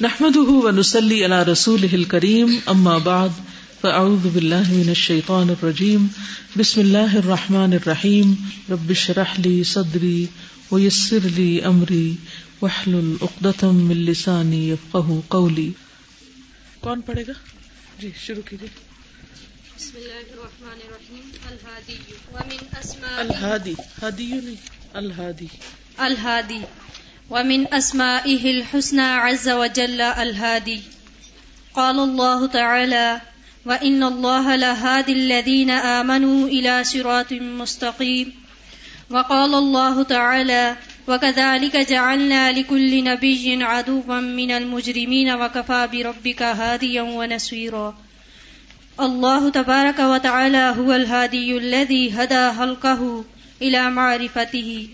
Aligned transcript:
نحمده 0.00 0.50
ونسلي 0.50 1.24
على 1.24 1.42
رسوله 1.42 1.94
الكريم 1.94 2.48
أما 2.74 2.98
بعد 2.98 3.30
فأعوذ 3.80 4.28
بالله 4.34 4.62
من 4.68 4.88
الشيطان 4.88 5.50
الرجيم. 5.50 6.06
بسم 6.58 6.80
الله 6.80 7.18
الرحمن 7.18 7.72
الرحيم. 7.72 8.34
رب 8.70 8.90
اشرح 8.90 9.40
لي 9.40 9.62
صدري 9.62 10.26
ويسر 10.70 11.18
لي 11.24 11.64
أمري 11.64 12.12
واحلل 12.60 13.14
عقدة 13.22 13.70
من 13.70 13.96
لساني 13.96 14.70
يفقه 14.70 15.20
قولي. 15.28 15.70
کون 16.80 17.00
پڑھے 17.00 17.22
گا؟ 17.28 17.32
جی 17.98 18.10
شروع 18.26 18.42
کیجیے۔ 18.50 18.68
بسم 19.78 19.96
الله 19.96 20.32
الرحمن 20.32 20.78
الرحيم. 20.84 21.30
الهادي. 21.50 21.96
ومن 22.32 22.84
أسماء. 22.84 23.20
الهادي. 23.20 23.74
هادي 24.02 24.32
نہیں 24.32 24.90
الهادي. 24.94 25.46
الهادي. 25.98 26.60
ومن 27.30 27.74
أسمائه 27.74 28.50
الحسنى 28.50 29.02
عز 29.02 29.48
وجل 29.48 30.00
الهادي. 30.00 30.82
قال 31.74 31.98
الله 31.98 32.46
تعالى 32.46 33.20
وإن 33.66 34.02
الله 34.02 34.56
لهادي 34.56 35.12
الذين 35.12 35.70
آمنوا 35.70 36.48
إلى 36.48 36.84
صراط 36.84 37.32
مستقيم. 37.32 38.32
وقال 39.10 39.54
الله 39.54 40.02
تعالى 40.02 40.76
وكذلك 41.08 41.76
جعلنا 41.76 42.52
لكل 42.52 43.04
نبي 43.04 43.64
عدوا 43.64 44.20
من 44.20 44.50
المجرمين 44.50 45.30
وكفى 45.30 45.88
بربك 45.92 46.42
هاديا 46.42 47.02
ونسويرا 47.02 47.98
الله 49.00 49.50
تبارك 49.50 49.98
وتعالى 49.98 50.74
هو 50.78 50.92
الهادي 50.92 51.56
الذي 51.56 52.12
هدى 52.12 52.52
خلقه 52.52 53.24
إلى 53.62 53.90
معرفته. 53.90 54.88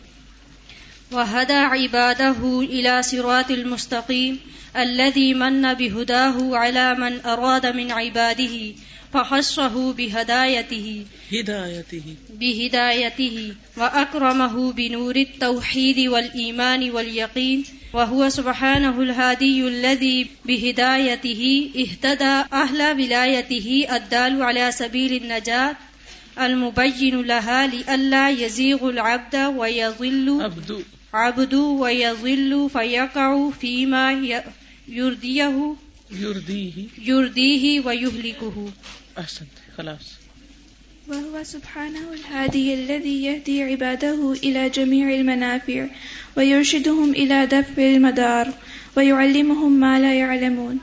وهدى 1.13 1.53
عباده 1.53 2.61
إلى 2.61 3.03
صراط 3.03 3.51
المستقيم 3.51 4.41
الذي 4.77 5.35
من 5.35 5.75
بهداه 5.75 6.57
على 6.57 6.95
من 6.95 7.21
أراد 7.27 7.67
من 7.67 7.93
عباده 7.93 8.75
فحصه 9.13 9.93
بهدايته. 9.93 11.05
هدايته. 11.33 12.03
بهدايته. 12.41 13.55
وأكرمه 13.77 14.73
بنور 14.73 15.17
التوحيد 15.17 15.99
والإيمان 15.99 16.91
واليقين. 16.91 17.65
وهو 17.93 18.29
سبحانه 18.29 19.03
الهادي 19.03 19.69
الذي 19.69 20.27
بهدايته 20.45 21.71
اهتدى. 21.77 22.45
أهل 22.53 22.83
ولايته 22.83 23.87
الدال 23.97 24.43
على 24.43 24.73
سبيل 24.73 25.23
النجاة. 25.23 25.77
المبين 26.41 27.23
لها 27.23 27.67
لئلا 27.67 28.31
يزيغ 28.31 28.91
العبد 28.91 29.37
ويضل. 29.37 30.51
عبدو 31.15 31.85
عبد 31.85 32.15
ويضل 32.15 32.71
فيقع 32.73 33.51
فيما 33.51 34.13
يرضيه 34.89 35.77
يرضيه 36.11 36.73
يرضيه 37.03 37.81
ويهلكه 37.81 38.73
احسنت 39.19 39.49
خلاص. 39.79 40.21
وهو 41.09 41.43
سبحانه 41.43 42.13
الهادي 42.13 42.75
الذي 42.75 43.25
يهدي 43.25 43.63
عباده 43.63 44.33
إلى 44.33 44.69
جميع 44.69 45.15
المنافع 45.15 45.87
ويرشدهم 46.37 47.11
إلى 47.11 47.47
دفع 47.47 47.83
المدار 47.83 48.53
ويعلمهم 48.97 49.81
ما 49.81 49.99
لا 49.99 50.15
يعلمون 50.15 50.79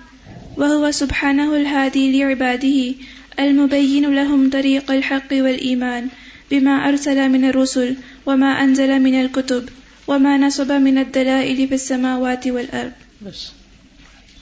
وهو 0.58 0.91
سبحانه 0.91 1.56
الهادي 1.56 2.19
لعباده 2.19 2.94
المبين 3.39 4.16
لهم 4.16 4.50
طريق 4.50 4.91
الحق 4.91 5.31
والإيمان 5.31 6.08
بما 6.52 6.72
أرسل 6.72 7.30
من 7.30 7.45
الرسل 7.45 7.95
وما 8.25 8.64
أنزل 8.64 9.00
من 9.00 9.22
الكتب 9.22 9.69
وما 10.08 10.38
نصب 10.38 10.72
من 10.72 10.97
الدلائل 10.97 11.67
في 11.67 11.75
السماوات 11.75 12.47
والأرض. 12.47 12.91
بس. 13.22 13.52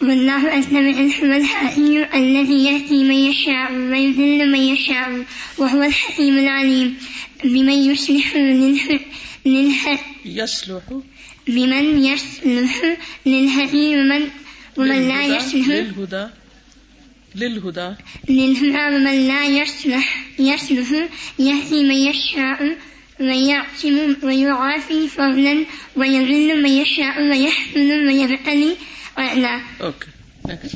والله 0.01 0.59
أسلم 0.59 0.87
الحب 0.89 1.23
الحكيم 1.31 2.03
الذي 2.13 2.65
يهدي 2.65 3.03
من 3.03 3.15
يشاء 3.15 3.71
ويذل 3.71 4.51
من 4.51 4.59
يشاء 4.59 5.25
وهو 5.57 5.83
الحكيم 5.83 6.37
العليم. 6.37 6.97
بمن 7.43 7.69
يصلح 7.91 8.35
للح... 8.35 8.99
للح... 9.45 10.05
يصلح. 10.25 10.83
بمن 11.47 12.03
يصلح 12.05 12.97
للهدي 13.25 13.95
ومن 13.95 14.29
ومن 14.77 15.07
لا 15.07 15.21
للهدى- 15.27 15.35
يصلح 15.43 15.67
للهدى 15.67 16.27
للهدى. 17.35 17.95
للهدى 18.29 18.95
ومن 18.95 19.27
لا 19.27 19.45
يصلح 19.45 20.25
يصلح 20.39 20.89
يهدي 21.39 21.83
من 21.83 21.95
يشاء 22.09 22.77
ويعصم 23.19 24.15
ويعافي 24.23 25.07
فضلا 25.07 25.65
ويذل 25.95 26.61
من 26.63 26.69
يشاء 26.69 27.21
ويحمل 27.21 28.07
ويبتلي 28.07 28.75
ويعلى 29.17 29.61
اوكي 29.81 30.07
next. 30.47 30.75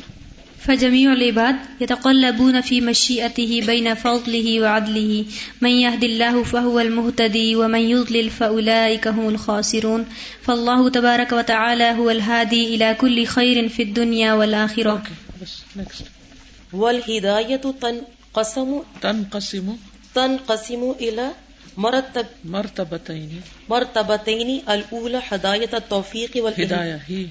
فجميع 0.60 1.12
العباد 1.12 1.56
يتقلبون 1.80 2.60
في 2.60 2.80
مشيئته 2.80 3.62
بين 3.66 3.94
فضله 3.94 4.60
وعدله. 4.60 5.24
من 5.60 5.70
يهد 5.70 6.04
الله 6.04 6.42
فهو 6.42 6.80
المهتدي 6.80 7.56
ومن 7.56 7.80
يضلل 7.80 8.30
فأولئك 8.30 9.08
هم 9.08 9.28
الخاسرون. 9.28 10.06
فالله 10.42 10.88
تبارك 10.88 11.32
وتعالى 11.32 11.84
هو 11.84 12.10
الهادي 12.10 12.74
إلى 12.74 12.96
كل 13.00 13.24
خير 13.26 13.68
في 13.68 13.82
الدنيا 13.82 14.32
والآخرة. 14.34 15.02
والهداية 16.72 17.56
تنقسم 17.56 18.82
تنقسم. 19.02 19.76
تنقسم 20.14 20.94
إلى 21.00 21.30
مرتب 21.76 22.26
الأولى 24.70 25.22
هداية 25.28 25.70
التوفيق 25.74 26.30
والإلهام 26.36 26.80
هداية 26.80 27.00
هي 27.08 27.28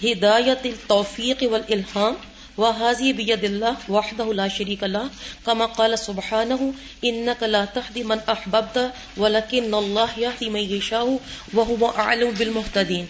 هي 0.00 0.12
هداية 0.12 0.58
التوفيق 0.64 1.52
والإلهام 1.52 2.16
وهذه 2.56 3.12
بيد 3.12 3.44
الله 3.44 3.76
وحده 3.88 4.34
لا 4.34 4.48
شريك 4.48 4.82
له 4.84 5.10
كما 5.46 5.66
قال 5.66 5.98
سبحانه 5.98 6.74
إنك 7.04 7.42
لا 7.42 7.64
تهدي 7.64 8.04
من 8.04 8.18
أحببت 8.18 8.92
ولكن 9.16 9.74
الله 9.74 10.18
يهدي 10.18 10.48
من 10.48 10.60
يشاء 10.60 11.18
وهو 11.54 11.88
أعلم 11.88 12.30
بالمهتدين 12.30 13.06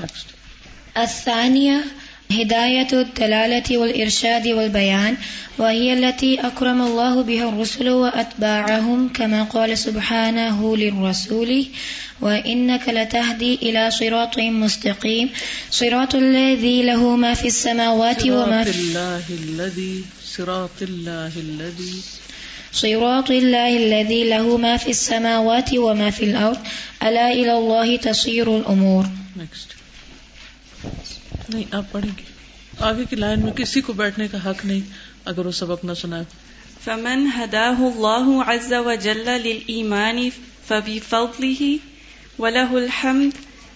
next. 0.00 0.26
الثانية 2.30 2.44
هداية 2.44 3.00
الدلالة 3.00 3.78
والإرشاد 3.78 4.48
والبيان 4.48 5.16
وهي 5.58 5.92
التي 5.92 6.40
أكرم 6.40 6.82
الله 6.82 7.22
بها 7.22 7.48
الرسل 7.48 7.88
وأتباعهم 7.88 9.08
كما 9.08 9.42
قال 9.44 9.78
سبحانه 9.78 10.76
للرسول 10.76 11.66
وإنك 12.20 12.88
لتهدي 12.88 13.54
إلى 13.54 13.90
صراط 13.90 14.38
مستقيم 14.38 15.30
صراط 15.70 16.14
الذي 16.14 16.82
له 16.82 17.16
ما 17.16 17.34
في 17.34 17.46
السماوات 17.46 18.22
وما 18.26 18.64
في 18.64 18.80
الله 18.80 19.22
الذي 19.30 20.04
صراط 20.24 20.82
الله 20.82 21.32
الذي 21.36 21.94
صراط 22.72 23.30
الله 23.30 23.76
الذي 23.76 24.28
له 24.28 24.56
ما 24.56 24.76
في 24.76 24.90
السماوات 24.90 25.74
وما 25.74 26.10
في 26.10 26.24
الأرض 26.24 26.58
ألا 27.02 27.32
إلى 27.32 27.52
الله 27.52 27.96
تصير 27.96 28.56
الأمور 28.56 29.06
next. 29.36 29.80
نہیں 31.54 31.64
آپ 31.70 31.92
پڑھیں 31.92 32.10
گے۔ 32.18 32.22
آگے 32.78 33.04
کی 33.10 33.16
لائن 33.16 33.40
میں 33.40 33.52
کسی 33.52 33.80
کو 33.80 33.92
بیٹھنے 33.92 34.28
کا 34.28 34.50
حق 34.50 34.64
نہیں 34.64 34.80
اگر 35.24 35.46
وہ 35.46 35.50
سبق 35.50 35.84
نہ 35.84 35.94
سنائے۔ 35.94 36.24
فمن 36.84 37.26
هداه 37.36 37.82
الله 37.82 38.42
عز 38.46 38.72
وجل 38.72 39.28
للإيمان 39.28 40.28
فبفضله 40.68 41.76
وله 42.38 42.82
الحمد 42.82 43.30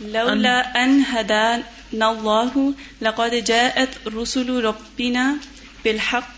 لولا 0.00 0.84
أن 0.84 1.00
هدانا 1.00 2.10
الله 2.10 2.74
لقد 3.02 3.44
جاءت 3.44 3.88
رسل 4.06 4.48
ربنا 4.64 5.36
بالحق 5.84 6.34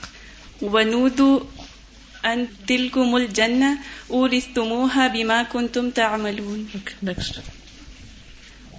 ونودوا 0.63 1.41
أن 2.25 2.49
تلكم 2.69 3.17
الجنة 3.17 3.79
أورثتموها 4.11 5.09
بما 5.09 5.43
كنتم 5.43 5.91
تعملون. 5.91 6.69
Okay 6.75 7.07
next. 7.09 7.41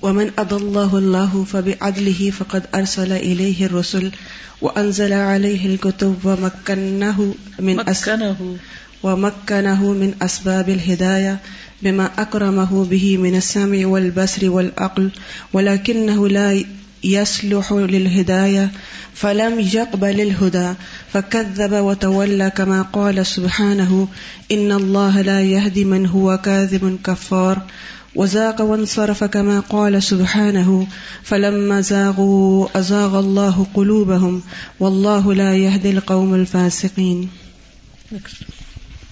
ومن 0.02 0.32
أضله 0.38 0.98
الله 0.98 1.44
فبعدله 1.44 2.32
فقد 2.32 2.64
أرسل 2.76 3.12
إليه 3.12 3.66
الرسل 3.66 4.12
وأنزل 4.62 5.14
عليه 5.14 5.66
الكتب 5.66 6.26
ومكنه 6.26 7.36
من 7.60 7.90
أس 7.90 8.08
مكنه. 8.08 8.58
ومكنه 9.04 9.94
من 9.94 10.14
أسباب 10.22 10.70
الهداية 10.70 11.40
بما 11.82 12.10
أكرمه 12.18 12.86
به 12.86 13.18
من 13.18 13.36
السمع 13.36 13.88
والبصر 13.88 14.50
والعقل، 14.50 15.12
ولكنه 15.54 16.28
لا 16.28 16.64
يصلح 17.04 17.74
للهداية، 17.74 18.72
فلم 19.14 19.60
يقبل 19.60 20.22
الهدى، 20.22 20.74
فكذب 21.14 21.72
وتولى 21.72 22.50
كما 22.50 22.82
قال 22.82 23.26
سبحانه، 23.26 24.08
إن 24.52 24.72
الله 24.72 25.22
لا 25.22 25.42
يهدي 25.42 25.86
من 25.86 26.06
هو 26.06 26.38
كاذب 26.38 26.98
كفار 27.04 27.62
وزاق 28.16 28.62
وانصرف 28.62 29.24
كما 29.24 29.60
قال 29.60 30.04
سبحانه، 30.04 30.88
فلما 31.24 31.82
زاغوا 31.82 32.80
أزاغ 32.80 33.20
الله 33.20 33.68
قلوبهم، 33.74 34.42
والله 34.80 35.34
لا 35.34 35.56
يهدي 35.56 35.92
القوم 35.92 36.34
الفاسقين 36.34 37.30
Next. 38.10 38.57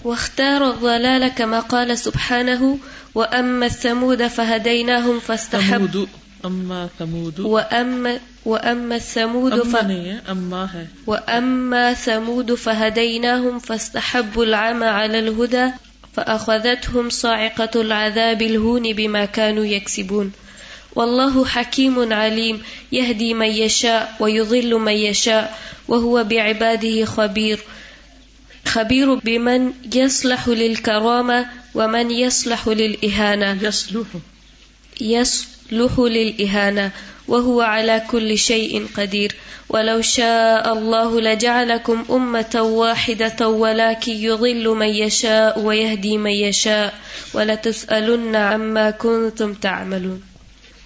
واختار 0.04 0.70
الضلال 0.70 1.28
كما 1.28 1.60
قال 1.60 1.98
سبحانه 1.98 2.78
وأما 3.14 3.66
الثمود 3.66 4.26
فهديناهم 4.26 5.20
فاستحبوا 5.20 5.88
ثمود 5.88 6.08
اما 6.44 6.88
ثمود. 6.98 7.40
وأما 7.40 8.20
وأما 8.44 8.96
الثمود 8.96 9.62
ف... 9.62 9.76
ہے 9.76 10.86
وأما 11.06 11.94
ثمود 11.94 12.54
فهديناهم 12.54 13.58
فاستحبوا 13.58 14.44
العمى 14.44 14.86
على 14.86 15.18
الهدى 15.18 15.70
فأخذتهم 16.16 17.10
صاعقة 17.10 17.80
العذاب 17.80 18.42
الهون 18.42 18.92
بما 18.92 19.24
كانوا 19.24 19.64
يكسبون. 19.64 20.32
والله 20.94 21.44
حكيم 21.44 22.12
عليم 22.12 22.62
يهدي 22.92 23.34
من 23.34 23.46
يشاء 23.46 24.16
ويضل 24.20 24.74
من 24.74 24.92
يشاء 24.92 25.58
وهو 25.88 26.24
بعباده 26.24 27.04
خبير. 27.04 27.58
خبير 28.66 29.14
بمن 29.14 29.72
يصلح 29.94 30.48
للكرامة 30.48 31.46
ومن 31.74 32.10
يصلح 32.10 32.68
للإهانة. 32.68 33.62
یسلوح 33.62 34.06
يصلح 35.00 35.98
للإهانة. 35.98 36.90
وهو 37.28 37.60
على 37.60 38.02
كل 38.10 38.38
شيء 38.38 38.86
قدير. 38.96 39.34
ولو 39.68 40.00
شاء 40.00 40.72
الله 40.72 41.20
لجعلكم 41.20 42.04
أمة 42.10 42.62
واحدة 42.62 43.48
ولكن 43.48 44.12
يضل 44.12 44.68
من 44.68 44.88
يشاء 44.88 45.60
ويهدي 45.60 46.18
من 46.18 46.30
يشاء. 46.30 46.94
ولتسألن 47.34 48.36
عما 48.36 48.90
كنتم 48.90 49.54
تعملون. 49.54 50.22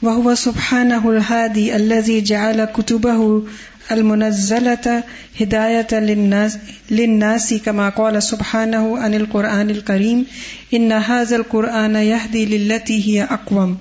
وهو 0.02 0.34
سبحانه 0.34 1.10
الهادي 1.10 1.76
الذي 1.76 2.20
جعل 2.20 2.64
كتبه 2.64 3.42
المنزلة 3.92 5.02
هداية 5.40 5.86
للناس, 5.92 6.58
للناس 6.90 7.54
كما 7.54 7.88
قال 7.88 8.22
سبحانه 8.22 8.98
عن 8.98 9.14
القرآن 9.14 9.70
الكريم 9.70 10.26
إن 10.74 10.92
هذا 10.92 11.36
القرآن 11.36 11.96
يهدي 11.96 12.58
للتي 12.58 13.08
هي 13.08 13.22
أقوم. 13.24 13.78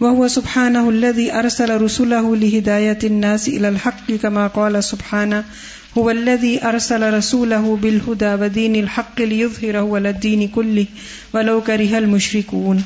وهو 0.00 0.28
سبحانه 0.28 0.90
الذي 0.90 1.32
أرسل 1.32 1.80
رسله 1.80 2.36
لهداية 2.36 2.98
الناس 3.04 3.48
إلى 3.48 3.68
الحق 3.68 4.12
كما 4.12 4.46
قال 4.46 4.84
سبحانه 4.84 5.44
هو 5.98 6.10
الذي 6.10 6.64
أرسل 6.64 7.14
رسوله 7.14 7.76
بالهدى 7.82 8.34
ودين 8.34 8.76
الحق 8.76 9.20
ليظهره 9.20 9.96
على 9.96 10.10
الدين 10.10 10.48
كله 10.48 10.86
ولو 11.34 11.60
كره 11.60 11.98
المشركون. 11.98 12.84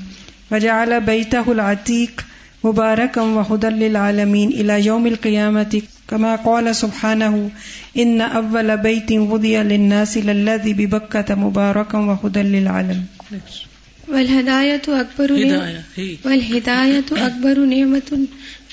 وجعل 0.53 1.01
بيته 1.01 1.53
العتيق 1.53 2.25
مباركا 2.65 3.21
وهدى 3.23 3.67
للعالمين 3.67 4.49
إلى 4.53 4.87
يوم 4.87 5.07
القيامة 5.07 5.83
كما 6.09 6.37
قال 6.37 6.77
سبحانه 6.77 7.51
إن 7.99 8.21
أول 8.21 8.77
بيت 8.77 9.13
وضي 9.13 9.57
للناس 9.57 10.19
للذي 10.19 10.73
ببكة 10.73 11.35
مباركا 11.35 11.99
وهدى 11.99 12.43
للعالمين 12.43 13.07
والهداية 14.09 14.83
أكبر 14.89 15.33
نعمة 15.33 15.57
ہدایہ 15.57 15.83
ہی. 15.99 16.17
والهداية 16.25 17.05
أكبر 17.27 17.59
نعمة 17.59 18.27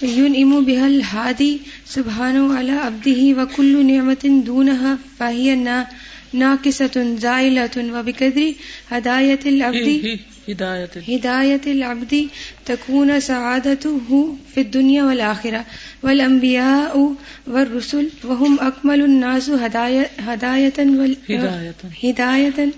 ينعم 0.03 0.65
بها 0.65 0.87
الهادي 0.87 1.59
سبحانه 1.87 2.53
على 2.57 2.71
عبده 2.71 3.21
وكل 3.43 3.85
نعمة 3.87 4.43
دونها 4.45 4.97
فهي 5.19 5.55
نا- 5.55 5.87
ناقصة 6.33 7.15
زائلة 7.19 7.75
وبقدر 7.77 8.53
هداية 8.91 9.39
العبد 9.45 10.19
ہدایت 10.49 10.97
هداية 11.09 11.61
العبد 11.67 12.27
تكون 12.71 13.19
سعادته 13.19 14.35
في 14.53 14.61
الدنيا 14.61 15.03
والآخرة 15.03 15.65
والأنبياء 16.03 17.15
والرسل 17.47 18.09
وهم 18.23 18.59
أكمل 18.59 19.01
الناس 19.01 19.49
هداية, 19.49 20.09
هداية 20.19 20.79
وال 20.79 21.17
ہدایت 21.29 21.79
هداية 22.03 22.69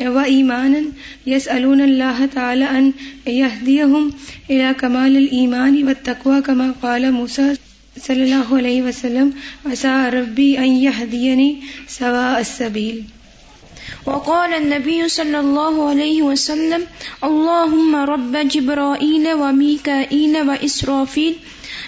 وإيمانا 0.00 0.82
يسألون 1.26 1.80
الله 1.80 2.26
تعالى 2.26 2.64
أن 2.64 2.92
يهديهم 3.26 4.12
إلى 4.50 4.74
كمال 4.74 5.16
الإيمان 5.16 5.84
والتقوى 5.86 6.42
كما 6.42 6.74
قال 6.82 7.12
موسى 7.12 7.56
صلى 7.96 8.22
الله 8.24 8.56
عليه 8.56 8.82
وسلم 8.82 9.32
عسى 9.66 10.08
ربي 10.12 10.58
أن 10.58 10.70
يهديني 10.86 11.50
سواء 11.88 12.40
السبيل 12.40 13.04
وقال 14.06 14.54
النبي 14.54 15.08
صلى 15.08 15.40
الله 15.40 15.88
عليه 15.88 16.22
وسلم، 16.22 16.86
اللهم 17.24 17.96
رب 17.96 18.36
جبرائيل 18.36 19.32
وميكائيل 19.32 20.48
وإسرافيل، 20.48 21.36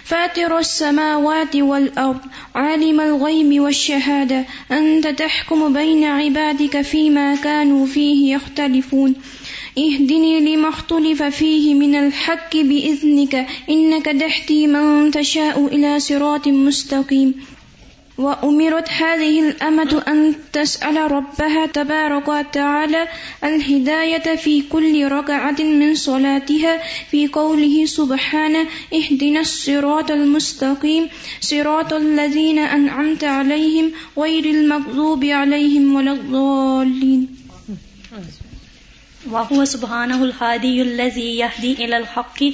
فاتر 0.04 0.58
السماوات 0.58 1.56
والأرض، 1.56 2.20
عالم 2.54 3.00
الغيب 3.00 3.60
والشهادة، 3.60 4.44
أنت 4.72 5.06
تحكم 5.06 5.72
بين 5.72 6.04
عبادك 6.04 6.80
فيما 6.80 7.34
كانوا 7.34 7.86
فيه 7.86 8.34
يختلفون. 8.34 9.14
اهدني 9.78 10.40
لما 10.40 10.68
اختلف 10.68 11.22
فيه 11.22 11.74
من 11.74 11.94
الحق 11.94 12.56
بإذنك، 12.56 13.46
إنك 13.70 14.04
تهدي 14.04 14.66
من 14.66 15.10
تشاء 15.10 15.66
إلى 15.66 16.00
صراط 16.00 16.48
مستقيم. 16.48 17.34
وأمرت 18.18 18.88
هذه 18.90 19.48
الأمة 19.48 20.02
أن 20.08 20.34
تسأل 20.52 21.12
ربها 21.12 21.66
تبارك 21.66 22.28
وتعالى 22.28 23.08
الهداية 23.44 24.36
في 24.36 24.62
كل 24.62 25.08
ركعة 25.12 25.62
من 25.62 25.94
صلاتها، 25.94 26.82
في 27.10 27.26
قوله 27.26 27.84
سبحانه 27.86 28.66
اهدنا 28.94 29.40
الصراط 29.40 30.10
المستقيم، 30.10 31.08
صراط 31.40 31.92
الذين 31.92 32.58
أنعمت 32.58 33.24
عليهم 33.24 33.92
غير 34.18 34.44
المغضوب 34.44 35.24
عليهم 35.24 35.94
ولا 35.94 36.12
الضالين. 36.12 37.41
وهو 39.30 39.64
سبحانه 39.64 40.24
الهادي 40.24 40.82
الذي 40.82 41.38
يهدي 41.38 41.72
إلى 41.72 41.96
الحق 41.96 42.44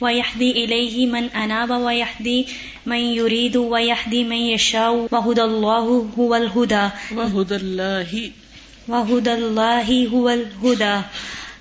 ويهدي 0.00 0.64
إليه 0.64 1.06
من 1.06 1.30
أناب 1.30 1.70
ويهدي 1.70 2.46
من 2.86 2.96
يريد 2.96 3.56
ويهدي 3.56 4.24
من 4.24 4.36
يشاء. 4.36 5.08
وهدى 5.12 5.42
الله 5.42 6.10
هو 6.18 6.34
الهدى. 6.34 6.88
وہد 7.14 7.52
اللہ 7.52 8.30
وهدى 8.88 9.34
الله 9.34 10.08
هو 10.08 10.28
الهدى. 10.28 11.00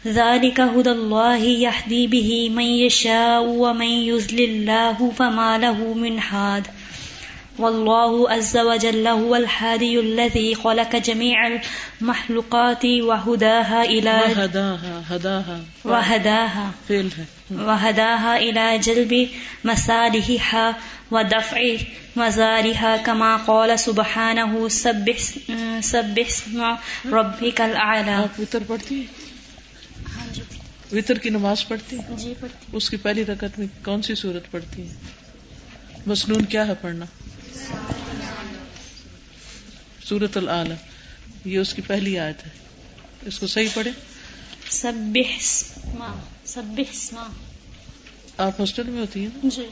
ذلك 0.07 0.59
هدى 0.59 0.91
الله 0.91 1.37
يهدي 1.37 2.07
به 2.07 2.49
من 2.49 2.63
يشاء 2.63 3.43
ومن 3.43 3.85
يضلل 3.85 4.41
الله 4.41 5.11
فما 5.17 5.57
له 5.57 5.93
من 5.93 6.19
هاد. 6.19 6.67
والله 7.59 8.31
عز 8.31 8.57
وجل 8.57 9.07
هو 9.07 9.35
الهادي 9.35 9.99
الذي 9.99 10.55
خلق 10.55 10.95
جميع 10.95 11.47
المخلوقات 11.47 12.85
وهداها 12.85 13.83
إلى 13.83 14.15
وهداها 15.85 16.71
فیل 16.87 17.09
ہے۔ 17.17 17.25
وهداها 17.51 18.37
إلى 18.37 18.77
جلب 18.77 19.29
مصالحها 19.63 20.71
ودفع 21.11 21.77
مزارها 22.15 22.97
كما 22.97 23.37
قال 23.37 23.79
سبحانه 23.79 24.67
سبح 24.67 25.19
سبح 25.81 26.23
اسم 26.27 26.63
ربك 27.13 27.61
الأعلى 27.61 28.25
وطر 30.91 31.17
کی 31.17 31.29
نماز 31.29 31.67
پڑھتی 31.67 31.97
جی 32.09 32.33
پڑھتی 32.39 32.77
اس 32.77 32.89
کی 32.89 32.97
پہلی 32.97 33.25
رکعت 33.25 33.59
میں 33.59 33.67
کون 33.85 34.01
سی 34.01 34.15
صورت 34.15 34.51
پڑھتی 34.51 34.81
ہے 34.81 35.13
مسنون 36.05 36.45
کیا 36.45 36.67
ہے 36.67 36.73
پڑھنا؟ 36.81 37.05
سورت 40.09 40.37
العال 40.37 40.71
یہ 41.45 41.59
اس 41.59 41.73
کی 41.73 41.81
پہلی 41.81 42.19
آیت 42.19 42.45
ہے. 42.45 42.51
اس 43.25 43.39
کو 43.39 43.47
صحیح 43.47 43.67
پڑھے 43.73 43.91
آپ 48.37 48.59
ہاسٹل 48.59 48.83
میں 48.83 49.01
ہوتی 49.01 49.25
ہیں 49.25 49.49
جی. 49.49 49.65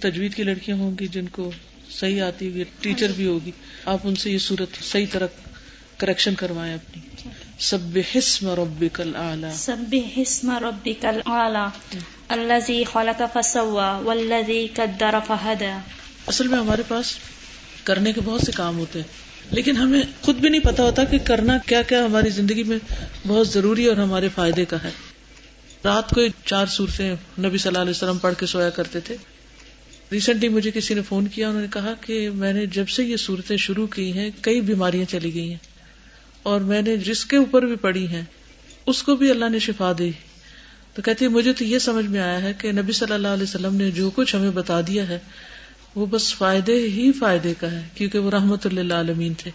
تجوید 0.00 0.34
کی 0.34 0.42
لڑکیاں 0.42 0.76
ہوں 0.76 0.98
گی 1.00 1.06
جن 1.06 1.28
کو 1.28 1.50
صحیح 1.90 2.22
آتی 2.22 2.48
ہوگی 2.48 2.64
ٹیچر 2.80 3.12
بھی 3.16 3.26
ہوگی. 3.26 3.50
آپ 3.84 3.98
ان 4.04 4.14
سے 4.14 4.30
یہ 4.30 4.38
صورت 4.38 4.84
صحیح 4.84 5.06
طرح 5.12 5.26
کریکشن 5.96 6.34
کروائیں 6.34 6.74
اپنی. 6.74 7.00
سب 7.58 7.98
حسم 8.16 8.48
ربک 8.48 9.00
العلی 9.00 9.50
سبح 9.54 10.16
اسم 10.16 10.50
ربك 10.50 11.04
الأعلى 11.04 11.70
الذي 12.30 12.84
خلق 12.84 13.22
فسوى 13.34 13.90
والذي 14.04 14.66
قدر 14.68 15.20
فهدى 15.20 15.72
اصل 16.26 16.48
میں 16.48 16.58
ہمارے 16.58 16.82
پاس 16.88 17.14
کرنے 17.84 18.12
کے 18.12 18.20
بہت 18.24 18.40
سے 18.40 18.52
کام 18.52 18.78
ہوتے 18.78 18.98
ہیں، 18.98 19.54
لیکن 19.54 19.76
ہمیں 19.76 20.02
خود 20.22 20.36
بھی 20.36 20.48
نہیں 20.48 20.60
پتا 20.60 20.82
ہوتا 20.82 21.04
کہ 21.04 21.18
کرنا 21.24 21.56
کیا 21.66 21.82
کیا 21.82 22.04
ہماری 22.04 22.30
زندگی 22.30 22.62
میں 22.62 22.78
بہت 23.26 23.48
ضروری 23.48 23.86
اور 23.86 23.96
ہمارے 23.96 24.28
فائدے 24.34 24.64
کا 24.64 24.76
ہے۔ 24.84 24.90
رات 25.84 26.10
کو 26.10 26.20
چار 26.44 26.66
صورتیں 26.66 27.10
نبی 27.38 27.58
صلی 27.58 27.68
اللہ 27.68 27.78
علیہ 27.78 27.90
وسلم 27.90 28.18
پڑھ 28.18 28.34
کے 28.34 28.46
سویا 28.46 28.70
کرتے 28.70 29.00
تھے۔ 29.00 29.16
ریسنٹلی 30.12 30.48
مجھے 30.48 30.70
کسی 30.70 30.94
نے 30.94 31.02
فون 31.02 31.28
کیا، 31.28 31.48
انہوں 31.48 31.62
نے 31.62 31.68
کہا 31.72 31.92
کہ 32.00 32.30
میں 32.30 32.52
نے 32.52 32.66
جب 32.66 32.88
سے 32.88 33.04
یہ 33.04 33.16
صورتیں 33.16 33.56
شروع 33.56 33.86
کی 33.86 34.12
ہیں، 34.12 34.30
کئی 34.40 34.60
بیماریاں 34.60 35.04
چلی 35.04 35.34
گئی 35.34 35.48
ہیں 35.50 35.62
اور 36.42 36.60
میں 36.60 36.82
نے 36.82 36.96
جس 36.96 37.24
کے 37.24 37.36
اوپر 37.36 37.66
بھی 37.66 37.76
پڑھی 37.76 38.06
ہیں، 38.08 38.22
اس 38.86 39.02
کو 39.02 39.16
بھی 39.16 39.30
اللہ 39.30 39.48
نے 39.48 39.58
شفا 39.58 39.92
دی۔ 39.98 40.10
تو 40.94 41.02
کہتی 41.02 41.24
ہے 41.24 41.30
مجھے 41.30 41.52
تو 41.52 41.64
یہ 41.64 41.78
سمجھ 41.78 42.04
میں 42.06 42.20
آیا 42.20 42.42
ہے 42.42 42.52
کہ 42.58 42.72
نبی 42.72 42.92
صلی 42.92 43.12
اللہ 43.12 43.28
علیہ 43.28 43.42
وسلم 43.42 43.74
نے 43.74 43.90
جو 43.90 44.10
کچھ 44.14 44.34
ہمیں 44.36 44.50
بتا 44.50 44.80
دیا 44.80 45.08
ہے 45.08 45.18
وہ 45.94 46.06
بس 46.06 46.34
فائدے 46.34 46.74
ہی 46.74 47.12
فائدے 47.12 47.54
کا 47.60 47.70
ہے، 47.70 47.88
کیونکہ 47.94 48.18
وہ 48.18 48.30
رحمت 48.30 48.66
اللہ 48.66 48.94
عالمین 48.94 49.34
تھے۔ 49.34 49.50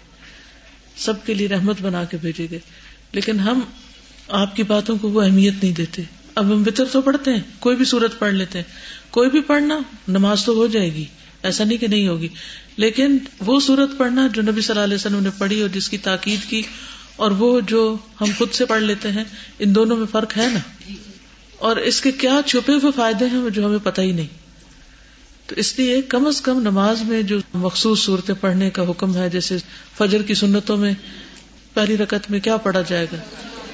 سب 0.97 1.25
کے 1.25 1.33
لیے 1.33 1.47
رحمت 1.47 1.81
بنا 1.81 2.03
کے 2.03 2.17
بھیجے 2.21 2.47
گئے۔ 2.51 2.59
لیکن 3.11 3.39
ہم 3.39 3.59
آپ 4.27 4.55
کی 4.55 4.63
باتوں 4.63 4.97
کو 4.97 5.09
وہ 5.09 5.21
اہمیت 5.21 5.53
نہیں 5.63 5.73
دیتے۔ 5.73 6.01
اب 6.35 6.45
ہم 6.45 6.63
بطر 6.63 6.85
تو 6.85 7.01
پڑھتے 7.01 7.31
ہیں، 7.31 7.41
کوئی 7.59 7.75
بھی 7.75 7.85
صورت 7.85 8.19
پڑھ 8.19 8.33
لیتے 8.33 8.57
ہیں۔ 8.57 8.65
کوئی 9.09 9.29
بھی 9.29 9.41
پڑھنا، 9.41 9.79
نماز 10.07 10.45
تو 10.45 10.55
ہو 10.55 10.67
جائے 10.67 10.93
گی۔ 10.93 11.05
ایسا 11.43 11.63
نہیں 11.63 11.77
کہ 11.77 11.87
نہیں 11.87 12.07
ہوگی۔ 12.07 12.27
لیکن 12.77 13.17
وہ 13.39 13.59
صورت 13.59 13.89
پڑھنا 13.97 14.27
جو 14.33 14.41
نبی 14.41 14.61
صلی 14.61 14.73
اللہ 14.73 14.83
علیہ 14.83 14.95
وسلم 14.95 15.23
نے 15.23 15.29
پڑھی 15.37 15.61
اور 15.61 15.69
جس 15.69 15.89
کی 15.89 15.97
تاکید 15.97 16.49
کی، 16.49 16.61
اور 17.15 17.31
وہ 17.31 17.59
جو 17.59 17.97
ہم 18.21 18.25
خود 18.37 18.51
سے 18.51 18.65
پڑھ 18.65 18.81
لیتے 18.81 19.11
ہیں، 19.11 19.23
ان 19.59 19.75
دونوں 19.75 19.97
میں 19.97 20.07
فرق 20.11 20.37
ہے 20.37 20.47
نا؟ 20.53 20.91
اور 21.57 21.77
اس 21.77 22.01
کے 22.01 22.11
کیا 22.11 22.39
چھپے 22.45 22.73
ہوئے 22.73 22.91
فائدے 22.95 23.25
ہیں 23.25 23.49
جو 23.49 23.65
ہمیں 23.65 23.77
پتہ 23.83 24.01
ہی 24.01 24.11
نہیں۔ 24.11 24.48
تو 25.49 25.55
اس 25.57 25.79
لیے 25.79 26.01
کم 26.01 26.27
از 26.27 26.41
کم 26.41 26.59
نماز 26.59 27.01
میں 27.01 27.21
جو 27.21 27.37
مخصوص 27.53 27.99
صورتیں 27.99 28.35
پڑھنے 28.41 28.69
کا 28.69 28.83
حکم 28.89 29.15
ہے، 29.15 29.29
جیسے 29.29 29.57
فجر 29.97 30.21
کی 30.21 30.33
سنتوں 30.33 30.77
میں 30.77 30.93
پہلی 31.73 31.97
رکت 31.97 32.31
میں 32.31 32.39
کیا 32.39 32.57
پڑھا 32.57 32.81
جائے 32.81 33.05
گا؟ 33.11 33.17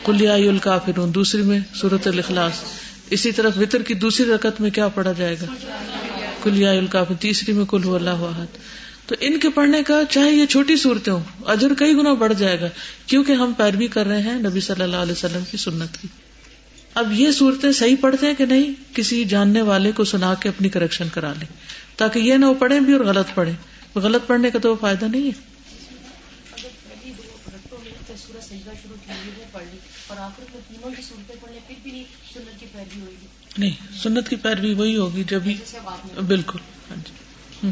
کلیا 0.05 0.33
الکافرون، 0.33 1.13
دوسری 1.13 1.41
میں 1.41 1.59
سورت 1.75 2.07
الخلاص 2.07 2.63
اسی 3.09 3.31
طرح 3.31 3.49
وطر 3.57 3.81
کی 3.81 3.93
دوسری 3.93 4.25
رکت 4.25 4.61
میں 4.61 4.69
کیا 4.69 4.87
پڑھا 4.87 5.11
جائے 5.11 5.35
گا؟ 5.41 5.45
کلیا 6.43 6.71
الکافر 6.71 7.13
تیسری 7.19 7.53
میں 7.53 7.65
کل 7.65 7.95
اللہ 7.95 8.19
واحد 8.19 8.57
تو 9.05 9.15
ان 9.19 9.39
کے 9.39 9.49
پڑھنے 9.49 9.83
کا 9.83 10.01
چاہے 10.09 10.31
یہ 10.31 10.45
چھوٹی 10.45 10.75
صورتیں 10.75 11.13
ہوں، 11.13 11.23
اجر 11.45 11.73
کئی 11.73 11.93
گنا 11.93 12.13
بڑھ 12.13 12.33
جائے 12.37 12.59
گا، 12.61 12.67
کیونکہ 13.05 13.31
ہم 13.31 13.53
پیروی 13.57 13.87
کر 13.87 14.05
رہے 14.05 14.21
ہیں 14.21 14.39
نبی 14.39 14.59
صلی 14.59 14.83
اللہ 14.83 14.95
علیہ 14.95 15.11
وسلم 15.11 15.43
کی 15.51 15.57
سنت 15.57 16.01
کی۔ 16.01 16.07
اب 16.95 17.11
یہ 17.11 17.31
صورتیں 17.31 17.71
صحیح 17.71 17.95
پڑھتے 18.01 18.27
ہیں 18.27 18.33
کہ 18.33 18.45
نہیں؟ 18.45 18.95
کسی 18.95 19.25
جاننے 19.25 19.61
والے 19.61 19.91
کو 19.91 20.03
سنا 20.03 20.33
کے 20.33 20.49
اپنی 20.49 20.69
کریکشن 20.69 21.07
کرا 21.13 21.33
لیں، 21.33 21.47
تاکہ 21.95 22.19
یہ 22.19 22.33
نہ 22.33 22.45
وہ 22.45 22.53
پڑھیں 22.53 22.79
بھی 22.79 22.93
اور 22.93 23.01
غلط 23.01 23.25
پڑھیں۔ 23.33 23.53
غلط 23.95 24.27
پڑھنے 24.27 24.51
کا 24.51 24.59
تو 24.59 24.75
فائدہ 24.75 25.05
نہیں 25.05 25.27
ہے۔ 25.27 25.55
نہیں، 33.57 33.97
سنت 34.03 34.29
کی 34.29 34.35
پیروی 34.35 34.73
وہی 34.73 34.97
ہوگی 34.97 35.23
جب 35.23 35.43
بالکل 36.27 36.59
ہاں 36.89 37.07
جی۔ 37.07 37.71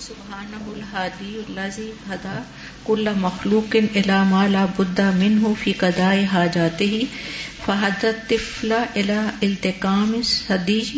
سبحانه 0.00 0.72
الهادي 0.72 1.40
الذي 1.48 1.92
هدى 2.10 2.38
كل 2.84 3.08
مخلوق 3.16 3.76
الى 3.96 4.22
ما 4.30 4.46
لا 4.46 4.66
بد 4.78 5.00
منه 5.00 5.52
في 5.62 5.72
قضاء 5.72 6.24
حاجاته 6.32 7.00
فهدى 7.68 8.10
الطفل 8.10 8.72
الى 8.72 9.30
التقام 9.42 10.14
الصديج 10.14 10.88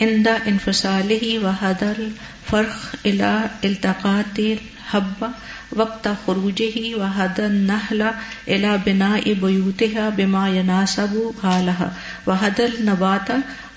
عند 0.00 0.28
انفصاله 0.28 1.38
وهدى 1.38 1.90
الفرخ 1.90 2.94
الى 3.06 3.50
التقاط 3.64 4.38
الحبه 4.38 5.30
وقت 5.72 6.08
خروجه 6.26 6.94
وهدى 6.96 7.46
النحل 7.46 8.10
الى 8.48 8.78
بناء 8.86 9.32
بيوتها 9.32 10.08
بما 10.10 10.48
يناسب 10.48 11.34
حالها. 11.42 11.92
وهدى 12.26 12.66
النبات 12.66 13.30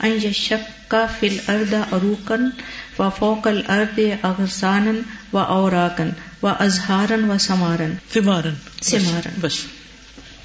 ان 0.03 0.11
يشق 0.11 1.09
في 1.19 1.27
الارض 1.27 1.85
عروقا 1.93 2.51
وفوق 2.99 3.47
الارض 3.47 4.17
اغصانا 4.25 4.95
واوراقا 5.33 6.11
وازهارا 6.41 7.17
وثمارا. 7.25 7.89
ثمارا. 8.13 8.53
ثمارا. 8.81 9.29
بس. 9.41 9.53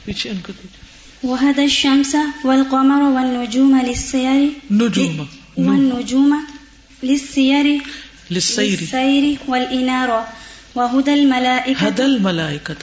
پیچھے 0.04 0.30
ان 0.30 0.40
کو 0.42 0.52
وهدى 1.22 1.64
الشمس 1.64 2.16
والقمر 2.44 3.02
والنجوم 3.02 3.80
للسير 3.80 4.50
نجوم. 4.70 5.28
والنجوم 5.58 6.46
للسير 7.02 7.82
للسير. 8.30 8.80
للسير 8.80 9.38
والإنارة. 9.48 10.26
وهدى 10.74 11.14
الملائكة 11.14 11.86
هدى 11.86 12.04
الملائكة. 12.04 12.76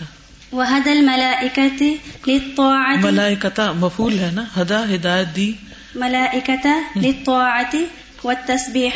وهدى 0.51 0.91
الملائكة 0.91 1.97
للطاعة. 2.27 2.97
ملائکتا 2.97 3.71
مفول 3.71 4.13
ہے 4.19 4.31
نا؟ 4.33 4.45
ہدا 4.57 4.95
ہدایت 4.95 5.27
دی. 5.35 5.51
ملائكة 5.95 6.75
للطاعة 6.95 7.73
والتسبيح. 8.23 8.93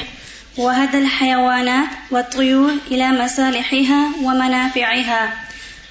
وهدى 0.58 0.98
الحيوانات 0.98 1.88
والطيور 2.12 2.74
إلى 2.92 3.26
مصالحها 3.26 4.12
ومنافعها. 4.24 5.34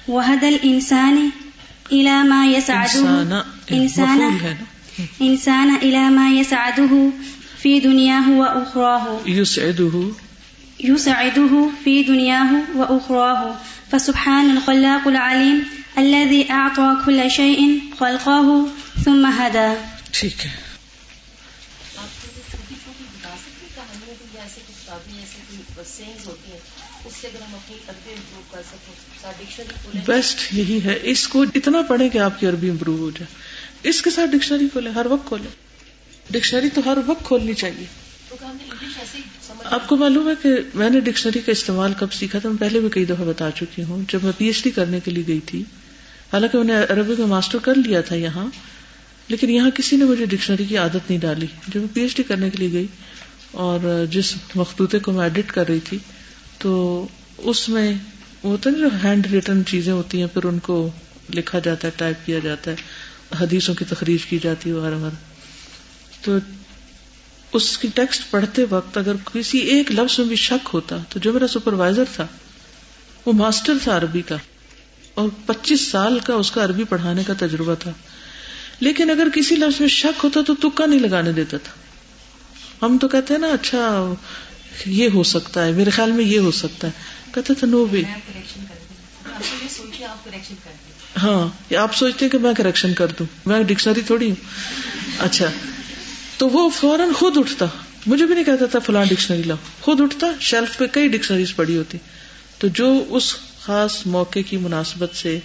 وهدى 0.07 0.49
الإنسان 0.49 1.31
إلى 1.91 2.23
ما 2.23 2.45
يسعده 2.45 3.23
انسان 3.71 4.55
إنسان 5.21 5.75
إلى 5.81 6.09
ما 6.09 6.29
يسعده 6.29 7.09
في 7.61 7.79
دنياه 7.79 8.29
وأخراه. 8.29 9.29
یسعدہ 9.29 10.09
يسعده 10.83 11.67
في 11.83 12.03
دنياه 12.03 12.77
وأخراه. 12.77 13.51
فسبحان 13.91 14.49
الخلاق 14.49 15.07
العليم 15.07 15.59
الذي 15.97 16.43
أعطى 16.49 16.91
كل 17.05 17.29
شيء 17.29 17.77
خلقه 17.99 18.43
ثم 19.03 19.25
هدى. 19.37 19.73
ٹھیک 20.11 20.45
ہے۔ 20.45 20.67
بیسٹ 30.05 30.53
یہی 30.53 30.79
ہے 30.83 30.97
اس 31.03 31.27
کو 31.27 31.43
اتنا 31.55 31.81
پڑھیں 31.81 32.09
کہ 32.09 32.17
آپ 32.17 32.39
کی 32.39 32.47
عربی 32.47 32.69
امپروو 32.69 32.97
ہو 32.97 33.09
جائے 33.09 33.89
اس 33.89 34.01
کے 34.01 34.09
ساتھ 34.09 34.31
ڈکشنری 34.31 34.67
کھولے 34.67 34.89
ہر 34.89 35.05
وقت 35.05 35.27
کھولے 35.27 35.49
ڈکشنری 36.31 36.69
تو 36.69 36.81
ہر 36.85 36.97
وقت 37.07 37.25
کھولنی 37.25 37.53
چاہیے 37.53 37.85
آپ 39.65 39.87
کو 39.87 39.95
معلوم 39.95 40.29
ہے 40.29 40.33
کہ 40.41 40.49
میں 40.73 40.89
نے 40.89 40.99
ڈکشنری 40.99 41.39
کا 41.39 41.51
استعمال 41.51 41.93
کب 41.99 42.13
سیکھا 42.13 42.39
تھا 42.39 42.49
میں 42.49 42.57
پہلے 42.57 42.79
بھی 42.79 42.89
کئی 42.89 43.05
دفعہ 43.05 43.25
بتا 43.25 43.51
چکی 43.51 43.83
ہوں 43.83 44.03
جب 44.09 44.23
میں 44.23 44.31
پی 44.37 44.45
ایچ 44.45 44.63
ڈی 44.63 44.71
کرنے 44.71 44.99
کے 44.99 45.11
لیے 45.11 45.23
گئی 45.27 45.39
تھی 45.45 45.63
حالانکہ 46.33 46.57
میں 46.57 46.65
نے 46.65 46.73
عربی 46.93 47.15
کا 47.15 47.25
ماسٹر 47.25 47.57
کر 47.61 47.75
لیا 47.75 48.01
تھا 48.01 48.15
یہاں 48.15 48.45
لیکن 49.27 49.49
یہاں 49.49 49.69
کسی 49.69 49.97
نے 49.97 50.05
مجھے 50.05 50.25
ڈکشنری 50.25 50.65
کی 50.65 50.77
عادت 50.77 51.09
نہیں 51.09 51.19
ڈالی 51.19 51.47
جب 51.67 51.79
میں 51.79 51.93
پی 51.93 52.01
ایچ 52.01 52.15
ڈی 52.15 52.23
کرنے 52.23 52.49
کے 52.49 52.57
لیے 52.57 52.71
گئی 52.71 52.87
اور 53.51 54.05
جس 54.11 54.33
مخطوطے 54.55 54.99
کو 54.99 55.11
میں 55.11 55.23
ایڈٹ 55.23 55.51
کر 55.51 55.67
رہی 55.67 55.79
تھی 55.79 55.97
تو 56.57 57.07
اس 57.37 57.69
میں 57.69 57.93
وہ 58.43 58.51
ہوتا 58.51 58.69
ہے 58.69 58.75
جو 58.75 58.87
ہینڈ 59.03 59.27
ریٹن 59.27 59.65
چیزیں 59.65 59.93
ہوتی 59.93 60.19
ہیں، 60.19 60.27
پھر 60.33 60.43
ان 60.43 60.59
کو 60.59 60.89
لکھا 61.33 61.59
جاتا 61.59 61.87
ہے 61.87 61.91
ٹائپ 61.97 62.25
کیا 62.25 62.39
جاتا 62.39 62.71
ہے، 62.71 62.75
حدیثوں 63.39 63.75
کی 63.75 63.85
تخریج 63.85 64.25
کی 64.25 64.39
جاتی 64.39 64.69
ہے 64.69 64.75
وغیرہ 64.75 64.95
وغیرہ 64.95 65.15
تو 66.21 66.37
اس 67.53 67.77
کی 67.77 67.87
ٹیکسٹ 67.95 68.31
پڑھتے 68.31 68.65
وقت 68.69 68.97
اگر 68.97 69.13
کسی 69.33 69.57
ایک 69.57 69.91
لفظ 69.91 70.19
میں 70.19 70.27
بھی 70.27 70.35
شک 70.35 70.69
ہوتا، 70.73 70.97
تو 71.09 71.19
جو 71.19 71.33
میرا 71.33 71.47
سپروائزر 71.47 72.03
تھا، 72.15 72.27
وہ 73.25 73.33
ماسٹر 73.33 73.73
تھا 73.83 73.97
عربی 73.97 74.21
کا، 74.21 74.35
اور 75.13 75.29
پچیس 75.45 75.87
سال 75.87 76.19
کا 76.19 76.33
اس 76.33 76.51
کا 76.51 76.65
عربی 76.65 76.83
پڑھانے 76.83 77.23
کا 77.27 77.33
تجربہ 77.39 77.75
تھا۔ 77.75 77.91
لیکن 78.79 79.09
اگر 79.09 79.27
کسی 79.33 79.55
لفظ 79.55 79.79
میں 79.79 79.87
شک 79.87 80.21
ہوتا 80.23 80.39
تو 80.47 80.55
تکا 80.55 80.85
نہیں 80.85 80.99
لگانے 80.99 81.31
دیتا 81.31 81.57
تھا۔ 81.57 81.71
ہم 82.85 82.97
تو 82.97 83.07
کہتے 83.07 83.33
ہیں 83.33 83.41
نا 83.41 83.47
اچھا 83.47 84.13
یہ 84.85 85.09
ہو 85.13 85.23
سکتا 85.23 85.65
ہے، 85.65 85.71
میرے 85.71 85.89
خیال 85.89 86.11
میں 86.11 86.25
یہ 86.25 86.39
ہو 86.39 86.51
سکتا 86.51 86.87
ہے۔ 86.87 87.16
کہتے 87.37 87.53
تھے 87.53 87.67
نو 87.67 87.85
وے 87.91 88.01
ہاں 91.17 91.75
آپ 91.77 91.95
سوچتے 91.95 92.29
کہ 92.29 92.37
میں 92.37 92.53
کریکشن 92.57 92.93
کر 92.93 93.07
دوں۔ 93.19 93.25
میں 93.45 93.63
ڈکشنری 93.63 94.01
تھوڑی 94.01 94.29
ہوں۔ 94.29 94.35
اچھا۔ 95.19 95.45
تو 96.37 96.49
وہ 96.49 96.69
فوراً 96.69 97.11
خود 97.13 97.37
اٹھتا۔ 97.37 97.65
مجھے 98.05 98.25
بھی 98.25 98.33
نہیں 98.33 98.45
کہتا 98.45 98.65
تھا 98.65 98.79
فلاں 98.79 99.05
ڈکشنری 99.05 99.43
لاؤ. 99.43 99.57
خود 99.81 100.01
اٹھتا 100.01 100.27
شیلف 100.39 100.77
پہ 100.77 100.85
کئی 100.87 101.07
ڈکشنریز 101.07 101.55
پڑی 101.55 101.77
ہوتی۔ 101.77 101.97
تو 102.57 102.67
جو 102.67 103.05
اس 103.09 103.35
خاص 103.61 104.05
موقع 104.05 104.39
کی 104.49 104.57
مناسبت 104.57 105.15
سے 105.15 105.39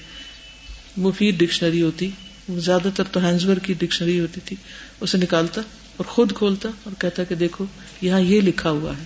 مفید 0.96 1.38
ڈکشنری 1.38 1.82
ہوتی 1.82 2.10
زیادہ 2.50 2.88
تر 2.94 3.04
تو 3.04 3.20
ہینزور 3.20 3.56
کی 3.56 3.74
ڈکشنری 3.74 4.20
ہوتی 4.20 4.40
تھی 4.44 4.56
اسے 5.00 5.18
نکالتا 5.18 5.60
اور 5.96 6.06
خود 6.06 6.34
کھولتا 6.34 6.68
اور 6.84 6.92
کہتا 7.00 7.24
کہ 7.24 7.34
دیکھو 7.34 7.64
یہاں 8.00 8.20
یہ 8.20 8.40
لکھا 8.40 8.70
ہوا 8.70 8.92
ہے۔ 8.98 9.04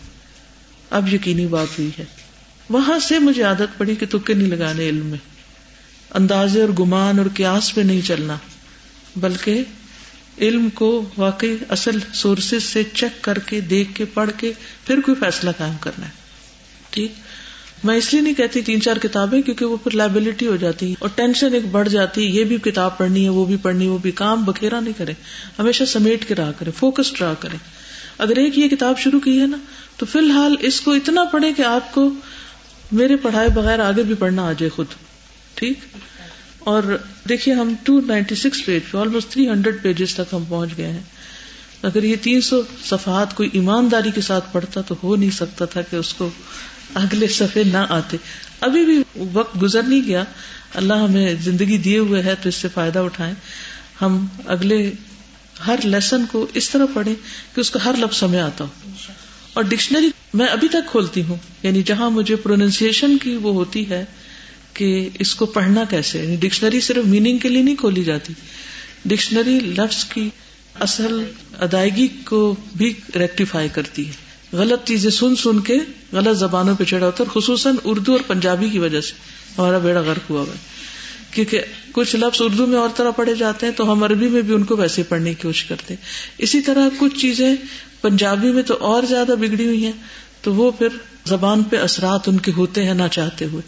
اب 0.90 1.14
یقینی 1.14 1.46
بات 1.46 1.78
ہوئی 1.78 1.90
ہے۔ 1.98 2.04
وہاں 2.70 2.98
سے 2.98 3.18
مجھے 3.18 3.42
عادت 3.42 3.78
پڑی 3.78 3.94
کہ 3.94 4.06
تکے 4.10 4.34
نہیں 4.34 4.48
لگانے 4.48 4.88
علم 4.88 5.06
میں۔ 5.06 5.18
اندازے 6.14 6.60
اور 6.60 6.68
گمان 6.68 7.18
اور 7.18 7.26
قیاس 7.34 7.74
پہ 7.74 7.80
نہیں 7.80 8.00
چلنا، 8.00 8.36
بلکہ 9.16 9.62
علم 10.38 10.70
کو 10.70 11.04
واقعی 11.18 11.56
اصل 11.68 11.98
سورسز 12.12 12.62
سے 12.62 12.82
چیک 12.94 13.24
کر 13.24 13.38
کے، 13.38 13.60
دیکھ 13.60 13.90
کے، 13.94 14.04
پڑھ 14.04 14.30
کے 14.36 14.52
پھر 14.86 15.00
کوئی 15.00 15.14
فیصلہ 15.20 15.50
قائم 15.58 15.74
کرنا 15.80 16.06
ہے۔ 16.06 16.10
ٹھیک؟ 16.90 17.12
میں 17.84 17.96
اس 17.96 18.12
لیے 18.12 18.22
نہیں 18.22 18.34
کہتی 18.34 18.60
تین 18.60 18.80
چار 18.80 18.96
کتابیں، 18.96 19.42
کیونکہ 19.42 19.64
وہ 19.64 19.76
پھر 19.76 19.94
لائبلٹی 19.94 20.46
ہو 20.46 20.56
جاتی 20.56 20.90
ہے 20.90 20.94
اور 20.98 21.08
ٹینشن 21.14 21.54
ایک 21.54 21.66
بڑھ 21.70 21.88
جاتی 21.88 22.24
ہے 22.24 22.30
یہ 22.30 22.44
بھی 22.44 22.56
کتاب 22.56 22.98
پڑھنی 22.98 23.24
ہے، 23.24 23.28
وہ 23.28 23.44
بھی 23.44 23.56
پڑھنی 23.56 23.84
ہے، 23.84 23.90
وہ 23.90 23.98
بھی 23.98 24.10
کام 24.10 24.44
بکھیرا 24.44 24.80
نہیں 24.80 24.98
کرے۔ 24.98 25.12
ہمیشہ 25.58 25.84
سمیٹ 25.84 26.28
کے 26.28 26.34
رہا 26.34 26.52
کرے 26.52 26.70
فوکسڈ 26.70 27.20
رہا 27.20 27.34
کرے۔ 27.34 27.56
اگر 28.18 28.36
ایک 28.36 28.58
یہ 28.58 28.68
کتاب 28.68 28.98
شروع 28.98 29.20
کی 29.20 29.40
ہے 29.40 29.46
نا، 29.46 29.56
تو 29.96 30.06
فی 30.06 30.18
الحال 30.18 30.56
اس 30.60 30.80
کو 30.80 30.92
اتنا 30.92 31.24
پڑھے 31.24 31.52
کہ 31.52 31.62
آپ 31.62 31.94
کو 31.94 32.10
میرے 32.92 33.16
پڑھائے 33.16 33.48
بغیر 33.48 33.78
آگے 33.78 34.02
بھی 34.02 34.14
پڑھنا 34.14 34.42
آ 34.42 34.52
جائے 34.52 34.68
خود۔ 34.68 34.86
ٹھیک؟ 35.54 35.78
اور 36.58 36.98
دیکھیے 37.28 37.54
ہم 37.54 37.74
ٹو 37.82 38.00
نائنٹی 38.00 38.34
سکس 38.34 38.64
پیج 38.64 38.82
پہ 38.90 38.98
آلموسٹ 38.98 39.28
تھری 39.28 39.48
ہنڈریڈ 39.48 39.82
پیجز 39.82 40.14
تک 40.14 40.34
ہم 40.34 40.44
پہنچ 40.48 40.70
گئے 40.76 40.92
ہیں۔ 40.92 41.02
اگر 41.82 42.02
یہ 42.02 42.16
تین 42.22 42.40
سو 42.40 42.62
صفحات 42.84 43.34
کوئی 43.36 43.48
ایمانداری 43.52 44.10
کے 44.10 44.20
ساتھ 44.20 44.44
پڑھتا 44.52 44.80
تو 44.80 44.94
ہو 45.02 45.16
نہیں 45.16 45.30
سکتا 45.30 45.64
تھا 45.64 45.82
کہ 45.82 45.96
اس 45.96 46.14
کو 46.14 46.30
اگلے 46.94 47.28
صفحے 47.28 47.64
نہ 47.64 47.86
آتے۔ 47.88 48.16
ابھی 48.60 48.84
بھی 48.84 49.02
وقت 49.32 49.62
گزر 49.62 49.82
نہیں 49.82 50.02
گیا۔ 50.06 50.24
اللہ 50.74 50.94
ہمیں 50.94 51.34
زندگی 51.40 51.78
دیے 51.78 51.98
ہوئے 51.98 52.22
ہے 52.22 52.34
تو 52.42 52.48
اس 52.48 52.54
سے 52.54 52.68
فائدہ 52.74 52.98
اٹھائیں۔ 52.98 53.34
ہم 54.02 54.26
اگلے 54.46 54.92
ہر 55.66 55.78
لیسن 55.84 56.26
کو 56.26 56.46
اس 56.54 56.70
طرح 56.70 56.84
پڑھیں 56.94 57.14
کہ 57.54 57.60
اس 57.60 57.70
کا 57.70 57.84
ہر 57.84 57.94
لفظ 57.98 58.16
سمے 58.16 58.40
آتا 58.40 58.64
ہو۔ 58.64 58.90
اور 59.52 59.64
ڈکشنری 59.64 60.10
میں 60.36 60.46
ابھی 60.46 60.68
تک 60.68 60.90
کھولتی 60.90 61.22
ہوں۔ 61.22 61.36
یعنی 61.62 61.82
جہاں 61.82 62.10
مجھے 62.10 62.36
پروننسیشن 62.36 63.18
کی 63.18 63.36
وہ 63.36 63.54
ہوتی 63.54 63.90
ہے 63.90 64.04
کہ 64.74 65.08
اس 65.18 65.34
کو 65.34 65.46
پڑھنا 65.46 65.84
کیسے؟ 65.90 66.22
یعنی 66.22 66.36
ڈکشنری 66.36 66.80
صرف 66.80 67.04
میننگ 67.06 67.38
کے 67.38 67.48
لیے 67.48 67.62
نہیں 67.62 67.74
کھولی 67.74 68.04
جاتی۔ 68.04 68.32
ڈکشنری 69.04 69.60
لفظ 69.60 70.04
کی 70.04 70.30
اصل 70.80 71.24
ادائیگی 71.60 72.08
کو 72.08 72.56
بھی 72.76 72.92
ریکٹیفائی 73.16 73.68
کرتی 73.68 74.08
ہے۔ 74.08 74.12
غلط 74.52 74.84
چیزیں 74.84 75.10
سن 75.10 75.36
سن 75.36 75.60
کے 75.60 75.78
غلط 76.12 76.36
زبانوں 76.36 76.74
پہ 76.74 76.84
چڑھا 76.84 77.06
ہوتا 77.06 77.24
ہے 77.24 77.40
خصوصاً 77.40 77.76
اردو 77.84 78.12
اور 78.12 78.20
پنجابی 78.26 78.68
کی 78.68 78.78
وجہ 78.78 79.00
سے۔ 79.00 79.12
ہمارا 79.58 79.78
بیڑا 79.78 80.00
غرق 80.00 80.30
ہوا 80.30 80.40
ہوا 80.40 80.52
ہے۔ 80.52 80.58
کیونکہ 81.30 81.60
کچھ 81.92 82.16
لفظ 82.16 82.42
اردو 82.42 82.66
میں 82.66 82.78
اور 82.78 82.88
طرح 82.96 83.10
پڑھے 83.10 83.34
جاتے 83.34 83.66
ہیں 83.66 83.72
تو 83.72 83.92
ہم 83.92 84.02
عربی 84.02 84.28
میں 84.28 84.42
بھی 84.42 84.54
ان 84.54 84.64
کو 84.64 84.76
ویسے 84.76 85.02
پڑھنے 85.02 85.34
کی 85.34 85.42
کوشش 85.42 85.64
کرتے 85.64 85.94
ہیں۔ 85.94 86.06
اسی 86.38 86.60
طرح 86.60 86.88
کچھ 86.98 87.18
چیزیں 87.18 87.54
پنجابی 88.00 88.52
میں 88.52 88.62
تو 88.62 88.76
اور 88.80 89.02
زیادہ 89.02 89.34
بگڑی 89.40 89.66
ہوئی 89.66 89.84
ہیں۔ 89.84 89.92
تو 90.46 90.54
وہ 90.54 90.70
پھر 90.70 90.88
زبان 91.24 91.62
پہ 91.62 91.76
اثرات 91.76 92.28
ان 92.28 92.38
کے 92.38 92.52
ہوتے 92.56 92.84
ہیں 92.84 92.94
نہ 92.94 93.06
چاہتے 93.12 93.44
ہوئے۔ 93.44 93.62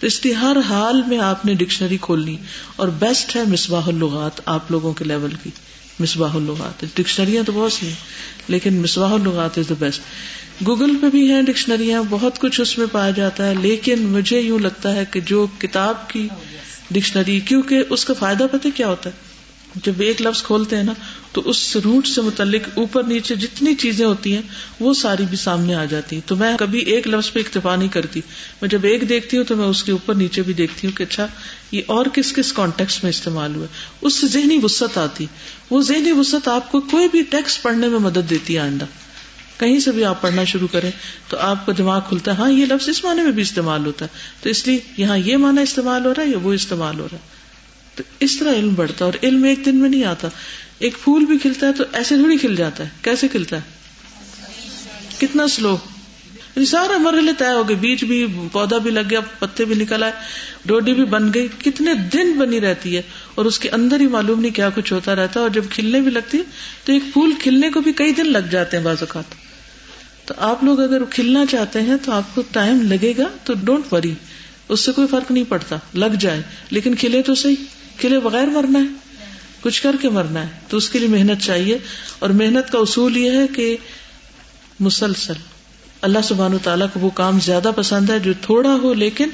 تو 0.00 0.06
اس 0.06 0.24
لیے 0.24 0.34
ہر 0.34 0.56
حال 0.68 1.02
میں 1.06 1.18
آپ 1.18 1.44
نے 1.46 1.54
ڈکشنری 1.54 1.96
کھولنی 2.00 2.36
اور 2.76 2.88
بیسٹ 2.88 3.36
ہے 3.36 3.42
مصباح 3.48 3.86
الغات 3.86 4.40
آپ 4.44 4.70
لوگوں 4.70 4.92
کے 4.92 5.04
لیول 5.04 5.30
کی۔ 5.42 5.50
مصباح 6.00 6.34
الغات 6.34 6.84
ڈکشنریاں 6.94 7.42
تو 7.42 7.52
بہت 7.52 7.72
سی 7.72 7.86
ہیں، 7.86 7.94
لیکن 8.48 8.74
Misbah 8.74 9.12
Ullughat 9.12 9.58
is 9.58 9.68
the 9.68 9.74
best 9.78 10.00
Google 10.66 10.96
پہ 11.00 11.10
بھی 11.10 11.32
ہیں 11.32 11.42
ڈکشنریاں، 11.42 12.02
بہت 12.10 12.38
کچھ 12.38 12.60
اس 12.60 12.78
میں 12.78 12.86
پایا 12.92 13.10
جاتا 13.10 13.46
ہے، 13.46 13.54
لیکن 13.54 14.02
مجھے 14.02 14.40
یوں 14.40 14.58
لگتا 14.58 14.94
ہے 14.94 15.04
کہ 15.10 15.20
جو 15.20 15.46
کتاب 15.58 16.10
کی 16.10 16.28
ڈکشنری، 16.90 17.40
کیونکہ 17.40 17.82
اس 17.90 18.04
کا 18.04 18.14
فائدہ 18.18 18.46
پتہ 18.52 18.68
کیا 18.74 18.88
ہوتا 18.88 19.10
ہے؟ 19.10 19.33
جب 19.74 19.92
ایک 19.98 20.22
لفظ 20.22 20.42
کھولتے 20.42 20.76
ہیں 20.76 20.82
نا، 20.82 20.92
تو 21.32 21.42
اس 21.44 21.76
روٹ 21.76 22.06
سے 22.06 22.20
متعلق 22.20 22.68
اوپر 22.74 23.02
نیچے 23.02 23.34
جتنی 23.34 23.74
چیزیں 23.74 24.06
ہوتی 24.06 24.34
ہیں، 24.34 24.42
وہ 24.80 24.94
ساری 24.94 25.24
بھی 25.28 25.36
سامنے 25.36 25.74
آ 25.74 25.84
جاتی 25.84 26.20
تو 26.26 26.36
میں 26.36 26.56
کبھی 26.58 26.78
ایک 26.78 27.08
لفظ 27.08 27.32
پہ 27.32 27.40
اکتفا 27.40 27.76
نہیں 27.76 27.88
کرتی۔ 27.88 28.20
میں 28.62 28.70
جب 28.70 28.78
ایک 28.82 29.08
دیکھتی 29.08 29.36
ہوں 29.36 29.44
تو 29.44 29.56
میں 29.56 29.66
اس 29.66 29.84
کے 29.84 29.92
اوپر 29.92 30.14
نیچے 30.14 30.42
بھی 30.42 30.52
دیکھتی 30.52 30.86
ہوں 30.86 30.96
کہ 30.96 31.02
اچھا 31.02 31.26
یہ 31.72 31.82
اور 31.86 32.06
کس 32.06 32.32
کس 32.32 32.52
کانٹیکس 32.52 33.02
میں 33.02 33.10
استعمال 33.10 33.54
ہوا 33.54 33.66
اس 34.00 34.14
سے 34.14 34.26
ذہنی 34.26 34.58
وسط 34.62 34.98
آتی۔ 34.98 35.26
وہ 35.70 35.82
ذہنی 35.82 36.12
وسط 36.12 36.48
آپ 36.48 36.72
کو 36.72 36.80
کوئی 36.80 37.08
بھی 37.08 37.22
ٹیکسٹ 37.22 37.62
پڑھنے 37.62 37.88
میں 37.88 37.98
مدد 37.98 38.30
دیتی 38.30 38.54
ہے، 38.54 38.58
آئندہ۔ 38.58 38.84
کہیں 39.58 39.80
سے 39.80 39.92
بھی 39.92 40.04
آپ 40.04 40.22
پڑھنا 40.22 40.44
شروع 40.44 40.68
کریں 40.72 40.90
تو 41.28 41.36
آپ 41.36 41.66
کا 41.66 41.72
دماغ 41.78 42.00
کھلتا 42.08 42.32
ہے۔ 42.32 42.36
ہاں 42.36 42.50
یہ 42.50 42.66
لفظ 42.66 42.88
اس 42.88 43.04
معنی 43.04 43.22
میں 43.22 43.32
بھی 43.32 43.42
استعمال 43.42 43.86
ہوتا 43.86 44.04
ہے۔ 44.04 44.18
تو 44.42 44.50
اس 44.50 44.66
لیے 44.66 44.78
یہاں 44.96 45.18
یہ 45.18 45.36
معنی 45.36 45.62
استعمال 45.62 46.06
ہو 46.06 46.14
رہا 46.14 46.22
ہے 46.22 46.28
یا 46.28 46.38
وہ 46.42 46.52
استعمال 46.52 47.00
ہو 47.00 47.08
رہا 47.12 47.18
ہے؟ 47.18 47.33
تو 47.94 48.02
اس 48.20 48.36
طرح 48.36 48.54
علم 48.54 48.74
بڑھتا 48.74 49.04
ہے 49.04 49.10
اور 49.10 49.26
علم 49.26 49.44
ایک 49.44 49.66
دن 49.66 49.76
میں 49.76 49.88
نہیں 49.88 50.04
آتا۔ 50.04 50.28
ایک 50.78 50.96
پھول 51.04 51.24
بھی 51.24 51.38
کھلتا 51.38 51.66
ہے 51.66 51.72
تو 51.72 51.84
ایسے 51.92 52.16
تھوڑی 52.16 52.36
کھل 52.36 52.56
جاتا 52.56 52.84
ہے۔ 52.84 52.88
کیسے 53.02 53.28
کھلتا 53.28 53.56
ہے؟ 53.56 53.62
کتنا 55.18 55.48
سلو 55.48 55.76
یعنی 56.56 56.66
سارا 56.66 56.98
مرحلے 56.98 57.32
طے 57.38 57.52
ہو 57.52 57.68
گئے۔ 57.68 57.76
بیچ 57.76 58.04
بھی، 58.04 58.26
پودا 58.52 58.78
بھی 58.78 58.90
لگ 58.90 59.00
گیا، 59.10 59.20
پتے 59.38 59.64
بھی 59.64 59.74
نکل 59.74 60.02
آئے، 60.02 60.12
ڈوڈی 60.64 60.94
بھی 60.94 61.04
بن 61.04 61.30
گئی۔ 61.34 61.48
کتنے 61.64 61.94
دن 61.94 62.32
بنی 62.32 62.60
رہتی 62.60 62.96
ہے 62.96 63.02
اور 63.34 63.44
اس 63.44 63.58
کے 63.58 63.70
اندر 63.70 64.00
ہی 64.00 64.06
معلوم 64.06 64.40
نہیں 64.40 64.52
کیا 64.52 64.70
کچھ 64.74 64.92
ہوتا 64.92 65.14
رہتا 65.16 65.40
ہے۔ 65.40 65.42
اور 65.42 65.50
جب 65.50 65.64
کھلنے 65.70 66.00
بھی 66.00 66.10
لگتی 66.10 66.38
ہے 66.38 66.42
تو 66.84 66.92
ایک 66.92 67.02
پھول 67.12 67.32
کھلنے 67.40 67.70
کو 67.70 67.80
بھی 67.80 67.92
کئی 67.92 68.12
دن 68.12 68.26
لگ 68.26 68.46
جاتے 68.50 68.76
ہیں 68.76 68.84
بعض 68.84 68.96
اوقات۔ 69.00 69.24
تو 70.28 70.34
آپ 70.36 70.64
لوگ 70.64 70.80
اگر 70.80 71.04
کھلنا 71.04 71.46
چاہتے 71.46 71.82
ہیں 71.82 71.96
تو 72.04 72.12
آپ 72.12 72.34
کو 72.34 72.42
ٹائم 72.52 72.82
لگے 72.82 73.12
گا 73.18 73.24
تو 73.44 73.52
ڈونٹ 73.64 73.92
وری 73.92 74.14
اس 74.68 74.80
سے 74.80 74.92
کوئی 74.92 75.08
فرق 75.10 75.30
نہیں 75.30 75.44
پڑتا، 75.48 75.76
لگ 75.94 76.16
جائے۔ 76.20 76.42
لیکن 76.70 76.94
کھلے 76.94 77.22
تو 77.22 77.34
صحیح۔ 77.34 77.83
کھلے 77.98 78.20
بغیر 78.20 78.46
مرنا 78.46 78.78
ہے، 78.78 78.84
کچھ 79.60 79.82
کر 79.82 79.96
کے 80.00 80.08
مرنا 80.08 80.42
ہے۔ 80.42 80.48
تو 80.68 80.76
اس 80.76 80.88
کے 80.88 80.98
لیے 80.98 81.08
محنت 81.08 81.42
چاہیے۔ 81.42 81.78
اور 82.18 82.30
محنت 82.30 82.72
کا 82.72 82.78
اصول 82.78 83.16
یہ 83.16 83.30
ہے 83.30 83.46
کہ 83.46 83.76
مسلسل۔ 84.80 85.32
اللہ 86.02 86.18
سبحان 86.24 86.54
و 86.54 86.58
تعالیٰ 86.62 86.86
کو 86.92 87.00
وہ 87.00 87.10
کام 87.10 87.40
زیادہ 87.40 87.70
پسند 87.76 88.10
ہے 88.10 88.18
جو 88.18 88.32
تھوڑا 88.40 88.74
ہو 88.82 88.94
لیکن 88.94 89.28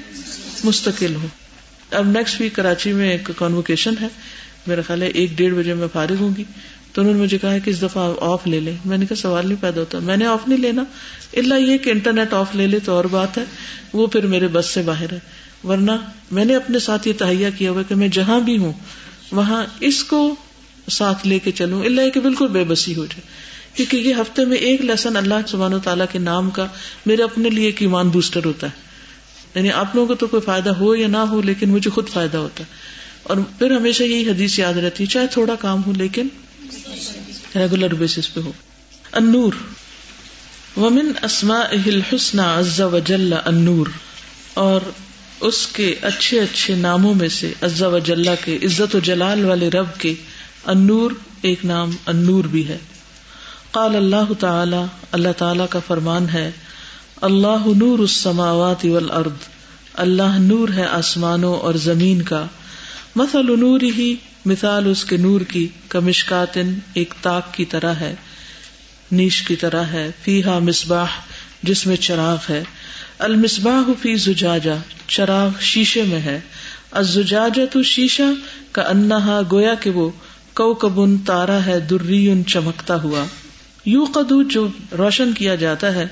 مستقل 0.65 1.15
ہو۔ 1.15 1.27
اب 1.91 2.07
نیکسٹ 2.07 2.41
ویک 2.41 2.55
کراچی 2.55 2.93
میں 2.93 3.11
ایک 3.11 3.31
کانوکیشن 3.37 3.95
ہے۔ 4.01 4.09
میرا 4.67 4.81
خیال 4.87 5.03
ہے 5.03 5.07
ایک 5.07 5.31
ڈیڑھ 5.37 5.55
بجے 5.55 5.75
میں 5.75 5.89
فارغ 5.93 6.15
ہوں 6.21 6.37
گی۔ 6.37 6.45
تو 6.93 7.03
انہوں 7.03 7.15
نے 7.15 7.23
مجھے 7.23 7.39
کہا 7.39 7.59
کہ 7.59 7.71
اس 7.71 7.83
دفعہ 7.83 8.15
آف 8.21 8.47
لے 8.47 8.61
لیں۔ 8.61 8.77
میں 8.85 8.99
نے 8.99 9.07
کہا 9.07 9.17
سوال 9.17 9.49
نہیں 9.49 9.63
پیدا 9.63 9.81
ہوتا۔ 9.81 9.99
میں 9.99 10.17
نے 10.17 10.27
آف 10.27 10.49
نہیں 10.49 10.59
لینا۔ 10.59 10.85
اللہ 11.33 11.55
یہ 11.55 11.79
کہ 11.79 11.91
انٹرنیٹ 11.91 12.33
آف 12.33 12.55
لے 12.55 12.67
لے 12.67 12.79
تو 12.85 12.93
اور 12.93 13.05
بات 13.05 13.39
ہے۔ 13.39 13.45
وہ 13.93 14.07
پھر 14.07 14.27
میرے 14.27 14.49
بس 14.49 14.67
سے 14.67 14.83
باہر 14.83 15.13
ہے۔ 15.13 15.19
ورنہ 15.65 15.91
میں 16.31 16.45
نے 16.45 16.57
اپنے 16.57 16.79
ساتھ 16.79 17.09
یہ 17.09 17.13
تہیا 17.13 17.51
کیا 17.51 17.71
ہوا 17.71 17.83
کہ 17.83 17.95
میں 17.95 18.09
جہاں 18.09 18.41
بھی 18.41 18.59
ہوں، 18.59 18.73
وہاں 19.33 19.65
اس 19.81 20.05
کو 20.05 20.35
ساتھ 20.91 21.27
لے 21.27 21.39
کے 21.39 21.53
چلوں۔ 21.53 21.85
اللہ 21.85 22.11
کہ 22.11 22.21
بالکل 22.21 22.49
بے 22.49 22.65
بسی 22.65 22.97
ہو 22.97 23.07
جائے۔ 23.07 23.23
کیونکہ 23.75 23.97
یہ 23.97 24.15
ہفتے 24.15 24.45
میں 24.45 24.57
ایک 24.57 24.81
لیسن 24.81 25.17
اللہ 25.17 25.35
سبحانہ 25.49 25.75
و 25.75 25.79
تعالیٰ 25.79 26.07
کے 26.13 26.19
نام 26.19 26.51
کا 26.51 26.67
میرے 27.07 27.23
اپنے 27.23 27.51
لیے 27.51 27.67
ایک 27.67 27.83
ایمان 27.83 28.09
بوسٹر 28.09 28.45
ہوتا 28.45 28.67
ہے۔ 28.67 28.91
یعنی 29.55 29.71
آپ 29.71 29.95
لوگوں 29.95 30.09
کو 30.09 30.15
تو 30.15 30.27
کوئی 30.27 30.41
فائدہ 30.41 30.71
ہو 30.71 30.97
یا 30.97 31.09
نہ 31.09 31.17
ہو، 31.17 31.43
لیکن 31.43 31.71
مجھے 31.71 31.91
خود 31.91 32.09
فائدہ 32.09 32.37
ہوتا 32.37 32.65
ہے۔ 32.65 32.69
اور 33.23 33.37
پھر 33.59 33.71
ہمیشہ 33.71 34.03
یہی 34.03 34.31
حدیث 34.31 34.59
یاد 34.59 34.75
رہتی 34.75 35.05
ہے، 35.05 35.09
چاہے 35.09 35.27
تھوڑا 35.27 35.55
کام 35.55 35.83
ہو 35.87 35.93
لیکن 35.97 36.29
ریگولر 37.55 37.95
بیسس 37.95 38.35
پہ 38.35 38.41
ہو۔ 38.41 38.53
انور 39.13 39.53
ومن 40.77 41.13
اسما 41.23 41.61
الحسن 41.61 42.41
عز 42.41 42.81
وجل 42.81 43.35
انور 43.45 43.87
اور 44.55 44.81
اس 45.41 45.67
کے 45.67 45.95
اچھے 46.03 46.41
اچھے 46.41 46.75
ناموں 46.75 47.15
میں 47.15 47.29
سے 47.29 47.53
عزا 47.63 47.89
و 47.89 47.99
جلا 47.99 48.35
کے 48.35 48.59
عزت 48.63 48.95
و 48.95 48.99
جلال 48.99 49.45
والے 49.45 49.71
رب 49.71 49.87
کے 49.99 50.15
انور 50.67 51.11
ایک 51.43 51.65
نام 51.65 51.91
انور 52.07 52.45
بھی 52.45 52.69
ہے۔ 52.69 52.79
قال 53.71 53.97
اللہ 53.97 54.33
تعالی 54.39 54.85
اللہ 55.13 55.33
تعالی 55.37 55.63
کا 55.71 55.79
فرمان 55.87 56.29
ہے، 56.29 56.51
اللہ 57.21 57.67
نور 57.77 57.99
السماوات 57.99 58.85
والارض، 58.85 59.49
اللہ 59.95 60.39
نور 60.39 60.69
ہے 60.69 60.85
آسمانوں 60.85 61.57
اور 61.57 61.75
زمین 61.75 62.23
کا۔ 62.23 62.47
مثل 63.17 63.61
نور 63.61 63.81
ہی 63.81 64.15
مثال 64.47 64.91
اس 64.91 65.05
کے 65.05 65.17
نور 65.17 65.41
کی 65.41 65.69
کمشکاتن 65.89 66.75
ایک 66.95 67.15
تاک 67.23 67.55
کی 67.55 67.65
طرح 67.65 67.95
ہے، 67.95 68.15
نیش 69.13 69.43
کی 69.43 69.57
طرح 69.57 69.83
ہے 69.83 70.11
فیحا 70.23 70.59
مصباح، 70.59 71.09
جس 71.63 71.87
میں 71.87 71.97
چراغ 71.97 72.37
ہے۔ 72.49 72.63
المصباح 73.21 73.91
فی 74.03 74.17
زجاجہ، 74.17 74.71
چراغ 75.07 75.49
شیشے 75.61 76.03
میں 76.03 76.21
ہے۔ 76.21 76.41
الزجاجہ 76.91 77.61
تو 77.73 77.83
شیشہ 77.83 78.33
کا 78.73 78.83
انہا 78.83 79.41
گویا 79.53 79.75
کہ 79.75 79.91
وہ 79.91 80.11
کو 80.55 80.75
کبن 80.75 81.19
تارا 81.19 81.67
ہے، 81.67 81.81
دری 81.81 82.43
چمکتا 82.47 83.03
ہوا۔ 83.03 83.25
یو 83.87 84.05
قدو 84.15 84.43
جو 84.43 84.69
روشن 84.99 85.33
کیا 85.33 85.55
جاتا 85.55 85.95
ہے۔ 85.95 86.07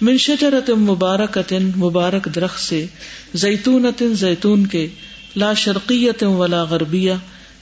من 0.00 0.18
شجرت 0.18 0.70
مبارک 0.70 1.38
مبارک 1.76 2.28
درخت 2.34 2.60
سے۔ 2.60 2.86
زیتون 3.34 4.14
زیتون 4.14 4.66
کے۔ 4.66 4.88
لا 5.36 5.52
شرقیت 5.52 6.22
ولا 6.22 6.62
غربیہ۔ 6.62 7.12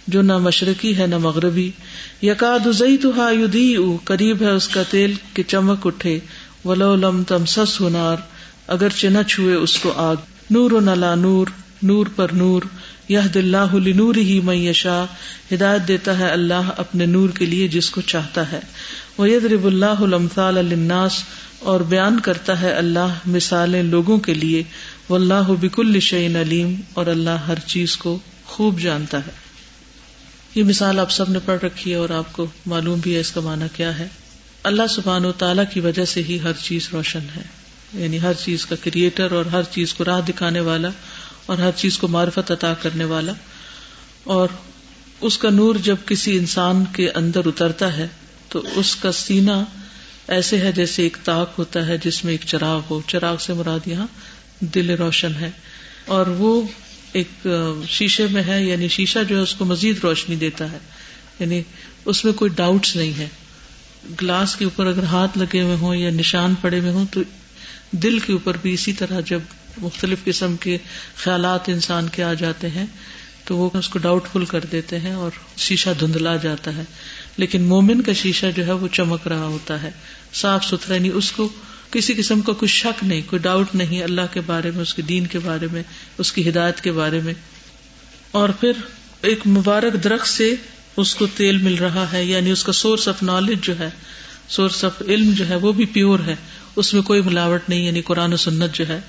جو 0.06 0.22
نہ 0.22 0.38
مشرقی 0.38 0.96
ہے، 0.98 1.06
نہ 1.06 1.18
مغربی۔ 1.18 1.70
یقاد 2.22 2.80
تو 3.02 3.96
قریب 4.04 4.42
ہے 4.42 4.50
اس 4.50 4.68
کا 4.68 4.82
تیل 4.90 5.14
کہ 5.34 5.42
چمک 5.42 5.86
اٹھے۔ 5.86 6.18
ولو 6.64 6.96
لم 6.96 7.22
تم 7.22 7.44
سس 7.46 7.80
ہنار 7.80 8.16
اگر 8.66 8.88
چنہ 8.88 9.18
چھوئے 9.28 9.54
اس 9.54 9.78
کو 9.78 9.92
آگ۔ 9.96 10.16
نور 10.50 10.70
و 10.70 10.80
نلا 10.80 11.14
نور 11.14 11.46
نور 11.82 12.06
پر 12.16 12.32
نور۔ 12.32 12.62
یہ 13.08 13.18
دلہ 13.34 13.56
نور 13.86 14.14
ہی 14.14 14.40
میں 14.40 14.86
ہدایت 15.54 15.88
دیتا 15.88 16.18
ہے 16.18 16.28
اللہ 16.28 16.70
اپنے 16.76 17.06
نور 17.06 17.28
کے 17.28 17.46
لیے 17.46 17.68
جس 17.68 17.90
کو 17.90 18.00
چاہتا 18.00 18.52
ہے۔ 18.52 18.60
وہ 19.18 19.26
رب 19.26 19.64
اللہ 19.64 20.00
المثال 20.00 20.58
الناس 20.58 21.24
اور 21.58 21.80
بیان 21.80 22.20
کرتا 22.20 22.60
ہے 22.60 22.72
اللہ 22.72 23.14
مثالیں 23.26 23.82
لوگوں 23.82 24.18
کے 24.18 24.34
لیے۔ 24.34 24.62
وہ 25.08 25.16
اللہ 25.16 25.52
بک 25.60 25.78
الشعین 25.78 26.36
علیم۔ 26.36 26.74
اور 26.94 27.06
اللہ 27.06 27.30
ہر 27.30 27.58
چیز 27.66 27.96
کو 27.96 28.18
خوب 28.44 28.80
جانتا 28.80 29.18
ہے۔ 29.18 29.30
یہ 30.54 30.64
مثال 30.64 30.98
آپ 30.98 31.10
سب 31.10 31.30
نے 31.30 31.38
پڑھ 31.44 31.64
رکھی 31.64 31.90
ہے 31.90 31.96
اور 31.96 32.10
آپ 32.10 32.32
کو 32.32 32.46
معلوم 32.66 33.00
بھی 33.00 33.14
ہے 33.14 33.20
اس 33.20 33.32
کا 33.32 33.40
معنی 33.40 33.64
کیا 33.76 33.98
ہے۔ 33.98 34.08
اللہ 34.62 34.86
سبحان 34.90 35.24
و 35.24 35.32
تعالیٰ 35.32 35.64
کی 35.72 35.80
وجہ 35.80 36.04
سے 36.04 36.22
ہی 36.22 36.38
ہر 36.42 36.52
چیز 36.62 36.88
روشن 36.92 37.20
ہے۔ 37.36 37.61
یعنی 37.94 38.22
ہر 38.22 38.32
چیز 38.34 38.66
کا 38.66 38.76
کریٹر 38.84 39.32
اور 39.32 39.44
ہر 39.44 39.62
چیز 39.62 39.94
کو 39.94 40.04
راہ 40.04 40.20
دکھانے 40.20 40.60
والا 40.60 40.88
اور 41.46 41.58
ہر 41.58 41.70
چیز 41.76 41.98
کو 41.98 42.08
معرفت 42.08 42.50
عطا 42.50 42.74
کرنے 42.74 43.04
والا 43.04 43.32
اور 44.24 44.48
اس 45.20 45.38
کا 45.38 45.50
نور 45.50 45.74
جب 45.74 45.96
کسی 46.06 46.36
انسان 46.36 46.84
کے 46.92 47.10
اندر 47.10 47.46
اترتا 47.46 47.96
ہے 47.96 48.06
تو 48.48 48.62
اس 48.74 48.96
کا 48.96 49.12
سینا 49.12 49.64
ایسے 50.28 50.58
ہے 50.58 50.72
جیسے 50.72 51.02
ایک 51.02 51.16
تاک 51.24 51.50
ہوتا 51.58 51.86
ہے 51.86 51.96
جس 52.04 52.24
میں 52.24 52.32
ایک 52.32 52.40
چراغ 52.46 52.80
ہو۔ 52.90 53.00
چراغ 53.06 53.36
سے 53.36 53.52
مراد 53.52 53.88
یہاں 53.88 54.06
دل 54.60 54.90
روشن 54.90 55.32
ہے 55.40 55.50
اور 56.06 56.26
وہ 56.26 56.62
ایک 57.12 57.46
شیشے 57.88 58.26
میں 58.30 58.42
ہے 58.42 58.64
یعنی 58.64 58.88
شیشہ 58.88 59.18
جو 59.28 59.36
ہے 59.36 59.42
اس 59.42 59.54
کو 59.54 59.64
مزید 59.64 59.98
روشنی 60.02 60.36
دیتا 60.36 60.72
ہے۔ 60.72 60.78
یعنی 61.40 61.62
اس 62.04 62.24
میں 62.24 62.32
کوئی 62.32 62.50
ڈاؤٹس 62.54 62.96
نہیں 62.96 63.18
ہے۔ 63.18 63.28
گلاس 64.22 64.56
کے 64.56 64.64
اوپر 64.64 64.86
اگر 64.86 65.02
ہاتھ 65.02 65.38
لگے 65.38 65.62
ہوئے 65.62 65.74
ہوں 65.74 65.94
یا 65.94 66.10
نشان 66.10 66.54
پڑے 66.60 66.80
ہوئے 66.80 66.90
ہوں 66.90 67.04
تو 67.10 67.20
دل 67.92 68.18
کے 68.18 68.32
اوپر 68.32 68.56
بھی 68.62 68.74
اسی 68.74 68.92
طرح 68.92 69.20
جب 69.20 69.40
مختلف 69.78 70.24
قسم 70.24 70.56
کے 70.56 70.78
خیالات 71.16 71.68
انسان 71.68 72.08
کے 72.08 72.22
آ 72.22 72.34
جاتے 72.34 72.70
ہیں، 72.70 72.86
تو 73.44 73.56
وہ 73.56 73.70
اس 73.74 73.88
کو 73.88 73.98
ڈاؤٹ 73.98 74.24
فل 74.32 74.44
کر 74.44 74.60
دیتے 74.72 75.00
ہیں 75.00 75.12
اور 75.12 75.30
شیشہ 75.56 75.90
دھندلا 76.00 76.36
جاتا 76.36 76.76
ہے۔ 76.76 76.82
لیکن 77.36 77.62
مومن 77.62 78.02
کا 78.02 78.12
شیشہ 78.12 78.46
جو 78.56 78.66
ہے 78.66 78.72
وہ 78.72 78.88
چمک 78.88 79.28
رہا 79.28 79.46
ہوتا 79.46 79.82
ہے، 79.82 79.90
صاف 80.34 80.64
ستھرا 80.64 80.98
نہیں 80.98 81.12
اس 81.12 81.32
کو 81.32 81.48
کسی 81.90 82.14
قسم 82.14 82.40
کا 82.40 82.52
کوئی 82.52 82.68
شک 82.68 83.04
نہیں، 83.04 83.20
کوئی 83.26 83.42
ڈاؤٹ 83.42 83.74
نہیں، 83.74 84.02
اللہ 84.02 84.20
کے 84.32 84.40
بارے 84.40 84.70
میں، 84.70 84.82
اس 84.82 84.94
کے 84.94 85.02
دین 85.02 85.26
کے 85.26 85.38
بارے 85.38 85.66
میں، 85.72 85.82
اس 86.18 86.32
کی 86.32 86.48
ہدایت 86.48 86.80
کے 86.80 86.92
بارے 86.92 87.20
میں۔ 87.20 87.34
اور 88.30 88.48
پھر 88.48 88.72
ایک 89.20 89.46
مبارک 89.46 90.04
درخت 90.04 90.28
سے 90.28 90.54
اس 90.96 91.14
کو 91.14 91.26
تیل 91.26 91.56
مل 91.56 91.74
رہا 91.74 92.12
ہے 92.12 92.24
یعنی 92.24 92.50
اس 92.50 92.64
کا 92.64 92.72
سورس 92.72 93.08
آف 93.08 93.22
نالج 93.22 93.58
جو 93.62 93.78
ہے 93.78 93.90
سورس 94.48 94.84
آف 94.84 95.02
علم 95.02 95.32
جو 95.32 95.48
ہے، 95.48 95.54
وہ 95.54 95.72
بھی 95.72 95.86
پیور 95.86 96.18
ہے۔ 96.26 96.36
اس 96.76 96.94
میں 96.94 97.02
کوئی 97.02 97.20
ملاوٹ 97.20 97.68
نہیں 97.68 97.80
یعنی 97.80 98.02
قرآن 98.02 98.32
و 98.32 98.36
سنت 98.36 98.74
جو 98.74 98.88
ہے۔ 98.88 99.00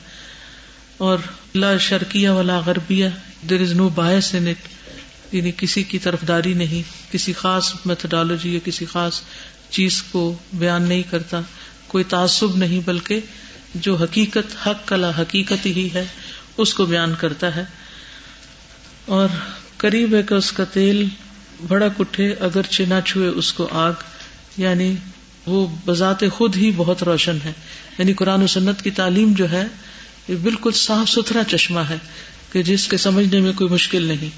اور 0.98 1.18
لا 1.56 1.78
شرکیہ 1.78 2.30
والا 2.30 2.60
غربیہ 2.60 3.08
دیر 3.50 3.62
از 3.62 3.72
نو 3.72 3.90
باعث 3.90 4.36
ان 4.36 4.48
اٹ 4.48 4.68
یعنی 5.34 5.52
کسی 5.58 5.84
کی 5.84 6.00
طرفداری 6.00 6.54
نہیں۔ 6.54 7.14
کسی 7.14 7.34
خاص 7.34 7.74
میتھڈالوجی 7.86 8.54
یا 8.54 8.60
کسی 8.66 8.86
خاص 8.86 9.22
چیز 9.70 10.04
کو 10.04 10.38
بیان 10.54 10.84
نہیں 10.84 11.04
کرتا۔ 11.04 11.42
کوئی 11.88 12.04
تعصب 12.04 12.56
نہیں، 12.56 12.80
بلکہ 12.86 13.20
جو 13.76 13.96
حقیقت، 13.96 14.68
حق 14.68 14.88
کلا 14.88 15.10
حقیقت 15.18 15.66
ہی 15.66 15.90
ہے، 15.94 16.06
اس 16.58 16.74
کو 16.74 16.86
بیان 16.86 17.14
کرتا 17.20 17.56
ہے۔ 17.56 17.64
اور 19.06 19.28
قریب 19.78 20.16
ہے 20.16 20.24
کہ 20.24 20.34
اس 20.34 20.52
کا 20.52 20.64
تیل 20.64 21.06
بڑا 21.68 21.88
کٹھے 21.98 22.34
اگر 22.34 22.62
چنا 22.70 23.02
چھوئے 23.02 23.28
اس 23.28 23.54
کو 23.54 23.68
آگ 23.72 23.94
یعنی 24.58 24.96
وہ 25.46 25.68
بذات 25.86 26.24
خود 26.34 26.56
ہی 26.56 26.72
بہت 26.76 27.04
روشن 27.04 27.38
ہے۔ 27.46 27.52
یعنی 27.98 28.14
قرآن 28.14 28.44
و 28.44 28.48
سنت 28.48 28.82
کی 28.82 28.92
تعلیم 28.92 29.34
جو 29.34 29.52
ہے، 29.52 29.68
یہ 30.28 30.36
بالکل 30.36 30.72
صاف 30.72 31.10
ستھرا 31.10 31.44
چشمہ 31.44 31.80
ہے 31.80 31.96
کہ 32.52 32.64
جس 32.64 32.88
کے 32.88 32.98
سمجھنے 32.98 33.40
میں 33.40 33.52
کوئی 33.56 33.70
مشکل 33.70 34.04
نہیں۔ 34.04 34.30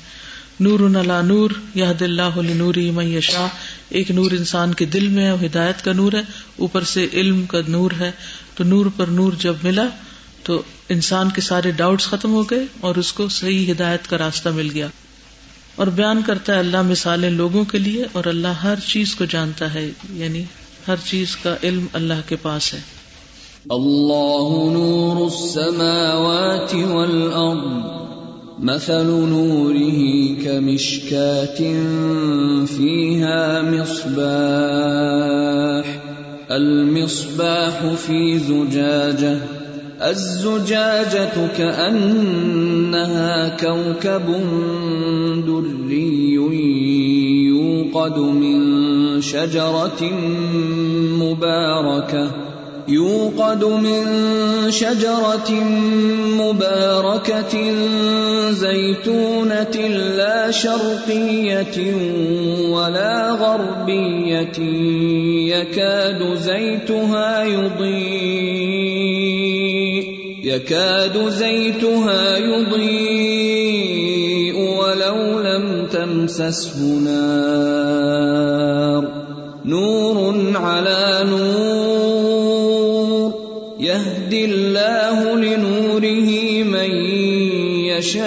نور 0.59 0.79
نلا 0.79 1.21
نور 1.21 1.49
یا 1.75 1.91
دل 1.99 2.21
نوری 2.55 2.91
میشا 2.91 3.47
ایک 3.89 4.11
نور 4.11 4.31
انسان 4.31 4.73
کے 4.73 4.85
دل 4.85 5.07
میں 5.07 5.31
ہے 5.31 5.45
ہدایت 5.45 5.85
کا 5.85 5.93
نور 5.93 6.13
ہے۔ 6.13 6.21
اوپر 6.57 6.83
سے 6.83 7.07
علم 7.13 7.45
کا 7.45 7.57
نور 7.67 7.91
ہے۔ 7.99 8.11
تو 8.55 8.63
نور 8.63 8.85
پر 8.97 9.07
نور 9.07 9.33
جب 9.39 9.55
ملا، 9.63 9.83
تو 10.43 10.61
انسان 10.89 11.29
کے 11.29 11.41
سارے 11.41 11.71
ڈاؤٹس 11.71 12.07
ختم 12.07 12.33
ہو 12.33 12.43
گئے 12.43 12.65
اور 12.79 12.95
اس 12.95 13.13
کو 13.13 13.29
صحیح 13.29 13.71
ہدایت 13.71 14.07
کا 14.07 14.17
راستہ 14.17 14.49
مل 14.49 14.69
گیا۔ 14.73 14.87
اور 15.75 15.87
بیان 15.87 16.21
کرتا 16.25 16.53
ہے 16.53 16.59
اللہ 16.59 16.81
مثالیں 16.81 17.29
لوگوں 17.29 17.65
کے 17.65 17.77
لیے 17.77 18.03
اور 18.11 18.25
اللہ 18.25 18.47
ہر 18.47 18.75
چیز 18.87 19.15
کو 19.15 19.25
جانتا 19.25 19.73
ہے۔ 19.73 19.91
یعنی 20.09 20.43
ہر 20.87 20.95
چیز 21.09 21.35
کا 21.35 21.55
علم 21.63 21.85
اللہ 21.93 22.13
کے 22.27 22.35
پاس 22.41 22.73
ہے۔ 22.73 22.79
اللہ 23.69 24.73
نور 24.73 25.23
السماوات 25.23 26.75
والارض، 26.91 28.05
مثل 28.59 29.05
نوره 29.05 30.15
كمشكاة 30.43 31.61
فيها 32.65 33.61
مصباح، 33.61 34.25
المصباح 36.49 37.85
في 38.05 38.37
زجاجة، 38.37 39.35
الزجاجة 39.99 41.39
كأنها 41.57 43.47
كوكب 43.59 44.31
دري 45.47 46.35
يوقد 47.47 48.17
من 48.17 48.84
شجرة 49.21 50.03
مباركة، 51.19 52.31
يوقد 52.87 53.63
من 53.63 54.05
شجرة 54.71 55.51
مباركة 56.39 57.73
زيتونة 58.51 59.87
لا 60.17 60.51
شرقية 60.51 61.93
ولا 62.69 63.31
غربية، 63.31 64.59
يكاد 65.53 66.35
زيتها 66.35 67.43
يضيء، 67.43 68.85
يكاد 70.43 71.29
زيتها 71.29 72.37
يضيء. 72.37 73.14
تمسسه 76.25 76.81
نار 77.05 79.03
نور 79.65 80.17
على 80.55 81.23
نور 81.29 83.33
يهدي 83.79 84.45
الله 84.45 85.35
لنوره 85.35 86.63
من 86.63 86.91
يشاء 87.93 88.25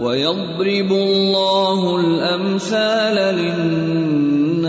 ويضرب 0.00 0.92
الله 0.92 2.00
الامثال 2.00 3.34
للناس 3.34 4.68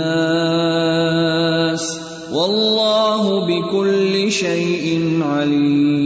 والله 2.33 3.45
بكل 3.47 4.31
شيء 4.31 5.19
عليم 5.21 5.98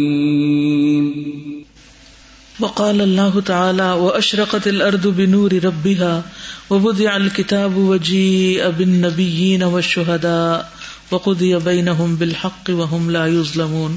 وقال 2.60 3.02
الله 3.02 3.40
تعالى 3.46 3.84
واشرقت 3.84 4.68
الارض 4.68 5.08
بنور 5.08 5.52
ربها، 5.64 6.22
ووضع 6.70 7.16
الكتاب 7.16 7.78
وجيء 7.78 8.66
بالنبيين 8.78 9.64
والشهداء، 9.64 10.72
وقضي 11.12 11.56
بينهم 11.64 12.16
بالحق 12.16 12.70
وهم 12.70 13.10
لا 13.10 13.26
يظلمون. 13.26 13.96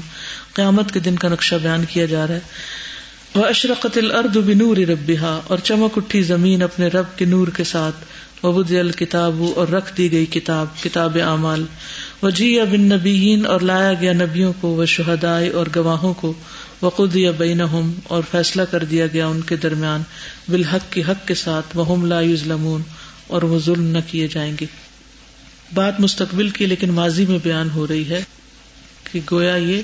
قیامت 0.53 0.91
کے 0.91 0.99
دن 0.99 1.15
کا 1.15 1.27
نقشہ 1.27 1.55
بیان 1.55 1.85
کیا 1.89 2.05
جا 2.05 2.27
رہا 2.27 2.33
ہے. 2.33 2.39
وہ 3.35 3.45
اشرقت 3.45 3.97
الارض 3.97 4.37
بنور 4.37 4.77
ربها، 4.77 5.39
اور 5.47 5.57
چمک 5.63 5.97
اٹھی 5.97 6.21
زمین 6.21 6.63
اپنے 6.63 6.87
رب 6.87 7.17
کے 7.17 7.25
نور 7.25 7.47
کے 7.47 7.63
ساتھ. 7.63 7.95
وبد 8.45 8.71
الکتاب 8.71 9.43
اور 9.55 9.67
رکھ 9.67 9.97
دی 9.97 10.11
گئی 10.11 10.25
کتاب 10.25 10.83
کتاب 10.83 11.17
اعمال. 11.23 11.63
وجی 12.23 12.59
بن 12.71 12.81
نبیین 12.81 13.45
اور 13.45 13.59
لایا 13.59 13.93
گیا 13.93 14.13
نبیوں 14.13 14.53
کو 14.61 14.67
وہ 14.67 14.85
شہدائے 14.85 15.49
اور 15.49 15.65
گواہوں 15.75 16.13
کو. 16.13 16.33
وقود 16.81 17.15
یا 17.15 17.31
بین 17.31 17.61
اور 18.03 18.23
فیصلہ 18.31 18.61
کر 18.61 18.83
دیا 18.83 19.07
گیا 19.07 19.27
ان 19.27 19.41
کے 19.41 19.55
درمیان 19.55 20.03
بالحق 20.49 20.93
کے 20.93 21.03
حق 21.07 21.27
کے 21.27 21.33
ساتھ 21.33 21.77
وہ 21.77 22.05
لا 22.05 22.21
یظلمون 22.21 22.81
اور 23.27 23.41
وہ 23.41 23.59
ظلم 23.59 23.83
نہ 23.83 23.97
کیے 24.07 24.27
جائیں 24.27 24.55
گے۔ 24.61 24.65
بات 25.73 25.99
مستقبل 25.99 26.49
کی 26.49 26.65
لیکن 26.65 26.89
ماضی 26.89 27.25
میں 27.25 27.39
بیان 27.43 27.69
ہو 27.69 27.87
رہی 27.87 28.09
ہے 28.09 28.23
کہ 29.11 29.19
گویا 29.31 29.55
یہ 29.55 29.81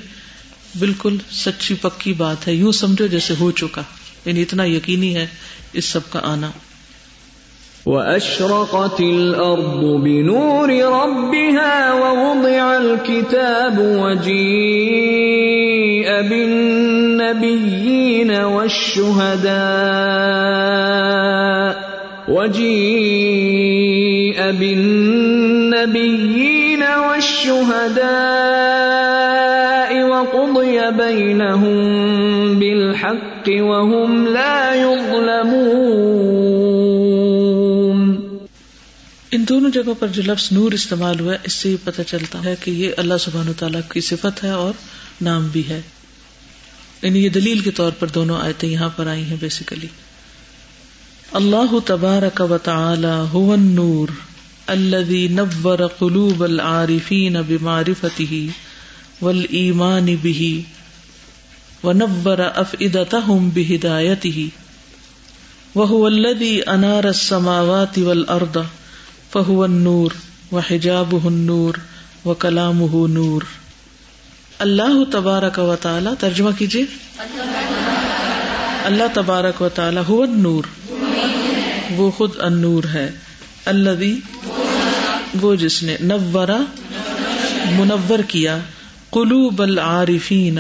بالکل 0.79 1.17
سچی 1.32 1.73
پکی 1.73 2.13
بات 2.13 2.47
ہے، 2.47 2.53
یوں 2.53 2.71
سمجھو 2.71 3.08
جیسے 3.08 3.34
ہو 3.39 3.51
چکا۔ 3.51 3.82
یعنی 4.25 4.41
اتنا 4.41 4.63
یقینی 4.63 5.15
ہے 5.15 5.27
اس 5.73 5.86
سب 5.86 6.10
کا 6.10 6.19
آنا۔ 6.23 6.51
وأشرقت 7.86 9.00
الأرض 9.00 10.02
بنور 10.04 10.69
ربها 10.69 11.93
ووضع 11.93 12.78
الكتاب 12.78 13.78
وجيء 13.80 15.04
بالنبيين 16.30 18.32
والشهداء 18.32 19.54
وجيء 22.28 23.72
بالنبيين 24.52 25.63
والشهداء 27.10 28.04
وقضي 30.10 30.91
بينهم 30.91 31.80
بالحق 32.60 33.46
وهم 33.50 34.28
لا 34.28 34.62
جگہوں 39.73 39.95
پر 39.99 40.07
جو 40.07 40.21
لفظ 40.25 40.51
نور 40.51 40.71
استعمال 40.71 41.19
ہوا 41.19 41.33
ہے، 41.33 41.38
اس 41.43 41.53
سے 41.53 41.69
یہ 41.69 41.77
پتہ 41.83 42.01
چلتا 42.01 42.43
ہے 42.43 42.55
کہ 42.63 42.71
یہ 42.71 42.91
اللہ 42.97 43.13
سبحان 43.19 43.49
و 43.49 43.53
تعالیٰ 43.53 43.81
کی 43.89 44.01
صفت 44.01 44.43
ہے 44.43 44.49
اور 44.49 44.73
نام 45.21 45.47
بھی 45.47 45.67
ہے۔ 45.69 45.81
یعنی 47.01 47.23
یہ 47.23 47.29
دلیل 47.29 47.59
کے 47.59 47.71
طور 47.71 47.91
پر 47.99 48.07
دونوں 48.07 48.38
آیتیں 48.41 48.69
یہاں 48.69 48.89
پر 48.95 49.07
آئی 49.07 49.23
ہیں 49.23 49.38
بیسیکلی 49.39 49.88
اللہ 51.31 51.73
تبارک 51.86 52.41
و 52.51 52.57
تعالی 52.57 53.15
هو 53.33 53.53
النور 53.53 54.07
الذي 54.67 55.27
نور 55.27 55.88
قلوب 55.99 56.43
العارفين 56.43 57.41
بمعرفته 57.47 58.47
والإيمان 59.21 60.15
به 60.21 60.63
ونور 61.83 62.45
أفئدتهم 62.62 63.49
بهدايته 63.49 64.47
وهو 65.75 66.07
الذي 66.07 66.53
أنار 66.75 67.03
السماوات 67.03 67.99
والارض۔ 68.05 68.57
والأرض 69.36 69.48
فهو 69.48 69.63
النور 69.63 70.12
وحجابه 70.52 71.28
النور 71.28 71.74
وكلامه 72.26 73.08
نور۔ 73.08 73.41
اللہ 74.60 75.04
تبارک 75.12 75.60
و 75.60 75.76
تعالی، 75.82 76.10
ترجمہ 76.19 76.50
کیجیے 76.58 76.86
اللہ 78.84 79.04
تبارک 79.13 79.62
و 79.62 79.69
تعالی 79.69 80.00
ہو 80.08 80.26
نور 80.26 80.63
وہ 81.91 82.12
خود 82.12 82.32
ان 82.39 82.54
نور 82.54 82.84
ہے۔ 82.93 83.12
اللہ 83.65 83.89
وہ 85.41 85.56
جس 85.56 85.84
نے 85.84 85.98
نورا 86.00 86.58
منور 87.72 88.19
کیا۔ 88.28 88.58
قلوب 89.12 89.62
العارفین۔ 89.62 90.60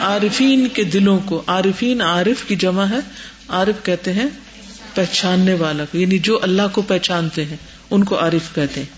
عارفین 0.00 0.68
کے 0.68 0.84
دلوں 0.84 1.18
کو، 1.24 1.42
عارفین، 1.46 2.02
عارف 2.02 2.44
کی 2.48 2.56
جمع 2.56 2.84
ہے۔ 2.84 2.98
عارف 3.48 3.84
کہتے 3.84 4.12
ہیں 4.12 4.26
پہچاننے 4.96 5.54
والا 5.54 5.84
کو 5.84 5.98
یعنی 5.98 6.18
جو 6.18 6.38
اللہ 6.42 6.68
کو 6.72 6.82
پہچانتے 6.82 7.44
ہیں، 7.44 7.56
ان 7.90 8.04
کو 8.04 8.18
عارف 8.20 8.54
کہتے 8.54 8.80
ہیں۔ 8.80 8.94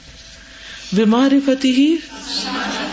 بیمارفتی 0.93 1.71
ہی 1.71 1.97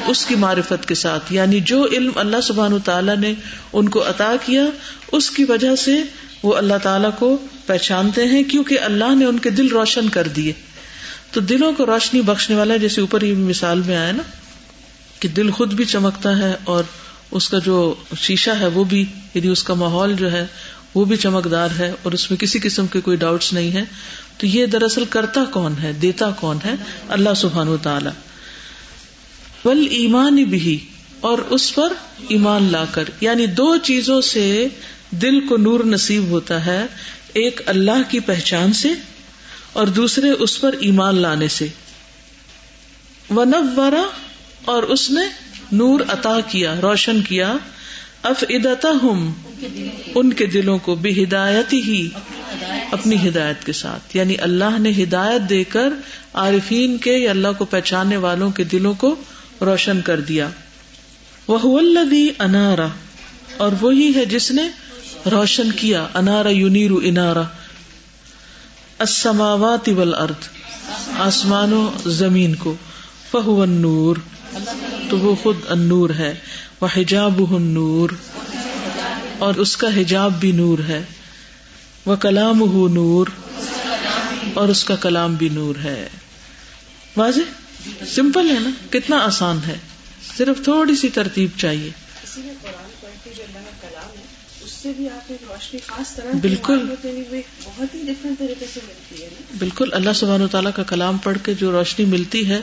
اس 0.08 0.26
کی 0.26 0.36
معرفت 0.36 0.88
کے 0.88 0.96
ساتھ 0.96 1.34
یعنی 1.34 1.60
جو 1.60 1.86
علم 1.92 2.12
اللہ 2.16 2.42
سبحان 2.44 2.80
تعالیٰ 2.80 3.18
نے 3.18 3.34
ان 3.74 3.90
کو 3.90 4.10
عطا 4.10 4.34
کیا، 4.46 4.64
اس 5.12 5.30
کی 5.32 5.44
وجہ 5.44 5.76
سے 5.76 6.02
وہ 6.44 6.56
اللہ 6.56 6.78
تعالیٰ 6.84 7.10
کو 7.20 7.38
پہچانتے 7.66 8.26
ہیں، 8.26 8.44
کیونکہ 8.44 8.80
اللہ 8.80 9.16
نے 9.16 9.26
ان 9.26 9.40
کے 9.40 9.50
دل 9.50 9.68
روشن 9.68 10.10
کر 10.10 10.28
دیے۔ 10.28 10.54
تو 11.32 11.42
دلوں 11.42 11.74
کو 11.74 11.86
روشنی 11.86 12.22
بخشنے 12.22 12.56
والا، 12.56 12.78
جیسے 12.78 13.02
اوپر 13.02 13.22
یہ 13.22 13.34
مثال 13.34 13.82
میں 13.86 13.96
آیا 13.96 14.12
نا، 14.12 14.24
کہ 15.20 15.28
دل 15.28 15.52
خود 15.52 15.74
بھی 15.74 15.86
چمکتا 15.86 16.38
ہے 16.38 16.54
اور 16.64 16.84
اس 17.32 17.50
کا 17.50 17.58
جو 17.60 17.96
شیشہ 18.18 18.52
ہے 18.60 18.68
وہ 18.68 18.84
بھی 18.84 19.06
یعنی 19.34 19.48
اس 19.48 19.64
کا 19.64 19.74
ماحول 19.74 20.14
جو 20.14 20.32
ہے 20.32 20.46
وہ 20.96 21.06
بھی 21.06 21.18
چمکدار 21.18 21.70
ہے 21.80 21.94
اور 22.04 22.12
اس 22.12 22.32
میں 22.32 22.38
کسی 22.40 22.60
قسم 22.64 22.88
کے 22.88 23.02
کوئی 23.02 23.18
ڈاؤٹس 23.18 23.54
نہیں 23.54 23.72
ہے 23.72 23.84
تو 24.38 24.48
یہ 24.48 24.66
دراصل 24.66 25.06
کرتا 25.06 25.44
کون 25.44 25.74
ہے؟ 25.82 25.94
دیتا 25.94 26.32
کون 26.32 26.58
ہے؟ 26.66 26.76
اللہ 27.10 27.30
سبحان 27.36 27.68
و 27.68 27.78
تعالی۔ 27.78 28.10
ول 29.66 29.88
ایمان 29.90 30.36
بھی 30.36 30.80
اور 31.20 31.38
اس 31.38 31.76
پر 31.76 31.94
ایمان 32.28 32.68
لا 32.72 32.86
کر۔ 32.86 33.04
یعنی 33.22 33.46
دو 33.46 33.78
چیزوں 33.78 34.22
سے 34.22 34.68
دل 35.12 35.48
کو 35.48 35.58
نور 35.58 35.80
نصیب 35.80 36.24
ہوتا 36.24 36.66
ہے، 36.66 36.86
ایک 37.34 37.62
اللہ 37.66 38.10
کی 38.10 38.20
پہچان 38.20 38.74
سے 38.74 38.90
اور 39.74 39.88
دوسرے 39.88 40.30
اس 40.30 40.62
پر 40.62 40.76
ایمان 40.80 41.20
لانے 41.20 41.48
سے۔ 41.48 41.68
ونورا 43.30 44.04
اور 44.66 44.84
اس 44.84 45.12
نے 45.12 45.22
نور 45.72 46.00
عطا 46.08 46.40
کیا، 46.40 46.76
روشن 46.82 47.22
کیا۔ 47.22 47.54
اف 48.24 48.44
ادتا 48.50 48.90
ہم 49.04 49.34
ان 50.16 50.34
کے 50.34 50.46
دلوں 50.46 50.78
کو 50.78 50.96
بے 50.96 51.24
ہدایت 51.24 51.74
ہی 51.74 52.10
اپنی 52.92 53.30
ہدایت 53.30 53.66
کے 53.66 53.74
ساتھ۔ 53.74 54.18
یعنی 54.18 54.36
اللہ 54.38 54.80
نے 54.80 54.92
ہدایت 55.04 55.50
دے 55.50 55.64
کر 55.64 55.94
عارفین 56.34 56.98
کے 56.98 57.18
یا 57.18 57.32
اللہ 57.32 57.48
کو 57.58 57.66
پہچاننے 57.66 58.18
والوں 58.18 58.52
کے 58.52 58.64
دلوں 58.64 58.94
کو 58.94 59.16
روشن 59.62 60.02
کر 60.02 60.20
دیا۔ 60.20 60.48
وہ 61.48 61.80
انارا 62.40 62.88
اور 63.58 63.72
وہی 63.82 64.12
ہے 64.16 64.26
جس 64.26 64.52
نے 64.52 64.70
روشن 65.32 65.72
کیا۔ 65.72 66.08
انارا 66.14 66.50
یونیر 66.50 66.92
انارا 67.04 67.44
اسماوات 69.00 69.90
ارد 70.20 70.48
آسمان 71.18 71.74
و 71.74 71.92
زمین 72.06 72.56
کو۔ 72.56 72.76
فہو 73.32 73.66
نور 73.66 74.16
تو 75.10 75.18
وہ 75.18 75.36
خود 75.36 75.58
انور 75.70 76.10
ہے۔ 76.10 76.36
وہ 76.82 76.88
حجاب 76.98 77.58
نور 77.60 78.10
اور 79.40 79.56
اس 79.56 79.78
کا 79.78 80.02
حجاب 80.02 80.40
بھی 80.40 80.52
نور 80.52 80.80
ہے۔ 80.80 81.04
وہ 82.06 82.16
کلام 82.16 82.62
ہو 82.62 82.88
نور 82.88 83.28
اور 84.54 84.70
اس 84.70 84.84
کا 84.84 84.96
کلام 84.96 85.36
بھی 85.36 85.50
نور 85.50 85.76
ہے۔ 85.84 86.10
واضح؟ 87.18 87.40
سمپل 88.08 88.50
ہے 88.50 88.60
نا؟ 88.60 88.70
کتنا 88.90 89.18
آسان 89.18 89.60
ہے۔ 89.68 89.76
صرف 90.38 90.64
تھوڑی 90.64 90.96
سی 90.96 91.10
ترتیب 91.10 91.50
چاہیے۔ 91.58 91.90
بالکل۔ 96.42 96.80
بالکل۔ 99.60 99.90
اللہ 99.94 100.14
سبحان 100.16 100.42
و 100.42 100.48
تعالیٰ 100.48 100.72
کا 100.76 100.84
کلام 100.84 101.18
پڑھ 101.18 101.38
کے 101.44 101.54
جو 101.54 101.72
روشنی 101.72 102.06
ملتی 102.06 102.50
ہے 102.50 102.62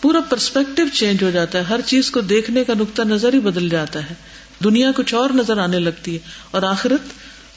پورا 0.00 0.20
پرسپیکٹو 0.20 0.82
چینج 0.92 1.22
ہو 1.22 1.30
جاتا 1.30 1.58
ہے۔ 1.58 1.64
ہر 1.64 1.80
چیز 1.86 2.10
کو 2.10 2.20
دیکھنے 2.20 2.64
کا 2.64 2.72
نقطہ 2.78 3.02
نظر 3.02 3.34
ہی 3.34 3.40
بدل 3.40 3.68
جاتا 3.68 4.10
ہے۔ 4.10 4.14
دنیا 4.64 4.90
کچھ 4.96 5.14
اور 5.14 5.30
نظر 5.30 5.58
آنے 5.58 5.78
لگتی 5.78 6.14
ہے 6.14 6.18
اور 6.50 6.62
آخرت 6.62 7.00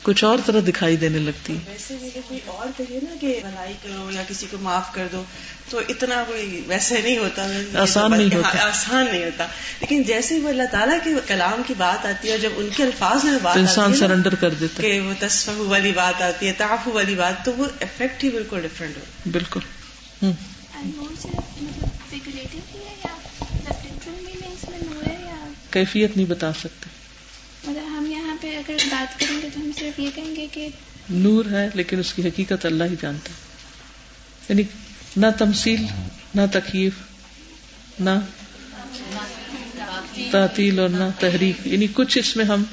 کچھ 0.03 0.23
اور 0.23 0.37
طرح 0.45 0.59
دکھائی 0.67 0.95
دینے 0.95 1.17
لگتی 1.19 1.53
ہے۔ 1.53 1.59
ویسے 1.67 2.09
کوئی 2.13 2.39
اور 2.45 2.67
کہیے 2.77 2.99
نا 3.03 3.15
کہ 3.21 3.39
بھلائی 3.41 3.73
کرو 3.83 4.11
یا 4.11 4.23
کسی 4.27 4.45
کو 4.51 4.57
معاف 4.61 4.93
کر 4.93 5.07
دو 5.11 5.23
تو 5.69 5.79
اتنا 5.89 6.23
کوئی 6.27 6.63
ویسے 6.67 7.01
نہیں 7.01 7.17
ہوتا۔ 7.17 7.47
آسان 7.73 8.11
نہیں 8.17 8.35
ہوتا۔ 8.35 8.67
آسان 8.67 9.05
نہیں 9.11 9.25
ہوتا۔ 9.25 9.47
لیکن 9.81 10.03
جیسے 10.03 10.39
وہ 10.39 10.49
اللہ 10.49 10.63
تعالیٰ 10.71 10.97
کے 11.03 11.09
کلام 11.27 11.61
کی 11.67 11.73
بات 11.77 12.05
آتی 12.05 12.31
ہے 12.31 12.37
جب 12.37 12.49
ان 12.55 12.69
کے 12.77 12.83
الفاظ 12.83 13.23
میں 13.23 13.39
بات 13.41 13.57
انسان 13.57 13.95
سرنڈر 13.95 14.35
کر 14.35 14.49
دیتا 14.49 14.81
کہ 14.81 15.01
وہ 15.01 15.13
تصف 15.19 15.49
والی 15.57 15.91
بات 15.91 16.21
آتی 16.21 16.47
ہے 16.47 16.53
تعفو 16.57 16.91
والی 16.91 17.15
بات 17.15 17.45
تو 17.45 17.53
وہ 17.53 17.65
افیکٹ 17.81 18.23
ہی 18.23 18.29
بالکل 18.29 18.61
ڈفرینٹ 18.61 18.97
ہو۔ 18.97 19.01
بالکل۔ 19.31 19.59
کیفیت 25.71 26.17
نہیں 26.17 26.27
بتا 26.27 26.53
سکتے۔ 26.53 26.89
مطلب 27.67 27.83
ہم 27.87 28.05
یہاں 28.11 28.37
پہ 28.41 28.57
اگر 28.57 28.75
بات 28.91 29.19
کریں 29.19 29.41
گے 29.41 29.49
تو 29.53 29.59
ہم 29.59 29.71
صرف 29.79 29.99
یہ 29.99 30.09
کہیں 30.15 30.35
گے 30.35 30.47
کہ 30.51 30.67
نور 31.09 31.45
ہے 31.51 31.69
لیکن 31.73 31.99
اس 31.99 32.13
کی 32.13 32.27
حقیقت 32.27 32.65
اللہ 32.65 32.83
ہی 32.83 32.95
جانتا 33.01 33.29
ہے۔ 33.29 33.35
یعنی 34.49 34.61
نہ 35.17 35.27
تمثیل 35.37 35.85
نہ 36.35 36.41
تکیف 36.51 36.93
نہ 37.99 38.09
تعطیل 40.31 40.79
اور 40.79 40.89
نہ 40.89 41.03
تحریف۔ 41.19 41.67
یعنی 41.67 41.87
کچھ 41.93 42.17
اس 42.17 42.37
میں 42.37 42.45
ہم 42.45 42.63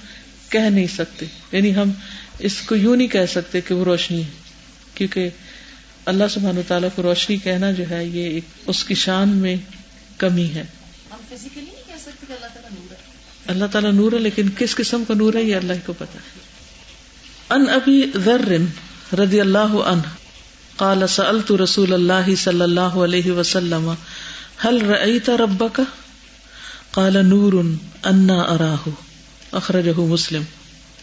کہہ 0.49 0.61
نہیں 0.61 0.87
سکتے۔ 0.87 1.27
یعنی 1.53 1.77
ہم 1.77 1.91
اس 2.39 2.61
کو 2.61 2.77
یوں 2.77 2.97
نہیں 2.97 3.09
کہہ 3.09 3.27
سکتے 3.31 3.61
کہ 3.61 3.75
وہ 3.75 3.85
روشنی 3.85 4.25
ہے۔ 4.25 4.31
کیونکہ 4.95 5.29
اللہ 6.05 6.25
سبحانہ 6.31 6.61
تعالیٰ 6.69 6.89
کو 6.95 7.03
روشنی 7.03 7.37
کہنا 7.37 7.71
جو 7.71 7.91
ہے 7.91 8.05
یہ 8.05 8.31
ایک 8.31 8.45
اس 8.67 8.85
کی 8.85 8.95
شان 8.95 9.29
میں 9.29 9.57
کمی 10.19 10.51
ہے۔ 10.55 10.65
اللہ 11.11 12.47
اللہ 13.49 13.65
تعالیٰ 13.73 13.93
نور 13.93 14.13
ہے، 14.13 14.19
لیکن 14.19 14.49
کس 14.59 14.75
قسم 14.75 15.05
کا 15.09 15.15
نور 15.15 15.35
ہے 15.35 15.43
یہ 15.43 15.57
اللہ 15.57 15.73
کو 15.87 15.93
پتا 15.93 16.15
ہے۔ 16.15 16.41
ان 17.51 17.69
ابی 17.69 18.11
ذر 18.25 18.55
رضی 19.19 19.41
اللہ 19.41 19.59
عنہ 19.59 20.03
قال، 20.77 21.07
سألت 21.07 21.53
رسول 21.53 21.93
اللہ 21.93 22.35
صلی 22.35 22.61
اللہ 22.61 22.81
علیہ 22.81 23.31
وسلم، 23.31 23.93
هل 24.65 24.91
رأيت 24.91 25.31
ربك 25.31 25.81
قال، 26.91 27.27
نور 27.27 27.53
انا 28.05 28.43
اراه 28.43 28.91
اخرجه 29.53 30.07
مسلم۔ 30.07 30.43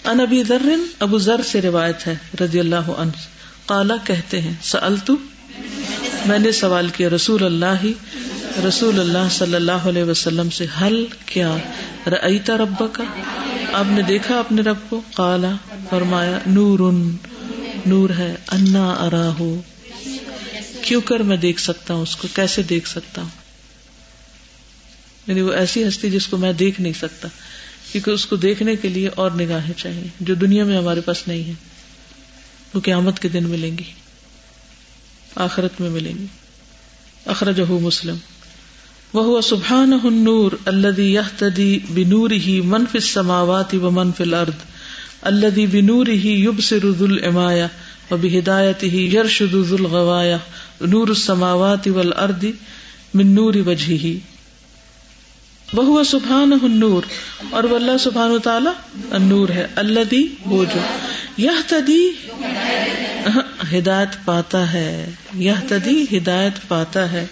ان 0.06 0.19
ابی 0.19 0.43
ذر 0.43 0.62
ابو 0.99 1.17
ذر 1.17 1.41
سے 1.51 1.62
روایت 1.62 2.08
ہے 2.08 2.15
رضی 2.41 2.60
اللہ 2.60 2.91
عنہ۔ 2.97 3.12
قال، 3.65 3.91
کہتے 4.03 4.41
ہیں، 4.41 4.53
سألت؟ 4.63 5.12
میں 6.25 6.39
نے 6.39 6.51
سوال 6.51 6.88
کیا، 6.88 7.10
رسول 7.10 7.43
اللہ 7.43 7.86
رسول 8.67 8.99
اللہ 8.99 9.29
صلی 9.31 9.55
اللہ 9.55 9.71
علیہ 9.71 10.03
وسلم 10.03 10.49
سے 10.49 10.65
حل 10.81 11.05
کیا؟ 11.25 11.57
رأیتا 12.07 12.57
رب 12.57 12.83
کا 12.93 13.03
آپ 13.73 13.85
نے 13.87 14.01
دیکھا 14.01 14.39
اپنے 14.39 14.61
رب 14.61 14.77
کو؟ 14.89 15.01
کالا 15.15 15.55
فرمایا 15.89 16.39
نور 16.47 16.79
نور 17.85 18.09
ہے، 18.09 18.35
انا 18.51 18.89
ارا 18.89 19.29
ہو 19.39 19.61
کیوں 20.81 21.01
کر 21.01 21.19
میں 21.19 21.37
دیکھ 21.37 21.61
سکتا 21.61 21.93
ہوں 21.93 22.01
اس 22.01 22.15
کو؟ 22.15 22.27
کیسے 22.35 22.63
دیکھ 22.63 22.89
سکتا 22.89 23.21
ہوں؟ 23.21 23.29
یعنی 25.27 25.41
وہ 25.41 25.53
ایسی 25.53 25.87
ہستی 25.87 26.09
جس 26.09 26.27
کو 26.27 26.37
میں 26.37 26.53
دیکھ 26.53 26.81
نہیں 26.81 26.93
سکتا، 26.93 27.27
کیونکہ 27.91 28.11
اس 28.11 28.25
کو 28.25 28.35
دیکھنے 28.35 28.75
کے 28.75 28.89
لیے 28.89 29.09
اور 29.15 29.31
نگاہیں 29.31 29.73
چاہیے، 29.77 30.07
جو 30.19 30.35
دنیا 30.35 30.63
میں 30.63 30.77
ہمارے 30.77 31.01
پاس 31.01 31.27
نہیں 31.27 31.43
ہے 31.43 31.53
وہ 32.73 32.81
قیامت 32.81 33.19
کے 33.19 33.27
دن 33.27 33.43
ملیں 33.43 33.77
گی، 33.77 33.91
آخرت 35.35 35.81
میں 35.81 35.89
ملیں 35.89 36.13
گی۔ 36.17 36.25
اخرجہ 37.25 37.71
مسلم۔ 37.71 38.15
وہ 39.13 39.41
سبحان 39.43 39.93
نور 40.04 40.52
الدی 40.65 41.04
یحتدی 41.06 41.78
بنور 41.89 42.32
ہی 42.43 42.60
منف 42.65 42.95
سماوات 43.04 43.73
و 43.76 43.89
منف 43.91 44.21
الارض 44.21 44.63
الدی 45.23 45.65
بنور 45.71 46.08
ہی 46.15 46.34
یب 46.36 46.60
سے 46.60 46.78
رد 46.84 47.02
المایا 47.02 47.67
و 48.12 48.17
بہدایت 48.17 48.84
ہی 48.86 49.06
یرش 49.13 49.41
رد 49.43 49.71
الغوایا 49.71 50.38
نور 50.84 51.08
السماوات 51.10 51.88
والارض 51.88 52.45
من 53.13 53.36
نور 53.36 53.62
وجہ 53.65 53.97
ہی 53.99 54.17
وہ 55.67 56.04
سبحان 56.06 56.54
نور 56.71 57.04
اور 57.52 57.63
وہ 57.63 57.76
اللہ 57.76 57.97
سبحان 57.99 58.38
تعالی 58.43 58.69
النور 59.12 59.49
ہے 59.49 59.65
اللہ 59.76 60.13
وہ 60.45 60.63
جو 60.73 60.80
یہ 61.38 61.62
تدی 61.67 62.04
ہاں، 63.26 63.41
ہدایت 63.71 64.23
پاتا 64.26 64.71
ہے 64.73 64.89
یہ 65.39 65.67
تدی 65.67 66.04
ہدایت 66.12 66.67
پاتا 66.67 67.12
ہے 67.12 67.26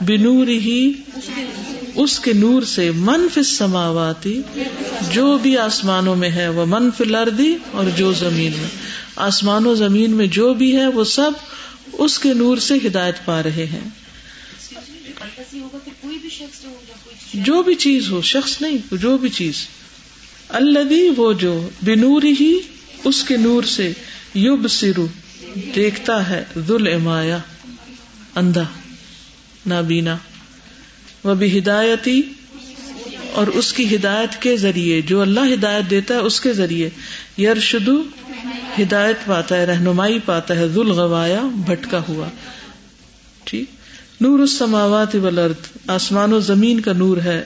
بنور 0.00 0.46
ہی 0.46 0.92
اس 1.94 2.20
کے 2.20 2.32
نور 2.32 2.62
سے 2.62 2.90
منف 2.90 3.38
سماواتی 3.46 4.40
جو 5.12 5.38
بھی 5.38 5.58
آسمانوں 5.58 6.16
میں 6.16 6.30
ہے، 6.30 6.48
وہ 6.48 6.64
منف 6.68 7.00
لردی 7.00 7.56
اور 7.70 7.84
جو 7.96 8.12
زمین 8.12 8.52
میں۔ 8.60 8.68
آسمان 9.16 9.66
و 9.66 9.74
زمین 9.74 10.10
میں 10.10 10.26
جو 10.26 10.54
بھی 10.54 10.76
ہے، 10.76 10.86
وہ 10.86 11.04
سب 11.04 11.30
اس 11.92 12.18
کے 12.18 12.34
نور 12.34 12.56
سے 12.56 12.74
ہدایت 12.86 13.14
پا 13.24 13.42
رہے 13.42 13.66
ہیں۔ 13.66 13.88
جو 17.34 17.62
بھی 17.62 17.74
چیز 17.74 18.10
ہو، 18.10 18.22
شخص 18.22 18.62
نہیں، 18.62 18.94
جو 18.94 19.18
بھی 19.18 19.28
چیز۔ 19.28 19.54
الدی 20.48 21.08
وہ 21.16 21.32
جو 21.32 21.68
بنور 21.84 22.22
ہی 22.40 22.58
اس 23.04 23.24
کے 23.24 23.36
نور 23.36 23.62
سے 23.62 23.92
یوب 24.34 24.68
سرو 24.68 25.06
دیکھتا 25.74 26.28
ہے 26.30 26.44
ذل 26.66 26.94
امایا 26.94 27.38
اندھا۔ 28.34 28.64
نابینا 29.66 30.16
وہ 31.24 31.34
بھی 31.34 31.58
ہدایتی 31.58 32.22
اور 33.32 33.46
اس 33.46 33.72
کی 33.72 33.96
ہدایت 33.96 34.42
کے 34.42 34.56
ذریعے، 34.56 35.00
جو 35.00 35.20
اللہ 35.20 35.40
ہدایت 35.54 35.90
دیتا 35.90 36.14
ہے 36.14 36.18
اس 36.18 36.40
کے 36.40 36.52
ذریعے۔ 36.52 36.90
یرشدو 37.38 38.02
ہدایت 38.82 39.16
پاتا 39.26 39.56
ہے، 39.56 39.64
رہنمائی 39.64 40.18
پاتا 40.24 40.56
ہے۔ 40.56 40.68
ذل 40.68 40.90
گوایا 40.90 41.42
بھٹکا 41.42 42.02
ہوا۔ 42.08 42.28
ٹھیک۔ 43.44 43.64
نور 44.20 44.38
اس 44.38 44.58
سماوات 44.58 45.16
آسمان 45.86 46.32
و 46.32 46.40
زمین 46.40 46.80
کا 46.80 46.92
نور 46.92 47.16
ہے۔ 47.16 47.44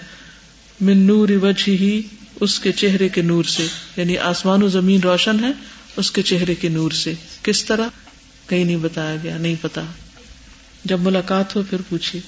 من 0.80 0.98
نور 0.98 1.28
وجہ 1.42 1.70
ہی 1.70 2.02
اس 2.40 2.58
کے 2.58 2.72
چہرے 2.72 3.08
کے 3.08 3.22
نور 3.22 3.44
سے۔ 3.44 3.66
یعنی 3.96 4.18
آسمان 4.18 4.62
و 4.62 4.68
زمین 4.68 5.00
روشن 5.00 5.44
ہے، 5.44 5.50
اس 5.96 6.10
کے 6.10 6.22
چہرے 6.22 6.54
کے 6.54 6.68
نور 6.68 6.90
سے۔ 6.90 7.14
کس 7.42 7.64
طرح؟ 7.64 7.88
کہیں 8.48 8.64
نہیں 8.64 8.76
بتایا 8.76 9.16
گیا، 9.22 9.38
نہیں 9.38 9.54
پتا۔ 9.60 9.82
جب 10.84 11.00
ملاقات 11.00 11.56
ہو 11.56 11.62
پھر 11.70 11.78
پوچھیے۔ 11.88 12.20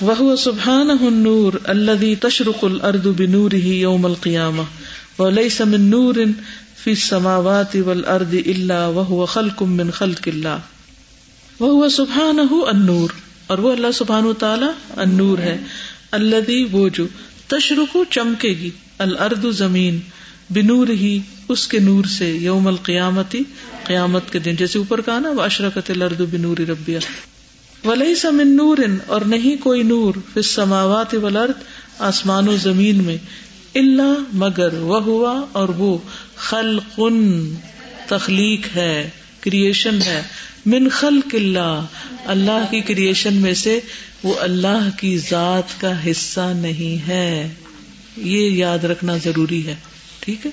وہ 0.00 0.36
سبحان 0.36 0.88
نور 1.00 1.52
اللہ 1.64 2.14
تشرق 2.20 2.64
الرد 2.64 3.06
بنور 3.06 3.52
ہی 3.52 3.80
یوم 3.80 4.06
القیامہ 4.06 4.62
وليس 5.18 5.60
من 5.60 5.80
نور 5.80 6.14
في 6.76 6.90
السماوات 6.90 7.76
والارض 7.86 8.34
الا 8.46 8.86
وهو 8.86 9.24
خلق 9.24 9.62
من 9.62 9.90
خلق 9.90 10.28
الله۔ 10.32 10.56
وهو 11.60 11.88
سبحانه 11.88 12.56
النور 12.66 13.08
اور 13.46 13.58
وہ 13.58 13.72
اللہ 13.72 13.92
سبحانہ 13.94 14.32
تعالی 14.38 14.66
النور 14.96 15.38
ہے۔ 15.38 15.58
الذي 16.10 16.64
وہ 16.72 16.88
جو 16.88 17.06
تشرق 17.48 17.96
چمکے 18.10 18.48
گی۔ 18.48 18.70
الارض 18.98 19.58
زمین 19.58 20.00
بنور 20.50 20.88
ہی 20.90 21.18
اس 21.48 21.66
کے 21.68 21.78
نور 21.78 22.04
سے 22.04 22.30
یوم 22.30 22.66
القیامتی، 22.66 23.42
قیامت 23.84 24.32
کے 24.32 24.38
دن۔ 24.38 24.56
جیسے 24.56 24.78
اوپر 24.78 25.00
کہا 25.00 25.18
نا 25.18 25.30
وہ 25.30 25.42
اشرکت 25.42 25.90
الارض 25.90 26.20
بنور 26.30 26.58
ربیہ 26.68 26.98
ولی 27.84 28.14
سمن 28.14 28.56
نور، 28.56 28.78
اور 29.06 29.20
نہیں 29.20 29.62
کوئی 29.62 29.82
نور 29.82 30.14
فس 30.32 30.46
سماوات 30.46 31.14
والارض 31.14 31.62
آسمان 31.98 32.48
و 32.48 32.56
زمین 32.56 33.02
میں 33.04 33.16
اللہ 33.74 34.14
مگر 34.32 34.74
وہ 34.74 35.02
ہوا 35.02 35.34
اور 35.52 35.68
وہ 35.68 35.96
خلق، 36.36 37.00
تخلیق 38.08 38.66
ہے 38.76 39.10
کریشن 39.40 40.02
ہے۔ 40.02 40.22
من 40.66 40.88
خلق 40.88 41.34
اللہ 41.34 41.80
اللہ 42.26 42.64
کی 42.70 42.80
کریشن 42.80 43.34
میں 43.34 43.54
سے 43.54 43.78
وہ 44.22 44.34
اللہ 44.40 44.88
کی 45.00 45.16
ذات 45.18 45.80
کا 45.80 45.92
حصہ 46.06 46.52
نہیں 46.56 47.08
ہے۔ 47.08 47.48
یہ 48.16 48.50
یاد 48.50 48.84
رکھنا 48.84 49.16
ضروری 49.24 49.66
ہے۔ 49.66 49.74
ٹھیک 50.24 50.46
ہے؟ 50.46 50.50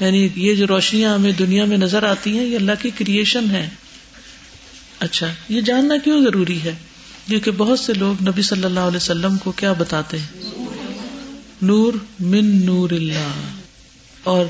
یعنی 0.00 0.28
یہ 0.36 0.54
جو 0.54 0.66
روشنیاں 0.66 1.14
ہمیں 1.14 1.32
دنیا 1.32 1.64
میں 1.64 1.76
نظر 1.76 2.02
آتی 2.02 2.38
ہیں، 2.38 2.44
یہ 2.44 2.56
اللہ 2.56 2.72
کی 2.82 2.90
کریشن 2.90 3.50
ہے 3.50 3.68
اچھا 5.00 5.26
یہ 5.48 5.60
جاننا 5.60 5.96
کیوں 5.96 6.24
ضروری 6.24 6.62
ہے؟ 6.64 6.74
کیونکہ 7.26 7.50
بہت 7.50 7.78
سے 7.80 7.92
لوگ 7.94 8.22
نبی 8.22 8.42
صلی 8.42 8.64
اللہ 8.64 8.80
علیہ 8.80 8.96
وسلم 8.96 9.36
کو 9.36 9.52
کیا 9.52 9.72
بتاتے 9.72 10.18
ہیں؟ 10.18 10.54
نور 11.62 11.92
من 12.20 12.66
نور 12.66 12.90
اللہ۔ 12.90 13.32
اور 14.22 14.46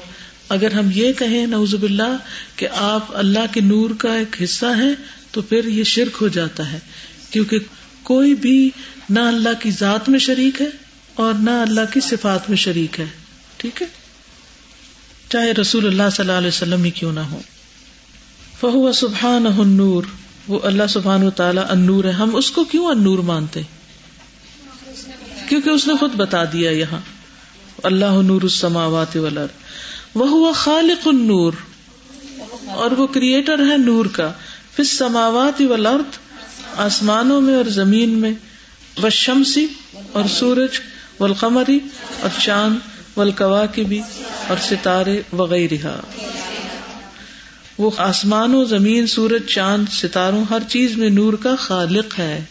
اگر 0.49 0.73
ہم 0.73 0.89
یہ 0.95 1.13
کہیں 1.13 1.47
نوز 1.47 1.75
باللہ، 1.75 2.17
کہ 2.57 2.69
آپ 2.73 3.17
اللہ 3.17 3.53
کے 3.53 3.61
نور 3.61 3.91
کا 3.99 4.15
ایک 4.15 4.43
حصہ 4.45 4.67
ہیں، 4.67 4.95
تو 5.31 5.43
پھر 5.43 5.65
یہ 5.65 5.85
شرک 5.85 6.17
ہو 6.21 6.29
جاتا 6.29 6.73
ہے۔ 6.73 6.79
کیونکہ 7.31 7.59
کوئی 8.03 8.35
بھی 8.35 8.71
نہ 9.11 9.21
اللہ 9.21 9.61
کی 9.61 9.71
ذات 9.71 10.09
میں 10.09 10.19
شریک 10.19 10.61
ہے 10.61 10.69
اور 11.15 11.35
نہ 11.35 11.51
اللہ 11.51 11.93
کی 11.93 12.01
صفات 12.01 12.51
میں 12.51 12.57
شریک 12.57 13.01
ہے۔ 13.01 13.07
ٹھیک 13.57 13.83
ہے؟ 13.83 13.98
چاہے 15.31 15.53
رسول 15.53 15.87
اللہ 15.87 16.11
صلی 16.12 16.27
اللہ 16.27 16.38
علیہ 16.38 16.49
وسلم 16.49 16.85
ہی 16.85 16.91
کیوں 16.91 17.12
نہ 17.12 17.21
ہو 17.21 17.41
فہو 18.61 18.93
سبحان 18.93 19.47
نور 19.57 20.03
وہ 20.49 20.61
اللہ 20.62 20.83
سبحان 20.88 21.23
و 21.23 21.31
تعالیٰ 21.31 21.64
انور 21.71 22.05
ہے۔ 22.05 22.11
ہم 22.11 22.37
اس 22.37 22.51
کو 22.51 22.64
کیوں 22.64 22.87
انور 22.87 23.19
مانتے؟ 23.19 23.62
کیونکہ 25.49 25.71
اس 25.71 25.87
نے 25.87 25.95
خود 26.01 26.14
بتا 26.14 26.45
دیا 26.45 26.71
یہاں۔ 26.71 27.01
اللہ 27.83 28.23
نور 28.23 28.43
السماوات 28.43 29.17
والارض۔ 29.17 29.49
وہ 30.14 30.53
خالق 30.53 31.09
النور۔ 31.09 31.53
اور 32.67 32.91
وہ 32.91 33.07
کریٹر 33.07 33.59
ہے 33.59 33.77
نور 33.77 34.07
کا۔ 34.07 34.33
پھر 34.77 34.85
سماوات 34.85 35.61
والارض، 35.61 36.19
آسمانوں 36.77 37.41
میں 37.41 37.55
اور 37.55 37.64
زمین 37.64 38.11
میں۔ 38.11 38.33
و 39.03 39.09
شمسی 39.11 39.67
اور 40.12 40.25
سورج، 40.29 40.81
والقمری 41.21 41.79
اور 42.21 42.31
چاند۔ 42.41 42.98
والکوا 43.19 43.67
کی 43.67 43.85
بھی 43.85 44.01
اور 44.49 44.57
ستارے 44.71 45.23
وغیرہ 45.33 46.01
وہ 47.79 47.91
آسمان 47.97 48.55
و 48.55 48.65
زمین، 48.65 49.07
سورج، 49.07 49.47
چاند، 49.47 49.85
ستاروں، 49.93 50.45
ہر 50.51 50.63
چیز 50.69 50.97
میں 50.97 51.11
نور 51.11 51.33
کا 51.33 51.55
خالق 51.57 52.19
ہے۔ 52.19 52.45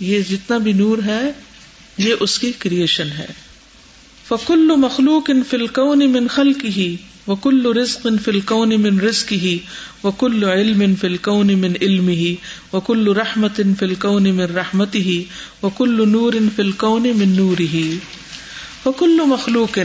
یہ 0.00 0.22
جتنا 0.30 0.58
بھی 0.58 0.72
نور 0.72 0.98
ہے، 1.06 1.32
یہ 1.98 2.14
اس 2.20 2.38
کی 2.38 2.52
کریشن 2.58 3.08
ہے۔ 3.18 3.26
فکل 4.28 4.70
مخلوق 4.76 5.30
ان 5.30 5.42
فلکون 5.50 6.12
من 6.12 6.28
خلق 6.28 6.64
ہی 6.64 6.96
وکل 7.26 7.76
رزق 7.76 8.06
ان 8.06 8.18
فلکون 8.18 8.82
من 8.82 9.00
رزق 9.00 9.32
ہی 9.32 9.58
وکل 10.04 10.44
علم 10.44 10.80
ان 10.80 10.96
فلکون 10.96 11.58
من 11.58 11.72
علم 11.82 12.08
ہی 12.08 12.34
وکل 12.72 13.12
رحمت 13.12 13.60
ان 13.60 13.74
فلکون 13.74 14.22
من 14.22 14.44
رحمت 14.44 14.94
ہی 14.94 15.24
وکل 15.62 16.08
نور 16.08 16.32
ان 16.32 16.48
فلکون 16.56 17.02
من 17.02 17.28
نور 17.28 17.60
ہی 17.60 17.96
وکل 18.86 19.20
مخلوق 19.26 19.78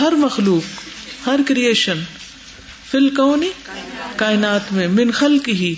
ہر 0.00 0.12
مخلوق، 0.12 0.62
ہر 1.26 1.40
کریشن 1.46 2.02
فلکونی 2.90 3.50
کائنات 4.16 4.72
میں، 4.72 4.88
من 4.88 5.10
خلق 5.10 5.48
ہی 5.48 5.74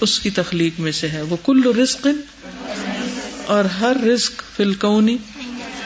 اس 0.00 0.18
کی 0.20 0.30
تخلیق 0.30 0.80
میں 0.80 0.92
سے 0.92 1.08
ہے۔ 1.08 1.22
وہ 1.22 1.36
کل 1.44 1.62
رزق 1.78 2.06
اور 3.46 3.64
ہر 3.64 3.96
رزق 4.06 4.42
فلکونی 4.56 5.16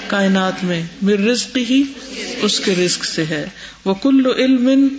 کائنات 0.06 0.64
میں 0.64 0.82
مر 1.02 1.18
رزق 1.18 1.58
ہی 1.70 1.82
اس 2.42 2.60
کے 2.60 2.74
رزق 2.74 3.04
سے 3.04 3.24
ہے۔ 3.26 3.48
وہ 3.84 3.94
کل 3.94 4.26
علم 4.36 4.96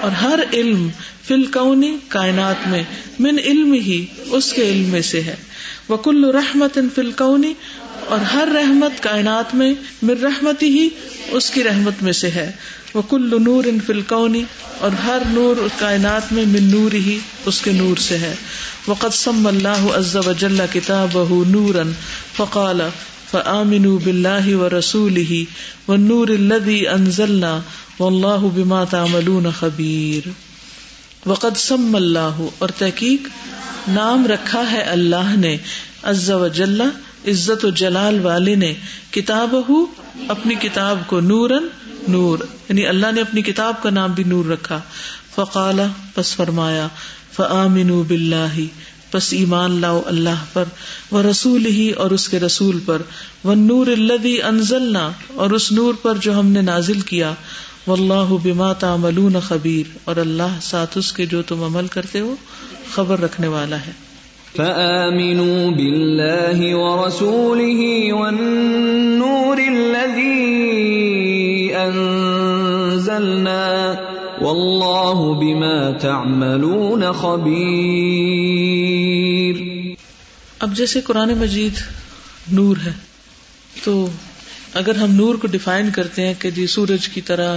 اور 0.00 0.10
ہر 0.10 0.38
علم 0.52 0.88
فلکونی 1.28 1.96
کائنات 2.08 2.68
میں، 2.68 2.82
من 3.18 3.38
علم 3.38 3.72
ہی 3.72 4.06
اس 4.26 4.52
کے 4.52 4.62
علم 4.62 4.84
میں 4.84 5.02
سے 5.02 5.20
ہے۔ 5.20 5.36
وہ 5.88 5.96
کل 5.96 6.24
رحمت 6.24 6.78
ان 6.78 6.88
فلکونی 6.94 7.54
اور 8.12 8.20
ہر 8.20 8.48
رحمت 8.54 9.02
کائنات 9.02 9.54
میں 9.54 9.74
مر 10.02 10.14
رحمتی 10.22 10.66
ہی 10.66 10.88
اس 11.28 11.50
کی 11.50 11.64
رحمت 11.64 12.02
میں 12.02 12.12
سے 12.12 12.30
ہے۔ 12.30 12.52
وہ 12.94 13.02
کل 13.02 13.42
نور 13.42 13.64
ان 13.64 13.78
فلکونی 13.86 14.44
اور 14.78 14.90
ہر 15.04 15.22
نور 15.26 15.56
کائنات 15.78 16.32
میں 16.32 16.44
من 16.46 16.64
نور 16.64 16.94
ہی 16.94 17.18
اس 17.46 17.60
کے 17.60 17.72
نور 17.72 17.96
سے 17.96 18.18
ہے۔ 18.18 18.34
وقت 18.88 19.14
سم 19.14 19.46
اللہ 19.46 19.86
عز 19.94 20.16
و 20.16 20.32
جل 20.32 20.60
کتاب 20.72 21.18
نور 21.48 21.74
فقال 22.36 22.80
فآمن 23.30 23.96
باللہ 23.96 24.54
و 24.54 24.68
رسول 24.78 25.16
ہی 25.16 25.44
و 25.88 25.96
نور 25.96 26.28
الذي 26.28 26.86
انزلنا 26.86 27.60
واللہ 27.98 28.46
بما 28.54 28.84
تعملون 28.84 29.46
خبیر۔ 29.58 30.28
وقد 31.28 31.56
سم 31.56 31.94
اللہ 31.94 32.42
اور 32.58 32.68
تحقیق، 32.68 33.28
نام 33.88 34.26
رکھا 34.26 34.72
ہے 34.72 34.80
اللہ 34.80 35.36
نے 35.36 35.56
عز 36.02 36.30
و 36.30 36.48
جل 36.48 36.82
عزت 37.26 37.64
و 37.64 37.70
جلال 37.70 38.26
والے 38.26 38.54
نے 38.54 38.74
کتاب 39.10 39.56
اپنی 40.28 40.54
کتاب 40.54 40.98
کو 41.06 41.20
نورن، 41.20 41.66
نور 42.08 42.38
یعنی 42.68 42.86
اللہ 42.86 43.12
نے 43.12 43.20
اپنی 43.20 43.42
کتاب 43.42 43.82
کا 43.82 43.90
نام 43.90 44.12
بھی 44.12 44.24
نور 44.24 44.44
رکھا۔ 44.44 44.80
فقال، 45.34 45.80
پس 46.14 46.34
فرمایا 46.34 46.88
فآمن 47.32 48.02
بلّہ 48.02 48.60
بس 49.14 49.32
ایمان 49.32 49.80
لاؤ 49.80 50.02
اللہ 50.06 50.44
پر 50.52 50.64
وہ 51.10 51.22
رسول 51.22 51.66
ہی 51.66 51.90
اور 51.90 52.10
اس 52.10 52.28
کے 52.28 52.40
رسول 52.40 52.80
پر۔ 52.86 53.02
وہ 53.44 53.54
نور 53.54 53.86
الدی 53.86 54.42
انزلنا، 54.42 55.10
اور 55.34 55.50
اس 55.50 55.72
نور 55.72 55.94
پر 55.94 56.16
جو 56.16 56.38
ہم 56.38 56.46
نے 56.46 56.60
نازل 56.60 57.00
کیا۔ 57.00 57.32
و 57.86 57.92
اللہ 57.92 58.34
بما 58.42 58.72
تعملون 58.72 59.40
خبیر۔ 59.40 59.98
اور 60.04 60.16
اللہ 60.16 60.58
ساتھ 60.62 60.98
اس 60.98 61.12
کے 61.12 61.26
جو 61.26 61.42
تم 61.42 61.64
عمل 61.64 61.86
کرتے 61.86 62.20
ہو، 62.20 62.34
خبر 62.94 63.20
رکھنے 63.20 63.46
والا 63.46 63.76
ہے۔ 63.76 64.11
فآمنوا 64.56 65.70
بالله 65.70 66.58
ورسوله 66.76 67.84
والنور 68.14 69.58
الذي 69.58 70.50
أنزلنا 71.76 73.68
والله 74.40 75.22
بما 75.40 75.78
تعملون 76.00 77.06
خبير. 77.12 77.62
اب 80.58 80.76
جیسے 80.76 81.00
قرآن 81.00 81.32
مجید 81.38 81.80
نور 82.52 82.76
ہے، 82.84 82.94
تو 83.84 83.94
اگر 84.74 84.94
ہم 84.94 85.10
نور 85.14 85.34
کو 85.34 85.46
ڈیفائن 85.48 85.90
کرتے 85.90 86.26
ہیں 86.26 86.36
کہ 86.38 86.48
جی 86.50 86.66
سورج 86.66 87.08
کی 87.08 87.22
طرح 87.30 87.50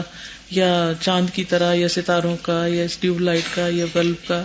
یا 0.51 0.71
چاند 1.01 1.27
کی 1.33 1.43
طرح 1.43 1.69
یا 1.73 1.89
ستاروں 1.89 2.35
کا 2.41 2.59
یا 2.67 2.85
ٹیوب 2.99 3.19
لائٹ 3.19 3.45
کا 3.55 3.67
یا 3.67 3.85
بلب 3.93 4.27
کا، 4.27 4.41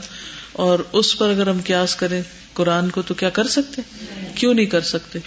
اور 0.67 0.79
اس 0.93 1.09
پر 1.19 1.29
اگر 1.29 1.47
ہم 1.49 1.59
قیاس 1.65 1.93
کریں 1.97 2.23
قرآن 2.53 2.91
کو 2.91 3.03
تو 3.03 3.15
کیا 3.15 3.31
کر 3.31 3.47
سکتے؟ 3.47 3.83
کیوں 4.35 4.55
نہیں 4.55 4.67
کر 4.67 4.81
سکتے؟ 4.81 5.19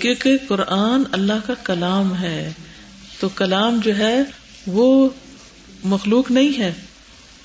کیونکہ 0.00 0.38
قرآن 0.48 1.02
اللہ 1.12 1.46
کا 1.46 1.54
کلام 1.54 2.22
ہے۔ 2.22 2.52
تو 3.20 3.28
کلام 3.28 3.80
جو 3.84 3.98
ہے 3.98 4.18
وہ 4.66 5.08
مخلوق 5.84 6.30
نہیں 6.30 6.58
ہے۔ 6.60 6.72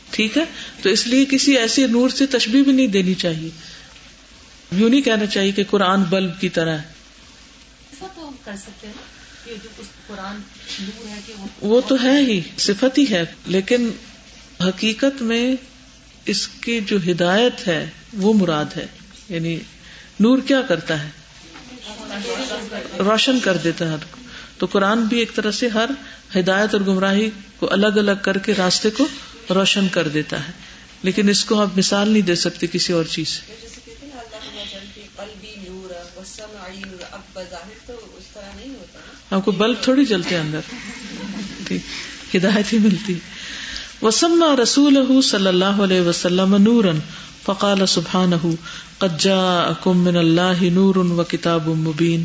ٹھیک 0.09 0.37
ہے؟ 0.37 0.43
تو 0.81 0.89
اس 0.89 1.07
لیے 1.07 1.25
کسی 1.25 1.57
ایسی 1.57 1.87
نور 1.87 2.09
سے 2.09 2.25
تشبیح 2.25 2.63
بھی 2.63 2.71
نہیں 2.71 2.87
دینی 2.87 3.13
چاہیے۔ 3.13 3.49
یوں 4.71 4.89
نہیں 4.89 5.01
کہنا 5.01 5.25
چاہیے 5.25 5.51
کہ 5.51 5.63
قرآن 5.69 6.03
بلب 6.03 6.39
کی 6.39 6.49
طرح 6.49 6.77
ہے۔ 6.77 6.93
وہ 11.61 11.81
تو 11.81 12.03
ہے 12.03 12.21
ہی 12.21 12.41
صفت 12.57 12.97
ہی 12.97 13.05
ہے۔ 13.11 13.25
لیکن 13.45 13.91
حقیقت 14.59 15.21
میں 15.21 15.55
اس 16.25 16.47
کی 16.47 16.79
جو 16.81 16.97
ہدایت 17.11 17.67
ہے 17.67 17.89
وہ 18.13 18.33
مراد 18.33 18.65
ہے 18.77 18.87
یعنی 19.29 19.59
نور 20.19 20.37
کیا 20.37 20.61
کرتا 20.61 21.03
ہے؟ 21.03 21.09
روشن 22.99 23.39
کر 23.39 23.57
دیتا 23.57 23.91
ہے 23.91 23.95
تو 24.57 24.65
قرآن 24.65 25.01
بھی 25.01 25.19
ایک 25.19 25.35
طرح 25.35 25.51
سے 25.51 25.67
ہر 25.67 25.89
ہدایت 26.35 26.73
اور 26.73 26.81
گمراہی 26.81 27.29
کو 27.59 27.73
الگ 27.73 27.87
الگ 27.87 28.11
کر 28.21 28.37
کے 28.37 28.53
راستے 28.53 28.89
کو 28.89 29.07
روشن 29.49 29.87
کر 29.87 30.07
دیتا 30.07 30.47
ہے۔ 30.47 30.51
لیکن 31.03 31.29
اس 31.29 31.45
کو 31.45 31.61
آپ 31.61 31.77
مثال 31.77 32.09
نہیں 32.09 32.21
دے 32.21 32.35
سکتے 32.35 32.67
کسی 32.71 32.93
اور 32.93 33.03
چیز 33.03 33.27
سے۔ 33.27 33.53
آپ 39.31 39.45
کو 39.45 39.51
بلب 39.51 39.75
تھوڑی 39.81 40.05
جلتے 40.05 40.37
اندر۔ 40.37 40.59
ہدایت 42.35 42.73
ہی 42.73 42.77
ملتی۔ 42.77 43.19
وسم 44.01 44.43
رسول 44.63 45.21
صلی 45.21 45.47
اللہ 45.47 45.65
علیہ 45.65 46.01
وسلم 46.01 46.55
نورن 46.55 46.99
فقال 47.45 47.85
سبحان 47.85 48.31
من 49.85 50.17
اللہ 50.17 50.63
نور 50.63 50.95
و 50.95 51.23
کتاب 51.23 51.67
مبین۔ 51.67 52.23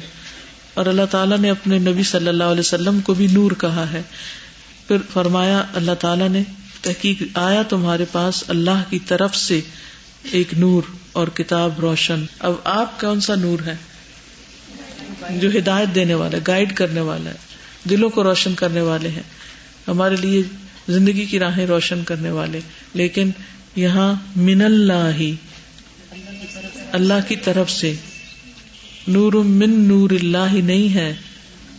اور 0.75 0.87
اللہ 0.87 1.03
تعالیٰ 1.11 1.39
نے 1.39 1.51
اپنے 1.51 1.79
نبی 1.79 2.03
صلی 2.03 2.29
اللہ 2.29 2.45
علیہ 2.45 2.61
وسلم 2.61 3.01
کو 3.01 3.14
بھی 3.14 3.27
نور 3.27 3.51
کہا 3.59 3.93
ہے۔ 3.93 4.03
پھر 4.89 4.97
فرمایا، 5.12 5.64
اللہ 5.75 5.93
تعالیٰ 6.01 6.29
نے، 6.29 6.43
تحقیق، 6.83 7.23
آیا 7.35 7.62
تمہارے 7.62 8.05
پاس 8.12 8.45
اللہ 8.49 8.83
کی 8.91 8.99
طرف 8.99 9.37
سے 9.37 9.61
ایک 10.31 10.55
نور 10.55 10.83
اور 11.12 11.29
کتاب 11.29 11.81
روشن۔ 11.81 12.25
اب 12.39 12.53
آپ 12.64 13.01
کون 13.01 13.21
سا 13.21 13.35
نور 13.35 13.69
ہے؟ 13.69 13.77
جو 15.39 15.49
ہدایت 15.59 15.95
دینے 15.95 16.14
والا 16.14 16.37
ہے 16.37 16.43
گائڈ 16.49 16.77
کرنے 16.77 17.01
والا 17.01 17.31
ہے، 17.31 17.37
دلوں 17.91 18.11
کو 18.11 18.23
روشن 18.23 18.55
کرنے 18.55 18.81
والے 18.81 19.09
ہیں۔ 19.09 19.23
ہمارے 19.89 20.16
لیے 20.16 20.43
زندگی 20.89 21.27
کی 21.27 21.39
راہیں 21.39 21.66
روشن 21.66 22.05
کرنے 22.05 22.31
والے۔ 22.31 22.61
لیکن 22.95 23.31
یہاں 23.79 24.14
من 24.37 24.62
اللہ 24.62 25.20
اللہ 26.93 27.29
کی 27.29 27.37
طرف 27.37 27.70
سے۔ 27.70 27.95
نور 29.09 29.33
من 29.33 29.89
نور 29.89 30.11
اللہ 30.11 30.55
نہیں 30.55 30.95
ہے۔ 30.95 31.14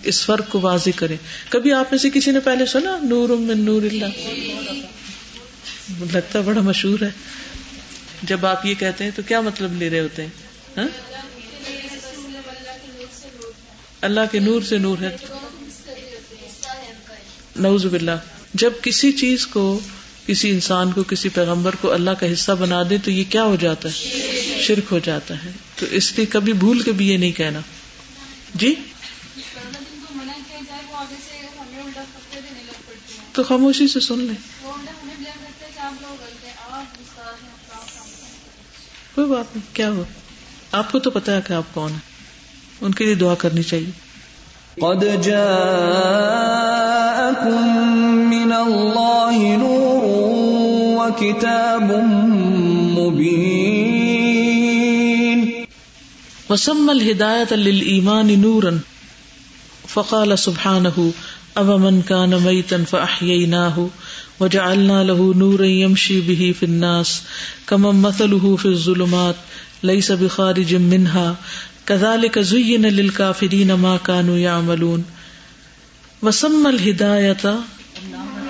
اس 0.03 0.25
فرق 0.25 0.49
کو 0.49 0.59
واضح 0.59 0.89
کرے 0.95 1.15
کبھی 1.49 1.73
آپ 1.73 1.85
میں 1.91 1.99
سے 1.99 2.09
کسی 2.09 2.31
نے 2.31 2.39
پہلے 2.39 2.65
سنا، 2.65 2.97
نور 3.01 3.29
من 3.29 3.59
نور 3.59 3.81
اللہ؟ 3.81 4.05
لگتا 6.13 6.41
بڑا 6.41 6.61
مشہور 6.61 7.03
ہے۔ 7.03 7.09
جب 8.23 8.45
آپ 8.45 8.65
یہ 8.65 8.73
کہتے 8.73 9.03
ہیں 9.03 9.11
تو 9.15 9.21
کیا 9.27 9.41
مطلب 9.41 9.73
لے 9.73 9.89
رہے 9.89 9.99
ہوتے 9.99 10.21
ہیں؟ 10.21 10.29
ہاں؟ 10.77 10.87
اللہ 14.01 14.21
کے 14.31 14.39
نور 14.39 14.61
سے 14.61 14.77
نور 14.77 14.97
ہے۔ 15.01 15.15
نوز 17.55 17.85
باللہ۔ 17.85 18.11
جب 18.53 18.71
کسی 18.81 19.11
چیز 19.11 19.47
کو 19.47 19.79
کسی 20.29 20.51
انسان 20.51 20.91
کو، 20.91 21.03
کسی 21.03 21.29
پیغمبر 21.29 21.75
کو 21.75 21.91
اللہ 21.91 22.11
کا 22.11 22.33
حصہ 22.33 22.51
بنا 22.51 22.83
دے 22.89 22.97
تو 22.97 23.11
یہ 23.11 23.23
کیا 23.29 23.43
ہو 23.43 23.55
جاتا 23.55 23.89
ہے؟ 23.89 23.93
شرک 24.61 24.83
ہو 24.91 24.99
جاتا 24.99 25.45
ہے۔ 25.45 25.51
تو 25.75 25.85
اس 25.91 26.13
لیے 26.15 26.25
کبھی 26.25 26.53
بھول 26.53 26.81
کے 26.81 26.91
بھی 26.91 27.09
یہ 27.09 27.17
نہیں 27.17 27.31
کہنا۔ 27.31 27.59
جی؟ 28.55 28.75
تو 33.31 33.43
خاموشی 33.43 33.87
سے 33.87 33.99
سن 33.99 34.19
لیں۔ 34.19 34.35
کوئی 39.15 39.27
بات 39.27 39.55
نہیں، 39.55 39.75
کیا 39.75 39.89
ہو 39.89 40.03
آپ 40.71 40.91
کو 40.91 40.99
تو 40.99 41.09
پتا 41.09 41.35
ہے 41.35 41.41
کہ 41.47 41.53
آپ 41.53 41.63
کون 41.73 41.91
ہیں۔ 41.91 41.99
ان 42.81 42.93
کے 42.93 43.05
لیے 43.05 43.15
دعا 43.15 43.35
کرنی 43.35 43.63
چاہیے۔ 43.63 43.91
قد 44.75 45.23
جاءكم 45.23 45.69
من 48.29 48.53
الله 48.53 49.57
نور۔ 49.57 49.88
وكتاب 51.09 51.91
مبين 52.97 53.79
وسمى 56.49 56.91
الهداية 56.91 57.53
للإيمان 57.53 58.41
نورا، 58.41 58.79
فقال 59.87 60.39
سبحانه 60.39 61.11
أو 61.57 61.77
من 61.77 62.01
كان 62.01 62.39
ميتا 62.39 62.83
فأحييناه، 62.83 63.87
وجعلنا 64.39 65.03
له 65.03 65.33
نورا 65.37 65.65
يمشي 65.65 66.21
به 66.21 66.55
في 66.59 66.65
الناس، 66.65 67.21
كمن 67.69 68.01
مثله 68.01 68.55
في 68.55 68.65
الظلمات، 68.65 69.35
ليس 69.83 70.11
بخارج 70.11 70.75
منها 70.75 71.33
کزال 71.85 72.25
زین 72.43 72.81
للکافرین 72.81 73.71
ما 73.73 73.97
کانو 74.03 74.37
یعملون 74.37 75.01
وسم 76.23 76.65
الہدایت 76.65 77.45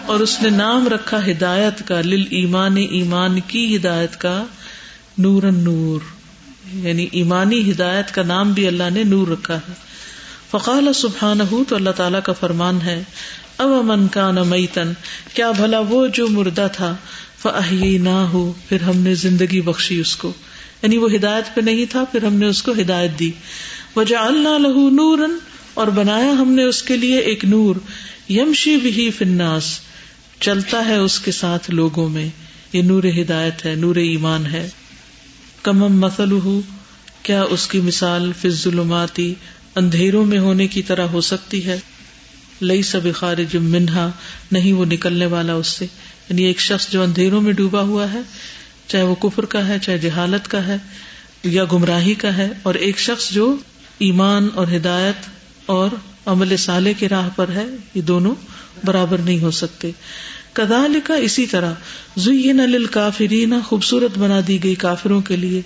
اور 0.10 0.20
اس 0.20 0.42
نے 0.42 0.50
نام 0.50 0.88
رکھا 0.88 1.26
ہدایت 1.32 1.88
کا، 1.88 2.02
لل 2.02 2.24
ایمان 2.30 2.78
ایمان 2.78 3.40
کی 3.40 3.76
ہدایت 3.76 4.18
کا 4.18 4.44
نور 5.18 5.44
نور۔ 5.44 6.00
یعنی 6.74 7.08
ایمانی 7.12 7.72
ہدایت 7.72 8.16
کا 8.16 8.24
نام 8.24 8.54
بھی 8.54 8.68
اللہ 8.68 8.84
نے 8.94 9.04
نور 9.04 9.28
رکھا 9.28 9.56
ہے۔ 9.56 9.74
فقال 10.52 10.94
سبحان 10.94 11.40
تو 11.70 11.76
اللہ 11.76 11.90
تعالیٰ 11.90 12.20
کا 12.24 12.34
فرمان 12.34 12.82
ہے۔ 12.82 13.04
اب 13.58 13.68
امن 13.68 14.08
کا 14.08 14.32
نمیتن 14.32 14.94
کیا 15.34 15.52
بھلا 15.52 15.80
وہ 15.80 16.08
جو 16.08 16.28
مردہ 16.28 16.68
تھا۔ 16.74 16.96
فہی 17.42 17.98
نہ 17.98 18.10
ہو 18.10 18.54
پھر 18.70 18.82
ہم 18.82 18.98
نے 18.98 19.16
زندگی 19.16 19.62
بخشی 19.62 20.00
اس 20.00 20.16
کو۔ 20.16 20.34
یعنی 20.84 20.98
وہ 20.98 21.14
ہدایت 21.16 21.56
پہ 21.56 21.62
نہیں 21.62 21.86
تھا، 21.86 22.04
پھر 22.04 22.24
ہم 22.24 22.34
نے 22.34 22.46
اس 22.46 22.64
کو 22.64 22.72
ہدایت 22.72 23.20
دی۔ 23.20 23.32
وجہ 23.96 24.16
اللہ 24.16 24.58
لہو 24.58 24.90
نور 24.90 25.28
اور 25.74 25.88
بنایا 25.88 26.32
ہم 26.32 26.52
نے 26.52 26.64
اس 26.64 26.84
کے 26.84 26.98
لیے 26.98 27.20
ایک 27.20 27.46
نور۔ 27.46 27.76
یمشی 28.32 28.78
بھی 28.78 29.12
فناس 29.18 29.80
چلتا 30.40 30.86
ہے 30.86 30.96
اس 30.96 31.20
کے 31.20 31.32
ساتھ 31.32 31.72
لوگوں 31.72 32.10
میں۔ 32.10 32.28
یہ 32.74 32.82
نور 32.82 33.04
ہدایت 33.04 33.66
ہے، 33.66 33.76
نور 33.76 33.96
ایمان 33.96 34.46
ہے۔ 34.46 34.70
کمم 35.64 36.00
مسل 36.00 36.40
کیا 37.24 37.44
اس 37.44 37.68
کی 37.68 37.80
مثال 37.80 38.32
فض 38.42 38.64
ظلماتی 38.64 39.34
اندھیروں 39.76 40.26
میں 40.26 40.40
ہونے 40.40 40.68
کی 40.68 40.82
طرح 40.82 41.06
ہو 41.06 41.22
سکتی 41.22 41.66
ہے؟ 41.66 41.80
لئی 42.62 42.82
سب 42.82 43.02
خارج 43.16 43.56
منہا، 43.56 44.12
نہیں 44.52 44.74
وہ 44.74 44.86
نکلنے 44.86 45.26
والا 45.26 45.54
اس 45.54 45.68
سے۔ 45.68 45.86
یعنی 46.30 46.44
ایک 46.44 46.60
شخص 46.60 46.90
جو 46.90 47.04
اندھیروں 47.04 47.42
میں 47.42 47.54
ڈوبا 47.54 47.82
ہوا 47.82 48.14
ہے، 48.14 48.20
چاہے 48.88 49.04
وہ 49.04 49.16
کفر 49.16 49.46
کا 49.46 49.68
ہے، 49.68 49.78
چاہے 49.82 49.98
جہالت 49.98 50.48
کا 50.48 50.68
ہے، 50.68 50.76
یا 51.44 51.64
گمراہی 51.72 52.14
کا 52.14 52.38
ہے، 52.38 52.50
اور 52.64 52.76
ایک 52.76 53.00
شخص 53.00 53.32
جو 53.32 53.56
ایمان 54.00 54.48
اور 54.56 54.68
ہدایت 54.76 55.30
اور 55.66 55.90
عمل 56.26 56.58
سالے 56.58 56.94
کے 56.94 57.10
راہ 57.10 57.30
پر 57.36 57.50
ہے، 57.50 57.66
یہ 57.96 58.02
دونوں 58.02 58.36
برابر 58.86 59.18
نہیں 59.18 59.40
ہو 59.40 59.52
سکتے۔ 59.52 59.92
کدال 60.54 61.00
کا 61.04 61.16
اسی 61.16 61.46
طرح 61.46 61.74
زین 62.18 62.86
کافرین 62.92 63.54
خوبصورت 63.66 64.18
بنا 64.18 64.40
دی 64.48 64.64
گئی 64.64 64.76
کافروں 64.76 65.22
کے 65.22 65.36
لیے 65.36 65.62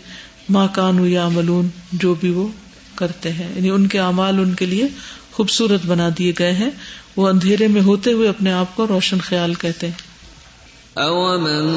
ماں 0.49 0.67
کانو 0.73 1.07
یا 1.07 1.27
ملون 1.27 1.67
جو 1.93 2.13
بھی 2.13 2.29
وہ 2.29 2.47
کرتے 2.95 3.31
ہیں۔ 3.31 3.47
یعنی 3.55 3.69
ان 3.69 3.87
کے 3.87 3.99
اعمال 3.99 4.39
ان 4.39 4.53
کے 4.53 4.65
لیے 4.65 4.87
خوبصورت 5.31 5.85
بنا 5.85 6.09
دیے 6.17 6.33
گئے 6.39 6.53
ہیں۔ 6.53 6.69
وہ 7.15 7.29
اندھیرے 7.29 7.67
میں 7.67 7.81
ہوتے 7.81 8.11
ہوئے 8.11 8.29
اپنے 8.29 8.51
آپ 8.51 8.75
کو 8.75 8.87
روشن 8.87 9.17
خیال 9.17 9.53
کہتے 9.53 9.87
ہیں۔ 9.87 10.13
أَوَمَنْ 10.99 11.69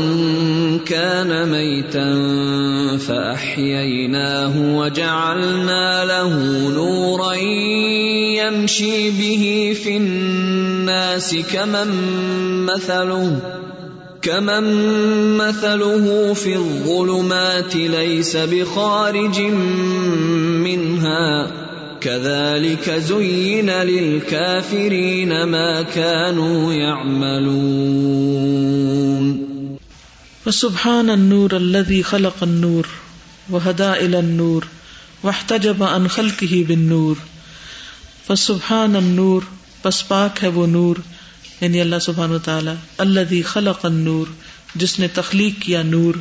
كَانَ 0.87 1.47
مَيْتًا 1.47 2.97
فَأَحْيَيْنَاهُ 3.07 4.59
وَجَعَلْنَا 4.59 6.05
لَهُ 6.05 6.41
نُورًا 6.71 7.39
يَمْشِي 8.45 9.11
بِهِ 9.11 9.75
فِي 9.83 9.97
النَّاسِ 9.97 10.76
كَمَنْ 11.53 11.91
مَثَلُهُ، 12.67 13.41
كمن 14.23 14.63
مثله 15.37 16.35
في 16.35 16.57
الظلمات 16.57 17.77
ليس 17.77 18.37
بخارج 18.37 19.41
منها. 20.61 21.51
كذلك 22.01 22.91
زين 22.91 23.71
للكافرين 23.71 25.43
ما 25.43 25.83
كانوا 25.83 26.73
يعملون. 26.73 27.47
وسبحان 30.47 31.11
النور 31.11 31.57
الذي 31.57 32.03
خلق 32.03 32.37
النور، 32.43 32.89
وهدى 33.51 33.93
الى 33.93 34.19
النور، 34.19 34.67
واحتجب 35.23 35.83
عن 35.83 36.09
خلقه 36.09 36.65
بالنور. 36.69 37.17
فسبحان 38.29 38.97
النور 38.97 39.45
پس 39.83 40.09
پاک 40.09 40.43
ہے 40.43 40.49
وہ 40.49 40.67
نور 40.67 40.97
یعنی 41.61 41.81
اللہ 41.81 41.99
سبحان 41.99 42.33
و 42.33 42.39
تعالی 42.39 42.71
الذي 42.99 43.43
خلق 43.43 43.85
النور، 43.85 44.27
جس 44.75 44.99
نے 44.99 45.09
تخلیق 45.09 45.63
کیا 45.63 45.83
نور 45.83 46.15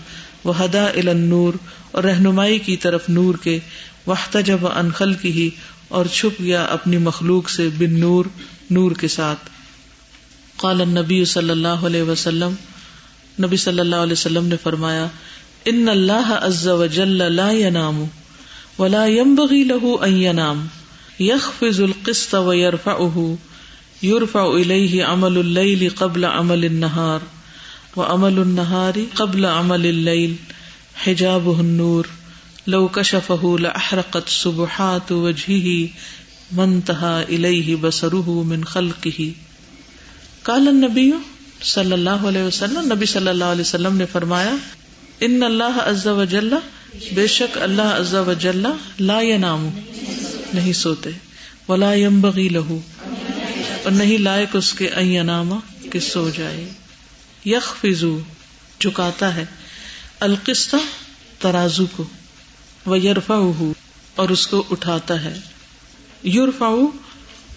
وہ 0.44 0.64
ہدا 0.64 0.86
النور، 0.86 1.54
اور 1.92 2.04
رہنمائی 2.04 2.60
کی 2.60 2.78
طرف 2.78 3.10
نور 3.10 3.36
کے 3.44 3.60
وقت 4.08 4.38
جب 4.46 4.68
انخل 4.68 5.14
کی 5.14 5.32
ہی 5.32 5.50
اور 5.88 6.06
چھپ 6.06 6.42
گیا 6.42 6.64
اپنی 6.64 6.98
مخلوق 6.98 7.50
سے 7.50 7.68
بن 7.78 8.00
نور 8.00 8.26
نور 8.72 8.92
کے 8.92 9.08
ساتھ۔ 9.08 9.50
قال 10.58 10.82
النبی 10.82 11.24
صلی 11.26 11.50
اللہ 11.50 11.86
علیہ 11.86 12.02
وسلم، 12.02 12.54
نبی 13.44 13.58
صلی 13.58 13.80
اللہ 13.80 13.96
علیہ 13.96 14.14
وسلم 14.14 14.46
نے 14.46 14.56
فرمایا، 14.64 15.06
ان 15.66 15.90
اللہ 15.90 16.34
عز 16.42 16.68
وجل 16.68 17.34
لا 17.34 17.50
ينام 17.52 18.04
ولا 18.80 19.06
ينبغي 19.06 19.64
له 19.64 19.94
ان 20.02 20.18
ينام 20.18 20.66
يخفض 21.20 21.80
القسط 21.82 22.36
ويرفعه 22.36 23.38
يرفع 24.04 24.48
اليه 24.56 25.04
عمل 25.06 25.38
الليل 25.38 25.90
قبل 25.96 26.26
عمل 26.26 26.66
النهار 26.66 27.22
وعمل 27.96 28.40
النهار 28.40 29.06
قبل 29.16 29.46
عمل 29.46 29.86
الليل 29.86 30.36
حجابه 30.96 31.60
النور، 31.60 32.08
لو 32.68 32.88
كشفه 32.88 33.58
لاحرقت 33.60 34.30
سبحات 34.30 35.12
وجهه 35.12 35.90
منتهى 36.52 37.24
اليه 37.30 37.76
بصره 37.82 38.28
من 38.28 38.64
خلقه۔ 38.64 39.30
قال 40.44 40.68
النبی 40.68 41.12
صلی 41.64 41.92
اللہ 41.92 42.10
علیہ 42.10 42.44
وسلم، 42.44 42.94
نبی 42.94 43.06
صلی 43.06 43.28
اللہ 43.28 43.44
علیہ 43.44 43.62
وسلم 43.62 43.98
نے 43.98 44.06
فرمایا، 44.06 44.56
ان 45.20 45.44
اللہ 45.44 45.80
عز 45.86 46.08
و 46.08 46.24
جل، 46.24 46.54
بے 47.14 47.28
شک 47.28 47.58
اللہ 47.62 47.82
عز 47.82 48.14
و 48.14 48.34
جل 48.40 48.66
لا 49.00 49.22
ینام 49.22 49.70
نہیں 50.56 50.74
سوتے۔ 50.74 51.10
ولا 51.70 51.94
ينبغي 51.94 52.50
له۔ 52.50 52.78
اور 53.84 53.92
نہیں 53.92 54.18
لائق 54.18 54.56
اس 54.56 54.74
کے 54.74 54.90
این 54.90 55.30
کہ 55.92 56.00
سو 56.00 56.30
جائے۔ 56.30 56.70
یخفضو، 57.46 58.20
جھکاتا 58.80 59.36
ہے۔ 59.36 59.46
القسط، 60.20 60.76
ترازو 61.40 61.86
کو۔ 61.86 62.04
وہ 62.86 63.00
یرفا 63.00 63.36
اور 64.16 64.30
اس 64.30 64.48
کو 64.48 64.64
اٹھاتا 64.72 65.24
ہے۔ 65.24 65.40
یورفا 66.24 66.68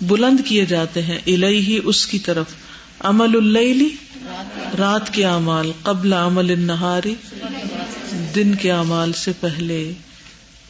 بلند 0.01 0.41
کیے 0.45 0.65
جاتے 0.65 1.03
ہیں۔ 1.03 1.19
الہی 1.27 1.79
اس 1.85 2.07
کی 2.07 2.19
طرف۔ 2.19 2.47
عمل 3.01 3.37
اللیلی 3.37 3.89
رات 4.79 5.15
کے 5.15 5.27
اعمال۔ 5.27 5.73
قبل 5.83 6.13
عمل 6.13 6.51
النہاری 6.51 7.15
دن 8.35 8.55
کے 8.55 8.73
اعمال 8.73 9.13
سے 9.13 9.33
پہلے۔ 9.41 9.93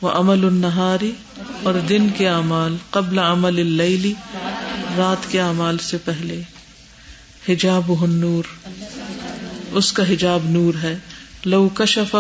وہ 0.00 0.10
عمل 0.10 0.44
النہاری 0.44 1.12
اور 1.62 1.74
دن 1.74 2.08
کے 2.16 2.28
اعمال 2.28 2.76
قبل 2.90 3.18
عمل 3.18 3.58
اللیلی 3.60 4.14
رات 4.96 5.30
کے 5.30 5.40
اعمال 5.40 5.78
سے 5.78 5.98
پہلے۔ 6.04 6.42
حجاب 7.48 7.92
النور۔ 8.02 8.44
اس 9.72 9.92
کا 9.92 10.12
حجاب 10.12 10.40
نور 10.44 10.74
ہے۔ 10.82 10.98
لو 11.44 11.68
کشف 11.74 12.16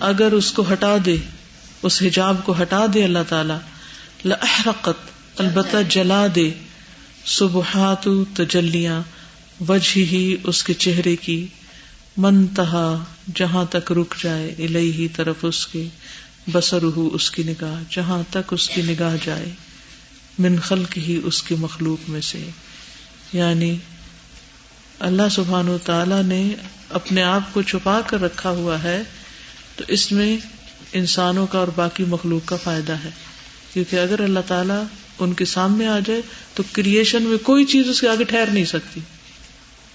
اگر 0.00 0.32
اس 0.32 0.52
کو 0.52 0.64
ہٹا 0.72 0.96
دے، 1.06 1.16
اس 1.82 2.02
حجاب 2.02 2.36
کو 2.44 2.54
ہٹا 2.62 2.86
دے 2.94 3.04
اللہ 3.04 3.18
تعالی۔ 3.28 3.54
لحرقت 4.24 5.10
البتہ 5.40 5.76
جلا 5.88 6.26
دے۔ 6.34 6.50
سبحات 7.24 8.08
تجلیاں، 8.34 9.02
وجہ 9.68 9.98
ہی 9.98 10.36
اس 10.44 10.64
کے 10.64 10.74
چہرے 10.74 11.16
کی۔ 11.16 11.46
منتہا 12.16 13.04
جہاں 13.34 13.64
تک 13.64 13.92
رک 13.92 14.14
جائے 14.22 14.54
الہی 14.58 15.08
طرف 15.08 15.36
اس 15.42 15.66
کے۔ 15.66 15.88
بسر 16.52 16.82
اس 16.82 17.30
کی 17.30 17.42
نگاہ، 17.42 17.82
جہاں 17.90 18.22
تک 18.30 18.52
اس 18.52 18.68
کی 18.68 18.82
نگاہ 18.82 19.16
جائے، 19.24 19.50
من 20.38 20.56
خلق 20.56 20.96
ہی 20.96 21.20
اس 21.24 21.42
کی 21.42 21.54
مخلوق 21.54 22.10
میں 22.10 22.20
سے۔ 22.20 22.50
یعنی 23.32 23.76
اللہ 24.98 25.22
سبحان 25.30 25.68
و 25.68 25.78
تعالی 25.78 26.22
نے 26.24 26.54
اپنے 26.88 27.22
آپ 27.22 27.54
کو 27.54 27.62
چھپا 27.62 28.00
کر 28.06 28.20
رکھا 28.20 28.50
ہوا 28.50 28.82
ہے، 28.82 29.02
تو 29.76 29.84
اس 29.88 30.12
میں 30.12 30.36
انسانوں 30.92 31.46
کا 31.46 31.58
اور 31.58 31.68
باقی 31.68 32.04
مخلوق 32.04 32.48
کا 32.48 32.56
فائدہ 32.56 32.92
ہے۔ 32.92 33.10
کیونکہ 33.72 33.96
اگر 33.96 34.20
اللہ 34.20 34.40
تعالیٰ 34.46 34.82
ان 35.18 35.32
کے 35.32 35.44
سامنے 35.44 35.88
آ 35.88 35.98
جائے، 35.98 36.20
تو 36.54 36.62
کریشن 36.72 37.22
میں 37.22 37.38
کوئی 37.38 37.64
چیز 37.64 37.88
اس 37.88 38.00
کے 38.00 38.08
آگے 38.08 38.24
ٹھہر 38.24 38.48
نہیں 38.52 38.64
سکتی۔ 38.64 39.00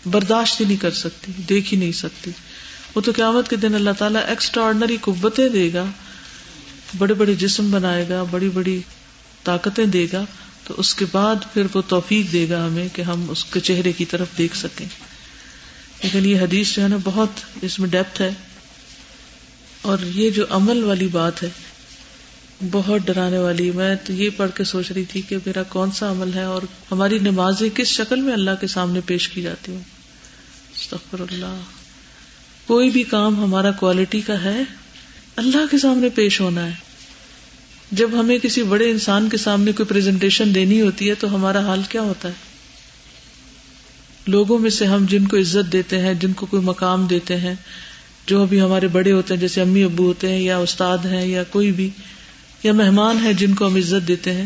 برداشت 0.05 0.61
ہی 0.61 0.65
نہیں 0.65 0.77
کر 0.77 0.91
سکتی، 0.91 1.31
دیکھ 1.49 1.73
ہی 1.73 1.79
نہیں 1.79 1.91
سکتی۔ 1.91 2.31
وہ 2.95 3.01
تو 3.01 3.11
قیامت 3.15 3.49
کے 3.49 3.55
دن 3.55 3.75
اللہ 3.75 3.89
تعالیٰ 3.97 4.21
ایکسٹرا 4.27 4.63
آرڈنری 4.63 4.97
قوتیں 5.01 5.49
دے 5.49 5.73
گا۔ 5.73 5.85
بڑے 6.97 7.13
بڑے 7.13 7.33
جسم 7.33 7.71
بنائے 7.71 8.09
گا، 8.09 8.23
بڑی 8.23 8.49
بڑی 8.49 8.81
طاقتیں 9.43 9.85
دے 9.85 10.07
گا، 10.13 10.25
تو 10.63 10.73
اس 10.77 10.95
کے 10.95 11.05
بعد 11.11 11.35
پھر 11.53 11.63
وہ 11.73 11.81
توفیق 11.87 12.33
دے 12.33 12.49
گا 12.49 12.65
ہمیں 12.67 12.87
کہ 12.93 13.01
ہم 13.01 13.29
اس 13.29 13.45
کے 13.45 13.59
چہرے 13.59 13.91
کی 13.91 14.05
طرف 14.05 14.27
دیکھ 14.37 14.57
سکیں۔ 14.57 14.85
لیکن 16.03 16.25
یہ 16.25 16.39
حدیث 16.41 16.75
جو 16.75 16.83
ہے 16.83 16.87
نا 16.87 16.97
بہت 17.03 17.29
اس 17.61 17.79
میں 17.79 17.89
ڈیپتھ 17.89 18.21
ہے۔ 18.21 18.29
اور 19.81 19.97
یہ 20.03 20.29
جو 20.29 20.45
عمل 20.49 20.83
والی 20.83 21.07
بات 21.07 21.43
ہے، 21.43 21.49
بہت 22.71 23.01
ڈرانے 23.05 23.37
والی۔ 23.37 23.71
میں 23.71 23.95
تو 24.05 24.13
یہ 24.13 24.29
پڑھ 24.37 24.51
کے 24.55 24.63
سوچ 24.63 24.91
رہی 24.91 25.05
تھی 25.05 25.21
کہ 25.21 25.37
میرا 25.45 25.63
کون 25.63 25.91
سا 25.91 26.11
عمل 26.11 26.33
ہے 26.33 26.43
اور 26.43 26.61
ہماری 26.91 27.19
نمازیں 27.19 27.69
کس 27.69 27.87
شکل 27.87 28.21
میں 28.21 28.33
اللہ 28.33 28.51
کے 28.61 28.67
سامنے 28.67 28.99
پیش 29.05 29.29
کی 29.29 29.41
جاتی 29.41 29.71
ہوں 29.71 29.81
استغفر 30.75 31.19
اللہ۔ 31.19 31.59
کوئی 32.67 32.89
بھی 32.89 33.03
کام 33.03 33.43
ہمارا 33.43 33.71
کوالٹی 33.71 34.21
کا 34.21 34.41
ہے 34.41 34.59
اللہ 35.39 35.65
کے 35.71 35.77
سامنے 35.77 36.09
پیش 36.09 36.41
ہونا 36.41 36.65
ہے۔ 36.65 36.71
جب 37.91 38.09
ہمیں 38.13 38.37
کسی 38.37 38.63
بڑے 38.63 38.91
انسان 38.91 39.29
کے 39.29 39.37
سامنے 39.37 39.71
کوئی 39.71 39.87
پریزنٹیشن 39.87 40.55
دینی 40.55 40.81
ہوتی 40.81 41.09
ہے 41.09 41.15
تو 41.15 41.35
ہمارا 41.35 41.59
حال 41.59 41.81
کیا 41.89 42.01
ہوتا 42.01 42.29
ہے؟ 42.29 42.33
لوگوں 44.27 44.59
میں 44.59 44.69
سے 44.69 44.85
ہم 44.85 45.05
جن 45.09 45.27
کو 45.27 45.37
عزت 45.37 45.71
دیتے 45.71 45.99
ہیں، 45.99 46.13
جن 46.13 46.33
کو 46.33 46.45
کوئی 46.45 46.63
مقام 46.63 47.07
دیتے 47.07 47.37
ہیں، 47.37 47.53
جو 48.25 48.41
ابھی 48.41 48.61
ہمارے 48.61 48.87
بڑے 48.87 49.11
ہوتے 49.11 49.33
ہیں، 49.33 49.41
جیسے 49.41 49.61
امی 49.61 49.83
ابو 49.83 50.05
ہوتے 50.05 50.29
ہیں 50.29 50.39
یا 50.39 50.57
استاد 50.57 50.97
ہیں 50.97 51.25
یا 51.27 51.43
کوئی 51.43 51.71
بھی، 51.71 51.89
یا 52.63 52.73
مہمان 52.73 53.17
ہے 53.23 53.33
جن 53.33 53.53
کو 53.53 53.67
ہم 53.67 53.75
عزت 53.75 54.07
دیتے 54.07 54.33
ہیں، 54.33 54.45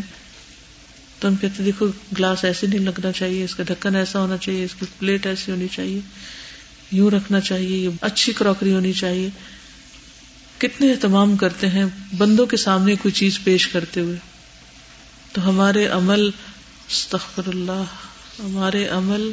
تو 1.20 1.28
ہم 1.28 1.34
کہتے 1.36 1.62
دیکھو، 1.62 1.86
گلاس 2.18 2.44
ایسے 2.44 2.66
نہیں 2.66 2.78
لگنا 2.78 3.12
چاہیے، 3.12 3.44
اس 3.44 3.54
کا 3.54 3.62
ڈھکن 3.62 3.96
ایسا 3.96 4.20
ہونا 4.20 4.36
چاہیے، 4.36 4.64
اس 4.64 4.74
کی 4.80 4.86
پلیٹ 4.98 5.26
ایسی 5.26 5.52
ہونی 5.52 5.66
چاہیے، 5.68 6.00
یوں 6.92 7.10
رکھنا 7.10 7.40
چاہیے، 7.40 7.76
یہ 7.76 7.88
اچھی 8.00 8.32
کراکری 8.32 8.72
ہونی 8.72 8.92
چاہیے۔ 8.92 9.30
کتنے 10.68 10.90
اہتمام 10.90 11.36
کرتے 11.36 11.68
ہیں 11.68 11.84
بندوں 12.16 12.46
کے 12.46 12.56
سامنے 12.56 12.96
کوئی 12.96 13.12
چیز 13.12 13.38
پیش 13.44 13.68
کرتے 13.68 14.00
ہوئے؟ 14.00 14.16
تو 15.32 15.48
ہمارے 15.48 15.86
عمل، 15.86 16.30
استغفر 16.88 17.42
اللہ، 17.46 17.82
ہمارے 18.38 18.88
عمل 18.88 19.32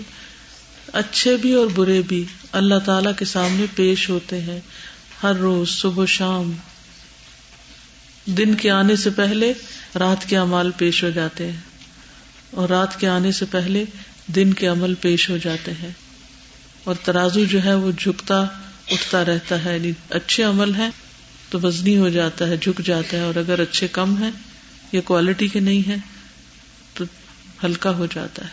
اچھے 0.93 1.37
بھی 1.37 1.53
اور 1.53 1.67
برے 1.67 2.01
بھی 2.01 2.25
اللہ 2.51 2.75
تعالی 2.85 3.09
کے 3.17 3.25
سامنے 3.25 3.65
پیش 3.75 4.09
ہوتے 4.09 4.41
ہیں 4.41 4.59
ہر 5.23 5.35
روز، 5.35 5.69
صبح، 5.69 6.05
شام۔ 6.05 6.53
دن 8.25 8.55
کے 8.55 8.71
آنے 8.71 8.95
سے 8.95 9.09
پہلے 9.09 9.53
رات 9.99 10.29
کے 10.29 10.37
امال 10.37 10.71
پیش 10.71 11.03
ہو 11.03 11.09
جاتے 11.09 11.51
ہیں 11.51 11.59
اور 12.51 12.69
رات 12.69 12.99
کے 12.99 13.07
آنے 13.07 13.31
سے 13.31 13.45
پہلے 13.45 13.85
دن 14.27 14.53
کے 14.53 14.67
عمل 14.67 14.93
پیش 14.93 15.29
ہو 15.29 15.37
جاتے 15.37 15.71
ہیں 15.71 15.89
اور 16.83 16.95
ترازو 17.03 17.43
جو 17.43 17.63
ہے 17.63 17.73
وہ 17.73 17.91
جھکتا، 17.99 18.39
اٹھتا 18.91 19.25
رہتا 19.25 19.65
ہے 19.65 19.73
یعنی 19.73 19.91
اچھے 20.09 20.43
عمل 20.43 20.75
ہیں 20.75 20.89
تو 21.51 21.59
وزنی 21.63 21.97
ہو 21.97 22.09
جاتا 22.09 22.47
ہے، 22.47 22.57
جھک 22.57 22.81
جاتا 22.85 23.17
ہے 23.17 23.21
اور 23.21 23.35
اگر 23.35 23.59
اچھے 23.59 23.87
کم 23.87 24.23
ہیں 24.23 24.31
یا 24.91 25.01
کوالٹی 25.01 25.47
کے 25.47 25.59
نہیں 25.59 25.89
ہے 25.89 25.95
تو 26.93 27.05
ہلکا 27.63 27.91
ہو 27.91 28.05
جاتا 28.05 28.43
ہے، 28.43 28.49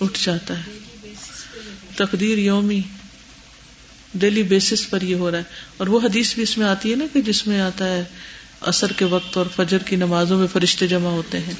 اٹھ 0.00 0.18
جاتا 0.24 0.58
ہے۔ 0.58 0.72
تقدیر 1.96 2.38
یومی 2.38 2.80
ڈیلی 4.14 4.42
بیسس 4.42 4.90
پر 4.90 5.02
یہ 5.02 5.14
ہو 5.14 5.30
رہا 5.30 5.38
ہے۔ 5.38 5.42
اور 5.76 5.86
وہ 5.86 6.00
حدیث 6.00 6.34
بھی 6.34 6.42
اس 6.42 6.58
میں 6.58 6.66
آتی 6.66 6.90
ہے 6.90 6.96
نا 6.96 7.04
کہ 7.12 7.20
جس 7.20 7.46
میں 7.46 7.60
آتا 7.60 7.84
ہے 7.84 8.04
اثر 8.60 8.92
کے 8.92 9.04
وقت 9.04 9.36
اور 9.36 9.46
فجر 9.56 9.78
کی 9.78 9.96
نمازوں 9.96 10.38
میں 10.38 10.46
فرشتے 10.52 10.86
جمع 10.86 11.10
ہوتے 11.10 11.38
ہیں 11.38 11.54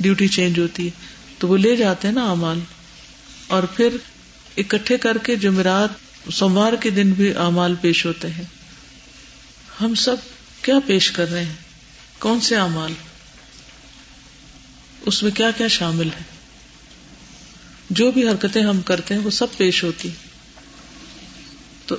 ڈیوٹی 0.00 0.28
چینج 0.28 0.58
ہوتی 0.58 0.84
ہے۔ 0.84 0.90
تو 1.38 1.48
وہ 1.48 1.56
لے 1.56 1.76
جاتے 1.76 2.08
ہیں 2.08 2.14
نا 2.14 2.30
امال 2.30 2.58
اور 3.46 3.62
پھر 3.62 3.88
اکٹھے 4.56 4.98
کر 4.98 5.18
کے 5.18 5.36
جمعرات، 5.36 5.90
سوموار 6.32 6.72
کے 6.72 6.90
دن 6.90 7.10
بھی 7.10 7.32
امال 7.36 7.74
پیش 7.80 8.06
ہوتے 8.06 8.30
ہیں۔ 8.30 8.61
ہم 9.80 9.94
سب 9.94 10.16
کیا 10.62 10.74
پیش 10.86 11.10
کر 11.10 11.30
رہے 11.30 11.44
ہیں؟ 11.44 11.54
کون 12.18 12.40
سے 12.40 12.56
امال 12.56 12.92
اس 15.06 15.22
میں 15.22 15.30
کیا 15.30 15.50
کیا 15.50 15.68
شامل 15.68 16.06
ہے؟ 16.06 16.22
جو 17.90 18.10
بھی 18.10 18.28
حرکتیں 18.28 18.62
ہم 18.62 18.80
کرتے 18.80 19.14
ہیں، 19.14 19.20
وہ 19.20 19.30
سب 19.30 19.46
پیش 19.56 19.84
ہوتی 19.84 20.08
تو 21.86 21.96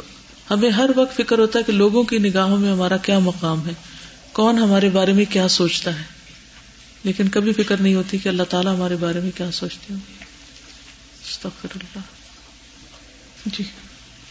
ہمیں 0.51 0.69
ہر 0.69 0.89
وقت 0.95 1.17
فکر 1.17 1.39
ہوتا 1.39 1.59
ہے 1.59 1.63
کہ 1.63 1.74
لوگوں 1.74 2.03
کی 2.03 2.17
نگاہوں 2.17 2.57
میں 2.57 2.71
ہمارا 2.71 2.97
کیا 2.97 3.19
مقام 3.19 3.67
ہے؟ 3.67 3.74
کون 4.34 4.57
ہمارے 4.57 4.89
بارے 4.89 5.13
میں 5.13 5.26
کیا 5.26 5.47
سوچتا 5.47 5.99
ہے؟ 5.99 6.03
لیکن 7.03 7.30
کبھی 7.30 7.53
فکر 7.53 7.78
نہیں 7.78 7.95
ہوتی 7.95 8.17
کہ 8.17 8.30
اللہ 8.30 8.43
تعالیٰ 8.43 8.76
ہمارے 8.76 8.95
بارے 8.95 9.19
میں 9.19 9.32
کیا 9.36 9.51
سوچتے 9.51 9.93
ہوں۔ 9.93 9.99
اللہ۔ 11.63 11.99
جی۔ 13.45 13.63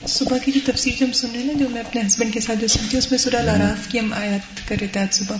صبح 0.06 0.38
کی 0.44 0.52
جو 0.52 0.60
تفصیل 0.64 0.92
جو 0.98 1.06
ہم 1.06 1.12
سن 1.12 1.28
رہے 1.34 1.44
نا، 1.44 1.52
جو 1.58 1.68
میں 1.68 1.80
اپنے 1.80 2.00
ہسبینڈ 2.06 2.32
کے 2.34 2.40
ساتھ 2.40 2.58
جو 2.60 2.66
سنتی 2.66 2.86
ہوں، 2.86 2.98
اس 2.98 3.10
میں 3.10 3.18
سورہ 3.18 3.42
لاراف 3.42 3.86
کی 3.88 3.98
ہم 3.98 4.12
آیات 4.12 4.68
کر 4.68 4.76
رہے 4.80 4.86
تھے 4.86 5.00
آج 5.00 5.14
صبح۔ 5.14 5.36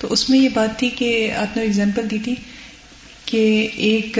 تو 0.00 0.12
اس 0.12 0.30
میں 0.30 0.38
یہ 0.38 0.48
بات 0.54 0.78
تھی 0.78 0.88
کہ 0.88 1.30
آپ 1.36 1.56
نے 1.56 1.62
اگزامپل 1.62 2.10
دی 2.10 2.18
تھی 2.18 2.34
کہ 3.24 3.68
ایک 3.76 4.18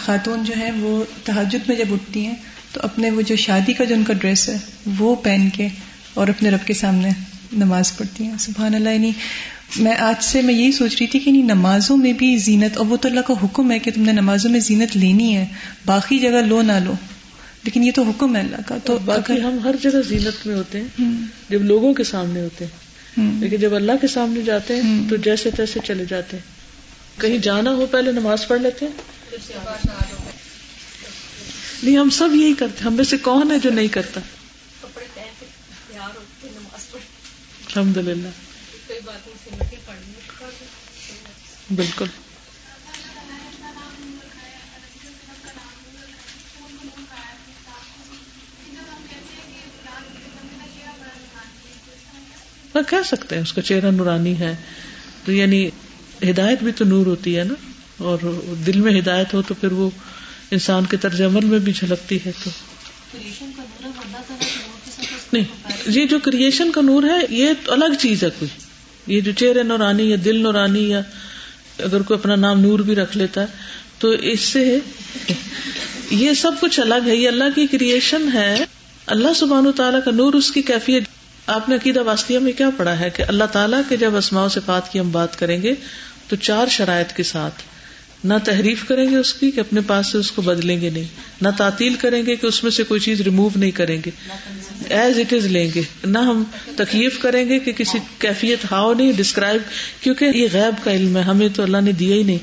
خاتون 0.00 0.44
جو 0.44 0.54
ہے 0.58 0.70
وہ 0.70 1.04
تحجد 1.24 1.68
میں 1.68 1.76
جب 1.76 1.92
اٹھتی 1.92 2.26
ہیں، 2.26 2.34
تو 2.72 2.80
اپنے 2.82 3.10
وہ 3.10 3.22
جو 3.22 3.36
شادی 3.36 3.72
کا 3.72 3.84
جو 3.84 3.94
ان 3.94 4.04
کا 4.04 4.12
ڈریس 4.12 4.48
ہے، 4.48 4.56
وہ 4.98 5.14
پہن 5.16 5.48
کے 5.54 5.68
اور 6.14 6.28
اپنے 6.28 6.50
رب 6.50 6.66
کے 6.66 6.74
سامنے 6.74 7.10
نماز 7.52 7.96
پڑھتی 7.96 8.24
ہیں۔ 8.24 8.36
سبحان 8.38 8.74
اللہ 8.74 8.88
یعنی 8.88 9.12
میں 9.76 9.94
آج 10.00 10.24
سے 10.24 10.42
میں 10.42 10.54
یہی 10.54 10.72
سوچ 10.72 10.96
رہی 11.00 11.06
تھی 11.06 11.18
کہ 11.18 11.28
یعنی 11.30 11.42
نمازوں 11.42 11.96
میں 11.96 12.12
بھی 12.12 12.36
زینت، 12.38 12.76
اور 12.76 12.86
وہ 12.86 12.96
تو 12.96 13.08
اللہ 13.08 13.20
کا 13.20 13.34
حکم 13.42 13.72
ہے 13.72 13.78
کہ 13.78 13.90
تم 13.90 14.02
نے 14.02 14.12
نمازوں 14.12 14.50
میں 14.50 14.60
زینت 14.60 14.96
لینی 14.96 15.36
ہے، 15.36 15.46
باقی 15.86 16.18
جگہ 16.18 16.46
لو 16.46 16.62
نہ 16.62 16.78
لو۔ 16.84 16.94
لیکن 17.64 17.84
یہ 17.84 17.92
تو 17.92 18.02
حکم 18.02 18.36
ہے 18.36 18.40
اللہ 18.40 18.56
کا 18.68 18.78
تو 18.84 18.98
باقی 18.98 19.42
ہم 19.42 19.58
ہر 19.64 19.74
جگہ 19.82 20.02
زینت 20.08 20.46
میں 20.46 20.54
ہوتے 20.54 20.80
ہیں 20.80 21.04
جب 21.48 21.62
لوگوں 21.62 21.94
کے 21.94 22.04
سامنے 22.04 22.40
ہوتے 22.40 22.64
ہیں۔ 22.64 22.84
لیکن 23.40 23.56
جب 23.56 23.74
اللہ 23.74 23.92
کے 24.00 24.06
سامنے 24.06 24.42
جاتے 24.42 24.76
ہیں 24.76 25.10
تو 25.10 25.16
جیسے 25.16 25.50
تیسے 25.50 25.80
چلے 25.84 26.04
جاتے 26.04 26.36
ہیں۔ 26.36 26.44
کہیں 27.20 27.38
جانا 27.38 27.70
ہو 27.70 27.86
پہلے 27.86 28.12
نماز 28.12 28.48
پڑھ 28.48 28.60
لیتے 28.60 28.86
ہیں۔ 28.86 28.92
نہیں 31.82 31.98
ہم 31.98 32.10
سب 32.10 32.28
یہی 32.34 32.54
کرتے 32.58 32.84
ہم 32.84 32.94
میں 32.94 33.04
سے 33.04 33.16
کون 33.16 33.50
ہے 33.50 33.58
جو 33.58 33.70
نہیں 33.70 33.88
کرتا؟ 33.88 34.20
الحمد 37.66 37.96
للہ 37.96 38.28
بالکل۔ 41.74 42.23
کہہ 52.82 53.02
سکتے 53.04 53.34
ہیں 53.34 53.42
اس 53.42 53.52
کا 53.52 53.62
چہرہ 53.62 53.90
نورانی 53.90 54.38
ہے۔ 54.38 54.56
تو 55.24 55.32
یعنی 55.32 55.68
ہدایت 56.30 56.62
بھی 56.62 56.72
تو 56.72 56.84
نور 56.84 57.06
ہوتی 57.06 57.38
ہے 57.38 57.44
نا۔ 57.44 57.54
اور 57.98 58.18
دل 58.66 58.80
میں 58.80 59.00
ہدایت 59.00 59.34
ہو 59.34 59.42
تو 59.42 59.54
پھر 59.54 59.72
وہ 59.72 59.90
انسان 60.50 60.86
کے 60.86 60.96
طرز 60.96 61.20
عمل 61.20 61.44
میں 61.44 61.58
بھی 61.58 61.72
جھلکتی 61.72 62.18
ہے 62.26 62.30
تو۔ 62.44 62.50
نہیں 65.32 65.44
یہ 65.86 66.06
جو 66.06 66.18
کریشن 66.18 66.72
کا 66.72 66.80
نور 66.80 67.02
ہے 67.02 67.34
یہ 67.34 67.48
الگ 67.66 67.94
چیز 67.98 68.24
ہے 68.24 68.28
کوئی۔ 68.38 68.48
یہ 69.16 69.20
جو 69.20 69.32
چہرے 69.32 69.62
نورانی 69.62 70.10
یا 70.10 70.16
دل 70.24 70.36
نورانی 70.40 70.88
یا 70.88 71.00
اگر 71.78 72.02
کوئی 72.02 72.20
اپنا 72.20 72.34
نام 72.34 72.60
نور 72.60 72.78
بھی 72.78 72.94
رکھ 72.94 73.16
لیتا 73.16 73.40
ہے 73.40 73.46
تو 73.98 74.10
اس 74.10 74.40
سے 74.40 74.78
یہ 76.10 76.32
سب 76.32 76.52
کچھ 76.60 76.80
الگ 76.80 77.06
ہے۔ 77.06 77.16
یہ 77.16 77.28
اللہ 77.28 77.44
کی 77.54 77.66
کریشن 77.66 78.28
ہے۔ 78.34 78.64
اللہ 79.06 79.32
سبحان 79.36 79.72
تعالیٰ 79.76 80.00
کا 80.04 80.10
نور 80.10 80.34
اس 80.34 80.52
کی 80.52 80.62
کیفیت 80.62 81.02
آپ 81.46 81.68
نے 81.68 81.74
عقیدہ 81.74 82.02
واسطیہ 82.02 82.38
میں 82.38 82.52
کیا 82.52 82.70
پڑھا 82.76 83.00
ہے 83.00 83.10
کہ 83.10 83.24
اللہ 83.28 83.44
تعالیٰ 83.44 83.80
کے 83.88 83.96
جب 83.96 84.16
اسماء 84.16 84.48
سے 84.48 84.60
بات 84.66 84.92
کی 84.92 85.00
ہم 85.00 85.12
بات 85.12 85.38
کریں 85.38 85.62
گے 85.62 85.74
تو 86.28 86.36
چار 86.36 86.66
شرائط 86.66 87.12
کے 87.12 87.22
ساتھ 87.22 87.62
نہ 88.24 88.34
تحریف 88.44 88.84
کریں 88.88 89.10
گے 89.10 89.16
اس 89.16 89.34
کی 89.34 89.50
کہ 89.50 89.60
اپنے 89.60 89.80
پاس 89.86 90.06
سے 90.06 90.18
اس 90.18 90.30
کو 90.30 90.42
بدلیں 90.42 90.80
گے 90.80 90.90
نہیں، 90.90 91.04
نہ 91.40 91.48
تعطیل 91.56 91.94
کریں 91.94 92.26
گے 92.26 92.36
کہ 92.36 92.46
اس 92.46 92.62
میں 92.62 92.70
سے 92.70 92.82
کوئی 92.82 93.00
چیز 93.00 93.20
ریموو 93.20 93.48
نہیں 93.56 93.70
کریں 93.70 94.02
گے۔ 94.06 94.10
ایز 94.88 95.18
اٹ 95.18 95.32
از 95.32 95.46
لیں 95.46 95.70
گے۔ 95.74 95.82
نہ 96.04 96.18
ہم 96.18 96.44
تکلیف 96.76 97.18
کریں 97.18 97.48
گے 97.48 97.58
کہ 97.58 97.72
کسی 97.72 97.98
کیفیت 98.18 98.72
ہاؤ 98.72 98.94
نہیں 98.94 99.12
ڈسکرائب 99.16 99.60
کیونکہ 100.00 100.24
یہ 100.24 100.48
غیب 100.52 100.84
کا 100.84 100.92
علم 100.92 101.16
ہے، 101.16 101.22
ہمیں 101.22 101.48
تو 101.48 101.62
اللہ 101.62 101.80
نے 101.80 101.92
دیا 101.92 102.16
ہی 102.16 102.22
نہیں۔ 102.22 102.38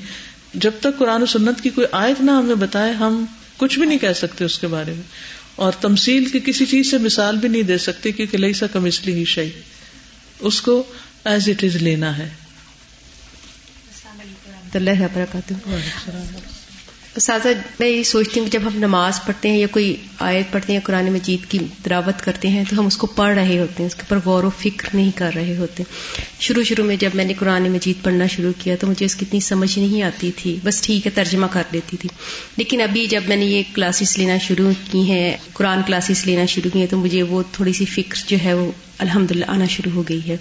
جب 0.53 0.71
تک 0.79 0.97
قرآن 0.97 1.21
و 1.21 1.25
سنت 1.25 1.61
کی 1.61 1.69
کوئی 1.69 1.87
آیت 1.91 2.21
نہ 2.21 2.31
ہمیں 2.31 2.55
بتائے، 2.55 2.91
ہم 2.91 3.25
کچھ 3.57 3.79
بھی 3.79 3.87
نہیں 3.87 3.97
کہہ 3.97 4.13
سکتے 4.15 4.45
اس 4.45 4.59
کے 4.59 4.67
بارے 4.67 4.93
میں۔ 4.93 5.03
اور 5.61 5.71
تمسیل 5.71 6.25
کی 6.25 6.39
کسی 6.45 6.65
چیز 6.65 6.91
سے 6.91 6.97
مثال 6.97 7.37
بھی 7.37 7.49
نہیں 7.49 7.63
دے 7.63 7.77
سکتے 7.77 8.11
کیونکہ 8.11 8.37
لئی 8.37 8.53
سا 8.53 8.67
کم 8.67 8.85
اس 8.85 9.05
لیے 9.05 9.15
ہی 9.15 9.25
شہی 9.25 9.49
اس 10.39 10.61
کو 10.61 10.83
ایز 11.25 11.49
اٹ 11.49 11.63
از 11.63 11.75
لینا 11.75 12.17
ہے۔ 12.17 12.29
اللہ 14.73 15.01
وبرکاتہ۔ 15.01 15.53
سازا 17.19 17.49
میں 17.79 17.87
یہ 17.87 18.03
سوچتی 18.03 18.39
ہوں 18.39 18.47
کہ 18.47 18.59
جب 18.59 18.67
ہم 18.67 18.77
نماز 18.77 19.19
پڑھتے 19.25 19.49
ہیں 19.49 19.57
یا 19.57 19.67
کوئی 19.71 19.95
آیت 20.19 20.53
پڑھتے 20.53 20.73
ہیں 20.73 20.79
قرآن 20.83 21.13
مجید 21.13 21.51
کی 21.51 21.57
دراوت 21.85 22.25
کرتے 22.25 22.47
ہیں 22.47 22.63
تو 22.69 22.79
ہم 22.79 22.85
اس 22.85 22.97
کو 22.97 23.07
پڑھ 23.07 23.35
رہے 23.35 23.59
ہوتے 23.59 23.73
ہیں، 23.79 23.87
اس 23.87 23.95
کے 23.95 24.01
اوپر 24.09 24.19
غور 24.25 24.43
و 24.43 24.49
فکر 24.59 24.89
نہیں 24.93 25.11
کر 25.15 25.31
رہے 25.35 25.57
ہوتے۔ 25.57 25.83
شروع 26.39 26.63
شروع 26.63 26.85
میں 26.85 26.95
جب 26.95 27.09
میں 27.13 27.25
نے 27.25 27.33
قرآن 27.33 27.71
مجید 27.71 28.03
پڑھنا 28.03 28.27
شروع 28.27 28.51
کیا 28.59 28.75
تو 28.79 28.87
مجھے 28.87 29.05
اس 29.05 29.15
کی 29.15 29.25
اتنی 29.27 29.39
سمجھ 29.39 29.79
نہیں 29.79 30.01
آتی 30.01 30.31
تھی۔ 30.35 30.57
بس 30.63 30.81
ٹھیک 30.81 31.05
ہے، 31.05 31.11
ترجمہ 31.15 31.45
کر 31.51 31.63
لیتی 31.71 31.97
تھی۔ 31.97 32.09
لیکن 32.57 32.81
ابھی 32.81 33.05
جب 33.05 33.21
میں 33.27 33.37
نے 33.37 33.45
یہ 33.45 33.63
کلاسز 33.73 34.17
لینا 34.17 34.37
شروع 34.37 34.71
کی 34.91 35.11
ہیں، 35.11 35.37
قرآن 35.53 35.81
کلاسز 35.87 36.25
لینا 36.25 36.45
شروع 36.45 36.71
کی 36.73 36.79
ہیں 36.79 36.87
تو 36.87 36.97
مجھے 36.97 37.23
وہ 37.23 37.43
تھوڑی 37.51 37.73
سی 37.73 37.85
فکر 37.85 38.23
جو 38.27 38.37
ہے 38.43 38.53
وہ 38.53 38.71
الحمد 38.97 39.31
آنا 39.47 39.65
شروع 39.65 39.91
ہو 39.91 40.03
گئی 40.09 40.19
ہے۔ 40.27 40.37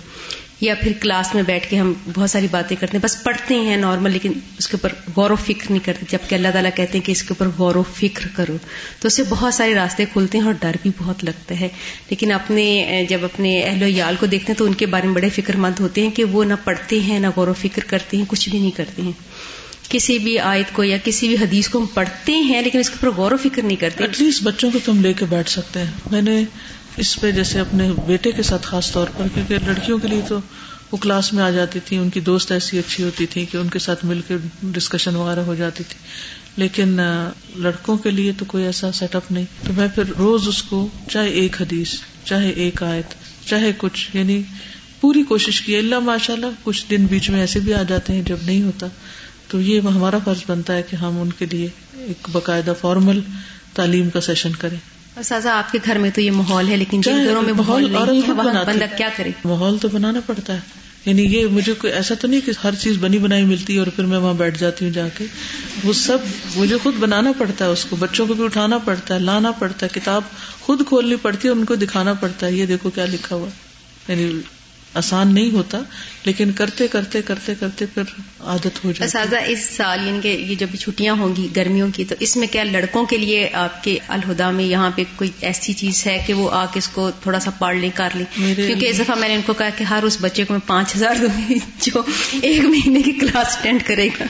یا 0.61 0.75
پھر 0.75 0.93
کلاس 1.01 1.35
میں 1.35 1.43
بیٹھ 1.43 1.71
کے 1.71 1.79
ہم 1.79 1.93
بہت 2.15 2.31
ساری 2.31 2.47
باتیں 2.51 2.77
کرتے 2.81 2.97
ہیں، 2.97 3.03
بس 3.03 3.23
پڑھتے 3.23 3.55
ہیں 3.55 3.77
نارمل، 3.77 4.11
لیکن 4.11 4.33
اس 4.59 4.69
کے 4.69 4.77
اوپر 4.77 5.11
غور 5.17 5.31
و 5.31 5.37
فکر 5.37 5.71
نہیں 5.71 5.87
کرتے، 5.87 6.07
جبکہ 6.09 6.35
اللہ 6.35 6.49
تعالیٰ 6.49 6.71
کہتے 6.75 6.99
ہیں 6.99 7.07
کہ 7.07 7.13
اس 7.13 7.23
کے 7.23 7.35
اوپر 7.39 7.51
غور 7.59 7.75
و 7.75 7.83
فکر 7.97 8.27
کرو۔ 8.37 8.57
تو 9.01 9.07
اس 9.09 9.15
سے 9.15 9.23
بہت 9.29 9.55
سارے 9.55 9.75
راستے 9.75 10.05
کھلتے 10.13 10.39
ہیں 10.39 10.45
اور 10.45 10.55
ڈر 10.61 10.77
بھی 10.83 10.91
بہت 10.99 11.25
لگتا 11.25 11.61
ہے۔ 11.61 11.69
لیکن 12.11 12.33
اپنے، 12.33 12.87
جب 13.09 13.25
اپنے 13.25 13.63
اہل 13.63 13.83
ویال 13.83 14.15
کو 14.21 14.27
دیکھتے 14.27 14.53
ہیں 14.53 14.59
تو 14.59 14.65
ان 14.65 14.75
کے 14.75 14.87
بارے 14.87 15.07
میں 15.07 15.15
بڑے 15.15 15.29
فکر 15.29 15.57
مند 15.57 15.81
ہوتے 15.81 16.03
ہیں 16.03 16.11
کہ 16.11 16.25
وہ 16.25 16.45
نہ 16.45 16.55
پڑھتے 16.65 17.01
ہیں، 17.01 17.19
نہ 17.19 17.27
غور 17.37 17.49
و 17.49 17.53
فکر 17.53 17.85
کرتے 17.87 18.17
ہیں، 18.17 18.25
کچھ 18.29 18.49
بھی 18.49 18.59
نہیں 18.59 18.71
کرتے 18.71 19.03
ہیں۔ 19.03 19.13
کسی 19.89 20.19
بھی 20.19 20.39
آیت 20.39 20.75
کو 20.75 20.85
یا 20.85 20.97
کسی 21.05 21.29
بھی 21.29 21.37
حدیث 21.37 21.69
کو 21.69 21.79
ہم 21.79 21.87
پڑھتے 21.95 22.33
ہیں، 22.33 22.63
لیکن 22.63 22.79
اس 22.79 22.91
کے 22.91 23.07
اوپر 23.07 23.17
غور 23.17 23.33
و 23.33 23.37
فکر 23.37 23.63
نہیں 23.63 23.77
کرتے۔ 23.77 24.05
ایٹ 24.05 24.21
لیسٹ 24.21 24.43
بچوں 24.43 24.71
کو 24.71 24.79
تم 24.85 25.01
لے 25.01 25.13
کے 25.13 25.25
بیٹھ 25.25 25.51
سکتے 25.51 25.81
ہیں۔ 25.81 25.91
میں 26.11 26.23
نے 26.23 26.45
اس 26.97 27.21
پہ 27.21 27.31
جیسے 27.33 27.61
اپنے 27.61 27.91
بیٹے 28.07 28.33
کے 28.33 28.43
ساتھ 28.43 28.67
خاص 28.67 28.93
طور 28.93 29.07
پر، 29.17 29.27
کیونکہ 29.35 29.57
لڑکیوں 29.67 29.99
کے 29.99 30.09
لیے 30.09 30.21
تو 30.29 30.39
وہ 30.93 30.97
کلاس 30.97 31.33
میں 31.33 31.43
آ 31.43 31.51
جاتی 31.51 31.79
تھی، 31.85 31.97
ان 31.97 32.11
کی 32.11 32.21
دوست 32.21 32.53
ایسی 32.53 32.79
اچھی 32.79 33.05
ہوتی 33.05 33.27
تھی 33.27 33.47
کہ 33.47 33.57
ان 33.57 33.69
کے 33.69 33.79
ساتھ 33.79 34.05
مل 34.05 34.21
کے 34.29 34.37
ڈسکشن 34.63 35.17
وغیرہ 35.17 35.41
ہو 35.41 35.55
جاتی 35.55 35.85
تھی۔ 35.89 35.99
لیکن 36.57 37.01
لڑکوں 37.57 37.97
کے 37.97 38.11
لیے 38.11 38.33
تو 38.39 38.45
کوئی 38.45 38.65
ایسا 38.65 38.93
سیٹ 38.93 39.17
اپ 39.17 39.33
نہیں۔ 39.33 39.45
تو 39.67 39.73
میں 39.77 39.89
پھر 39.95 40.03
روز 40.19 40.49
اس 40.49 40.63
کو 40.63 40.89
چاہے 41.09 41.29
ایک 41.29 41.63
حدیث، 41.63 41.95
چاہے 42.25 42.51
ایک 42.51 42.83
آیت، 42.83 43.15
چاہے 43.49 43.73
کچھ 43.77 44.17
یعنی 44.17 44.43
پوری 45.01 45.23
کوشش 45.23 45.61
کی۔ 45.61 45.77
اللہ 45.77 45.99
ماشاء 45.99 46.35
اللہ 46.35 46.47
کچھ 46.63 46.85
دن 46.91 47.07
بیچ 47.07 47.31
میں 47.31 47.41
ایسے 47.41 47.61
بھی 47.61 47.75
آ 47.75 47.83
جاتے 47.83 48.13
ہیں 48.13 48.23
جب 48.23 48.37
نہیں 48.47 48.63
ہوتا۔ 48.63 48.87
تو 49.49 49.61
یہ 49.61 49.81
ہمارا 49.81 50.19
فرض 50.25 50.39
بنتا 50.47 50.77
ہے 50.77 50.83
کہ 50.83 50.97
ہم 50.97 51.21
ان 51.21 51.33
کے 51.33 51.47
لیے 51.51 51.69
ایک 51.93 52.29
باقاعدہ 52.33 52.73
فارمل 52.81 53.21
تعلیم 53.75 54.11
کا 54.11 54.21
سیشن 54.21 54.53
کریں۔ 54.53 55.00
سازا 55.25 55.59
آپ 55.59 55.73
کے 55.73 55.79
گھر 55.85 55.99
میں 55.99 56.11
تو 56.15 56.21
یہ 56.21 56.31
ماحول 56.31 56.69
ہے 56.69 56.77
لیکن 56.77 57.01
جن 57.01 57.25
گھروں 57.25 57.43
میں 57.43 57.53
ماحول 57.53 57.85
بندہ 57.85 58.85
کیا 58.97 59.09
کرے؟ 59.17 59.31
ماحول 59.45 59.79
تو 59.79 59.89
بنانا 59.89 60.21
پڑتا 60.27 60.55
ہے۔ 60.55 60.61
یعنی 61.07 61.23
یہ 61.23 61.47
مجھے 61.47 61.73
کوئی 61.73 61.93
ایسا 61.93 62.15
تو 62.15 62.29
نہیں 62.29 62.41
کہ 62.41 62.53
ہر 62.65 62.75
چیز 62.75 62.97
بنی 63.01 63.19
بنائی 63.19 63.45
ملتی 63.45 63.75
ہے 63.75 63.79
اور 63.79 63.87
پھر 63.87 64.05
میں 64.05 64.19
وہاں 64.19 64.35
بیٹھ 64.35 64.59
جاتی 64.59 64.85
ہوں 64.85 64.93
جا 64.93 65.09
کے۔ 65.19 65.25
وہ 65.85 65.93
سب 65.93 66.19
مجھے 66.57 66.77
خود 66.83 66.95
بنانا 66.95 67.33
پڑتا 67.39 67.65
ہے 67.65 67.71
اس 67.71 67.85
کو 67.85 67.97
بچوں 67.97 68.27
کو 68.27 68.35
بھی 68.35 68.45
اٹھانا 68.45 68.79
پڑتا 68.79 69.15
ہے 69.15 69.21
لانا 69.21 69.51
پڑتا 69.51 69.87
ہے 69.87 70.01
کتاب 70.01 70.23
خود 70.61 70.87
کھولنی 70.87 71.17
پڑتی 71.17 71.49
ہے 71.49 71.53
ان 71.53 71.65
کو 71.65 71.75
دکھانا 71.75 72.13
پڑتا 72.13 72.47
ہے۔ 72.47 72.53
یہ 72.53 72.67
دیکھو 72.67 72.91
کیا 72.91 73.07
لکھا 73.13 73.37
ہوا 73.37 73.49
یعنی 74.09 74.41
آسان 74.95 75.35
نہیں 75.35 75.51
ہوتا 75.51 75.79
لیکن 76.25 76.53
کرتے 76.53 76.89
کرتے 76.89 77.23
کرتے 77.23 77.55
کرتے 77.61 77.87
پھر 77.87 78.03
عادت 78.41 78.85
ہو 78.85 78.93
جاتی 78.93 79.11
سازا 79.11 79.39
اس 79.39 79.71
سال 79.77 80.07
یعنی 80.07 80.19
کہ 80.23 80.29
یہ 80.29 80.55
جب 80.55 80.67
چھٹیاں 80.81 81.15
ہوں 81.15 81.37
گی 81.37 81.49
گرمیوں 81.57 81.89
کی 81.95 82.05
تو 82.05 82.15
اس 82.21 82.37
میں 82.37 82.47
کیا 82.47 82.65
لڑکوں 82.65 83.05
کے 83.07 83.17
لیے 83.17 83.49
آپ 83.53 83.85
کے 83.85 83.99
الہدا 84.09 84.51
میں 84.51 84.65
یہاں 84.65 84.91
پہ 84.97 85.03
کوئی 85.17 85.31
ایسی 85.41 85.73
چیز 85.73 86.07
ہے 86.07 86.25
کہ 86.27 86.35
وہ 86.35 86.51
آ 86.51 86.67
کے 86.73 86.79
اس 86.79 86.89
کو 86.89 87.11
تھوڑا 87.23 87.41
سا 87.41 87.51
پڑھ 87.51 87.77
لیں 87.77 87.91
کر 87.95 88.09
لیں؟ 88.15 88.25
کیونکہ 88.57 88.87
اس 88.87 88.99
دفعہ 88.99 89.15
میں 89.15 89.29
نے 89.29 89.35
ان 89.35 89.41
کو 89.47 89.53
کہا 89.53 89.71
کہ 89.71 89.85
ہر 89.85 90.03
اس 90.03 90.19
بچے 90.21 90.45
کو 90.45 90.55
میں 90.55 90.67
پانچ 90.67 90.97
ہزار 90.97 91.15
دوں 91.21 91.49
گی 91.49 91.55
جو 91.83 92.03
ایک 92.43 92.61
مہینے 92.65 93.03
کی 93.03 93.13
کلاس 93.13 93.57
اٹینڈ 93.59 93.83
کرے 93.87 94.09
گا۔ 94.21 94.25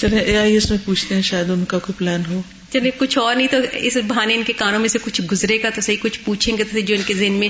چلے 0.00 0.18
اے 0.18 0.36
آئی 0.36 0.54
ایس 0.54 0.70
میں 0.70 0.78
پوچھتے 0.84 1.14
ہیں 1.14 1.22
شاید 1.22 1.50
ان 1.50 1.64
کا 1.64 1.78
کوئی 1.78 1.98
پلان 1.98 2.22
ہو۔ 2.30 2.42
چلے 2.72 2.90
کچھ 2.98 3.18
اور 3.18 3.34
نہیں 3.34 3.46
تو 3.46 3.56
اس 3.72 3.96
بہانے 4.06 4.34
ان 4.34 4.42
کے 4.42 4.52
کانوں 4.52 4.78
میں 4.80 4.88
سے 4.88 4.98
کچھ 5.02 5.20
گزرے 5.32 5.56
گا 5.62 5.70
تو 5.70 5.80
صحیح 5.80 5.96
کچھ 6.02 6.18
پوچھیں 6.24 6.56
گے 6.58 6.64
تو 6.64 6.80
جو 6.80 6.94
ان 6.94 7.02
کے 7.06 7.14
ذہن 7.14 7.32
میں 7.32 7.48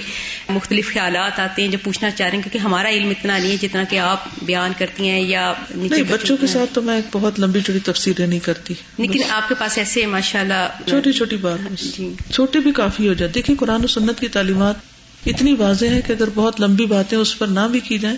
مختلف 0.48 0.92
خیالات 0.92 1.40
آتے 1.40 1.62
ہیں 1.62 1.68
جو 1.68 1.78
پوچھنا 1.82 2.10
چاہ 2.10 2.26
رہے 2.26 2.36
ہیں 2.36 2.42
کیونکہ 2.42 2.58
ہمارا 2.58 2.88
علم 2.88 3.08
اتنا 3.08 3.38
نہیں 3.38 3.50
ہے 3.50 3.56
جتنا 3.56 3.84
کہ 3.84 3.98
آپ 3.98 4.26
بیان 4.42 4.72
کرتی 4.78 5.08
ہیں 5.08 5.20
یا 5.20 5.52
نہیں 5.74 6.02
بچوں 6.02 6.36
کے 6.36 6.46
ساتھ 6.46 6.74
تو 6.74 6.82
میں 6.82 7.00
بہت 7.12 7.40
لمبی 7.40 7.60
چوڑی 7.60 7.78
تفصیلیں 7.78 8.26
نہیں 8.26 8.38
کرتی۔ 8.38 8.74
لیکن 8.98 9.22
آپ 9.28 9.48
کے 9.48 9.54
پاس 9.58 9.78
ایسے 9.78 10.06
ماشاء 10.06 10.40
اللہ 10.40 10.88
چھوٹی 10.88 11.12
چھوٹی 11.12 11.36
بات 11.36 11.82
جی۔ 11.96 12.12
چھوٹے 12.32 12.58
بھی 12.58 12.72
کافی 12.72 13.08
ہو 13.08 13.12
جاتے 13.12 13.32
دیکھیں 13.32 13.54
قرآن 13.56 13.84
و 13.84 13.86
سنت 13.86 14.20
کی 14.20 14.28
تعلیمات 14.28 14.90
اتنی 15.26 15.52
واضح 15.54 15.86
ہے 15.86 16.00
کہ 16.06 16.12
اگر 16.12 16.28
بہت 16.34 16.60
لمبی 16.60 16.84
باتیں 16.86 17.18
اس 17.18 17.38
پر 17.38 17.46
نہ 17.46 17.66
بھی 17.70 17.80
کی 17.80 17.98
جائیں 17.98 18.16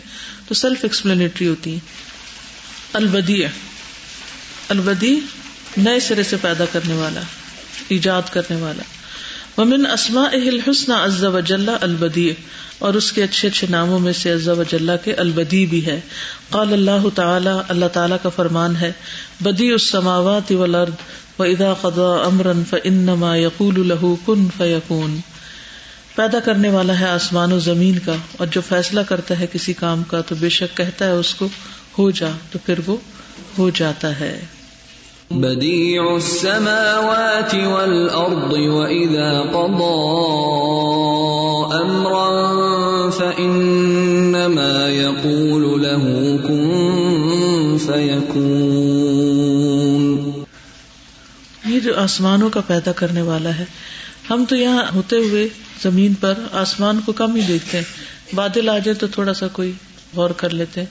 تو 0.48 0.54
سیلف 0.54 0.78
ایکسپلینٹری 0.82 1.46
ہوتی 1.46 1.72
ہیں۔ 1.72 1.80
البدی 2.92 3.42
البدی 4.68 5.20
نئے 5.76 6.00
سرے 6.00 6.22
سے 6.22 6.36
پیدا 6.36 6.64
کرنے 6.72 6.94
والا، 6.94 7.20
ایجاد 7.88 8.22
کرنے 8.32 8.56
والا۔ 8.56 8.82
ومن 9.60 9.86
اسما 9.86 10.22
الحسن 10.22 10.92
عز 10.92 11.24
وجل 11.24 11.68
البدی 11.80 12.32
اور 12.78 12.94
اس 12.94 13.12
کے 13.12 13.22
اچھے 13.22 13.48
اچھے 13.48 13.66
ناموں 13.70 13.98
میں 13.98 14.12
سے 14.12 14.32
عز 14.32 14.48
وجل 14.48 14.90
کے 15.04 15.14
البدی 15.14 15.66
بھی 15.66 15.86
ہے۔ 15.86 16.00
قال 16.50 16.72
اللہ 16.72 17.08
تعالی 17.14 17.50
اللہ 17.68 17.84
تعالی 17.86 18.14
کا 18.22 18.28
فرمان 18.28 18.76
ہے 18.76 18.92
بدی 19.40 19.72
السماوات 19.72 20.52
والارض 20.52 20.92
واذا 21.38 21.74
قضى 21.80 22.26
امرا 22.26 22.52
فانما 22.70 23.36
يقول 23.36 23.88
له 23.88 24.14
كن 24.26 24.48
فيكون۔ 24.56 25.20
پیدا 26.14 26.40
کرنے 26.40 26.68
والا 26.68 27.00
ہے 27.00 27.06
آسمان 27.06 27.52
و 27.52 27.58
زمین 27.58 27.98
کا، 27.98 28.14
اور 28.32 28.46
جو 28.46 28.60
فیصلہ 28.68 29.00
کرتا 29.00 29.38
ہے 29.38 29.46
کسی 29.52 29.72
کام 29.72 30.02
کا 30.02 30.20
تو 30.20 30.34
بے 30.34 30.48
شک 30.48 30.76
کہتا 30.76 31.04
ہے 31.04 31.10
اس 31.10 31.34
کو، 31.34 31.48
ہو 31.98 32.10
جا، 32.10 32.28
تو 32.50 32.58
پھر 32.66 32.74
وہ 32.86 32.96
ہو 33.58 33.70
جاتا 33.70 34.20
ہے۔ 34.20 34.44
بديع 35.30 36.02
السماوات 36.02 37.54
والأرض 37.54 38.52
وإذا 38.52 39.40
قضى 39.52 40.24
أمرا 41.82 42.54
فإنما 43.18 44.88
يقول 44.88 45.82
له 45.82 46.02
كن 46.48 47.76
فيكون. 47.86 48.64
یہ 51.66 51.80
جو 51.80 51.96
آسمانوں 51.96 52.50
کا 52.50 52.60
پیدا 52.66 52.92
کرنے 52.92 53.22
والا 53.22 53.58
ہے، 53.58 53.64
ہم 54.30 54.44
تو 54.48 54.56
یہاں 54.56 54.84
ہوتے 54.94 55.16
ہوئے 55.16 55.48
زمین 55.82 56.14
پر 56.14 56.34
آسمان 56.52 57.00
کو 57.04 57.12
کم 57.12 57.34
ہی 57.34 57.40
دیکھتے 57.40 57.78
ہیں۔ 57.78 58.14
بادل 58.34 58.68
آ 58.68 58.78
جائے 58.78 58.94
تو 58.94 59.06
تھوڑا 59.06 59.34
سا 59.34 59.48
کوئی 59.48 59.72
غور 60.16 60.30
کر 60.30 60.50
لیتے 60.50 60.80
ہیں۔ 60.80 60.88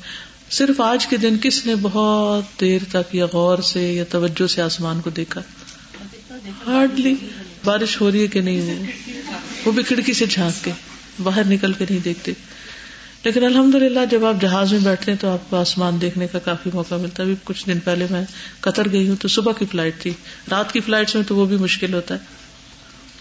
صرف 0.49 0.81
آج 0.81 1.07
کے 1.07 1.17
دن 1.17 1.37
کس 1.41 1.65
نے 1.65 1.75
بہت 1.81 2.61
دیر 2.61 2.81
تک 2.91 3.15
یا 3.15 3.25
غور 3.33 3.57
سے 3.57 3.93
یا 3.93 4.03
توجہ 4.09 4.47
سے 4.47 4.61
آسمان 4.61 5.01
کو 5.01 5.09
دیکھا؟ 5.09 5.41
ہارڈلی۔ 6.67 7.15
بارش 7.63 8.01
ہو 8.01 8.11
رہی 8.11 8.21
ہے 8.21 8.27
کہ 8.27 8.41
نہیں 8.41 8.61
ہو 8.61 8.83
وہ 9.65 9.71
بھی 9.71 9.83
کھڑکی 9.83 10.13
سے 10.13 10.25
جھانک 10.25 10.65
کے، 10.65 10.71
باہر 11.23 11.41
نکل 11.45 11.73
کے 11.73 11.85
نہیں 11.89 11.99
دیکھتے۔ 11.99 12.31
لیکن 13.23 13.45
الحمد 13.45 13.75
للہ 13.75 13.99
جب 14.11 14.25
آپ 14.25 14.41
جہاز 14.41 14.71
میں 14.71 14.79
بیٹھتے 14.79 15.11
ہیں 15.11 15.19
تو 15.19 15.29
آپ 15.29 15.49
کو 15.49 15.57
آسمان 15.57 16.01
دیکھنے 16.01 16.27
کا 16.27 16.39
کافی 16.39 16.69
موقع 16.73 16.95
ملتا 16.95 17.23
ہے۔ 17.23 17.27
ابھی 17.27 17.35
کچھ 17.43 17.65
دن 17.67 17.79
پہلے 17.79 18.07
میں 18.09 18.25
قطر 18.59 18.91
گئی 18.91 19.09
ہوں 19.09 19.15
تو 19.15 19.27
صبح 19.27 19.51
کی 19.53 19.65
فلائٹ 19.71 20.01
تھی۔ 20.01 20.11
رات 20.51 20.71
کی 20.71 20.79
فلائٹ 20.79 21.15
میں 21.15 21.23
تو 21.23 21.35
وہ 21.35 21.45
بھی 21.45 21.57
مشکل 21.57 21.93
ہوتا 21.93 22.15
ہے۔ 22.15 22.19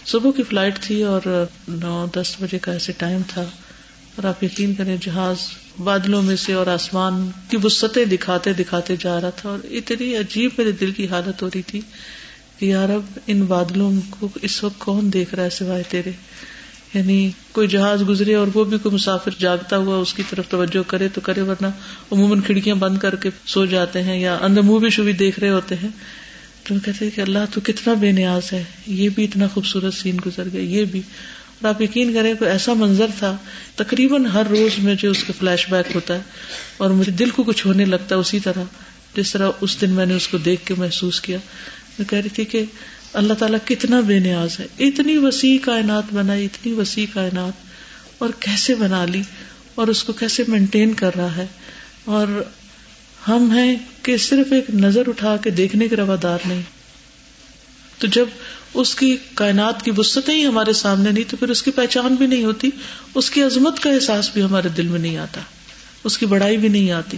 صبح 0.05 0.31
کی 0.31 0.43
فلائٹ 0.43 0.79
تھی 0.79 1.03
اور 1.03 1.45
نو 1.67 2.05
دس 2.15 2.35
بجے 2.39 2.59
کا 2.59 2.71
ایسے 2.71 2.91
ٹائم 2.97 3.21
تھا 3.27 3.41
اور 4.15 4.23
آپ 4.23 4.43
یقین 4.43 4.75
کریں 4.75 4.97
جہاز 5.01 5.37
بادلوں 5.79 6.21
میں 6.21 6.35
سے 6.35 6.53
اور 6.53 6.67
آسمان 6.67 7.29
کی 7.49 7.57
وسطیں 7.63 8.05
دکھاتے 8.05 8.53
دکھاتے 8.53 8.95
جا 8.99 9.21
رہا 9.21 9.29
تھا 9.29 9.49
اور 9.49 9.59
اتنی 9.63 10.15
عجیب 10.15 10.51
میرے 10.57 10.71
دل 10.71 10.91
کی 10.91 11.07
حالت 11.07 11.41
ہو 11.41 11.47
رہی 11.47 11.61
تھی 11.61 11.81
کہ 12.59 12.65
یار 12.65 12.89
اب 12.89 13.01
ان 13.27 13.41
بادلوں 13.41 13.91
کو 14.09 14.29
اس 14.41 14.63
وقت 14.63 14.79
کون 14.79 15.13
دیکھ 15.13 15.35
رہا 15.35 15.43
ہے 15.43 15.49
سوائے 15.49 15.83
تیرے؟ 15.89 16.11
یعنی 16.93 17.31
کوئی 17.51 17.67
جہاز 17.67 18.09
گزرے 18.09 18.35
اور 18.35 18.47
وہ 18.53 18.63
بھی 18.63 18.77
کوئی 18.77 18.95
مسافر 18.95 19.31
جاگتا 19.39 19.77
ہوا 19.77 19.97
اس 19.97 20.13
کی 20.13 20.23
طرف 20.29 20.47
توجہ 20.49 20.89
کرے 20.89 21.07
تو 21.07 21.21
کرے، 21.21 21.41
ورنہ 21.41 21.67
عموماً 22.11 22.41
کھڑکیاں 22.41 22.75
بند 22.75 22.97
کر 22.97 23.15
کے 23.15 23.29
سو 23.45 23.65
جاتے 23.65 24.03
ہیں 24.03 24.19
یا 24.19 24.37
اندر 24.41 24.61
منہ 24.61 25.01
بھی 25.01 25.11
دیکھ 25.11 25.39
رہے 25.39 25.49
ہوتے 25.49 25.75
ہیں۔ 25.75 25.89
تو 26.63 26.75
کہتے 26.85 27.09
کہ 27.09 27.21
اللہ 27.21 27.39
تو 27.53 27.61
کتنا 27.63 27.93
بے 27.93 28.11
نیاز 28.11 28.53
ہے، 28.53 28.63
یہ 28.87 29.09
بھی 29.09 29.23
اتنا 29.23 29.47
خوبصورت 29.47 29.93
سین 29.93 30.17
گزر 30.25 30.43
گیا، 30.53 30.61
یہ 30.61 30.85
بھی۔ 30.85 31.01
اور 31.63 31.73
آپ 31.73 31.81
یقین 31.81 32.13
کریں 32.13 32.33
کوئی 32.33 32.51
ایسا 32.51 32.73
منظر 32.73 33.05
تھا، 33.19 33.37
تقریباً 33.75 34.25
ہر 34.25 34.43
روز 34.49 34.79
میں 34.79 34.95
جو 34.95 35.11
اس 35.11 35.23
کا 35.23 35.33
فلیش 35.39 35.69
بیک 35.69 35.95
ہوتا 35.95 36.15
ہے، 36.15 36.21
اور 36.77 36.89
مجھے 36.89 37.11
دل 37.11 37.29
کو 37.29 37.43
کچھ 37.43 37.67
ہونے 37.67 37.85
لگتا 37.85 38.15
ہے 38.15 38.19
اسی 38.19 38.39
طرح، 38.39 38.63
جس 39.15 39.31
طرح 39.31 39.49
اس 39.61 39.81
دن 39.81 39.89
میں 39.89 40.05
نے 40.05 40.15
اس 40.15 40.27
کو 40.27 40.37
دیکھ 40.37 40.65
کے 40.65 40.73
محسوس 40.77 41.21
کیا۔ 41.21 41.37
میں 41.99 42.09
کہہ 42.09 42.19
رہی 42.19 42.29
تھی 42.29 42.45
کہ 42.45 42.63
اللہ 43.13 43.33
تعالیٰ 43.33 43.59
کتنا 43.65 43.99
بے 43.99 44.19
نیاز 44.19 44.59
ہے، 44.59 44.65
اتنی 44.79 45.17
وسیع 45.17 45.57
کائنات 45.65 46.13
بنائی، 46.13 46.45
اتنی 46.45 46.73
وسیع 46.73 47.05
کائنات، 47.13 47.53
اور 48.17 48.29
کیسے 48.39 48.75
بنا 48.75 49.05
لی، 49.05 49.21
اور 49.75 49.87
اس 49.87 50.03
کو 50.03 50.13
کیسے 50.13 50.43
مینٹین 50.47 50.93
کر 50.93 51.15
رہا 51.15 51.35
ہے۔ 51.35 51.45
اور 52.05 52.27
ہم 53.27 53.51
ہیں 53.51 53.75
کہ 54.01 54.17
صرف 54.17 54.53
ایک 54.53 54.69
نظر 54.69 55.01
اٹھا 55.07 55.37
کے 55.37 55.49
دیکھنے 55.49 55.87
کے 55.87 55.95
روادار 55.95 56.39
نہیں۔ 56.45 56.61
تو 57.97 58.07
جب 58.07 58.25
اس 58.73 58.95
کی 58.95 59.17
کائنات 59.33 59.85
کی 59.85 59.91
وسطیں 59.97 60.35
ہی 60.35 60.45
ہمارے 60.45 60.73
سامنے 60.73 61.11
نہیں، 61.11 61.23
تو 61.27 61.37
پھر 61.37 61.49
اس 61.49 61.63
کی 61.63 61.71
پہچان 61.71 62.15
بھی 62.15 62.27
نہیں 62.27 62.43
ہوتی، 62.43 62.69
اس 63.15 63.29
کی 63.29 63.43
عظمت 63.43 63.79
کا 63.79 63.89
احساس 63.89 64.29
بھی 64.33 64.43
ہمارے 64.43 64.67
دل 64.69 64.87
میں 64.87 64.99
نہیں 64.99 65.17
آتا، 65.17 65.41
اس 66.03 66.17
کی 66.17 66.25
بڑائی 66.25 66.57
بھی 66.57 66.69
نہیں 66.69 66.91
آتی، 66.91 67.17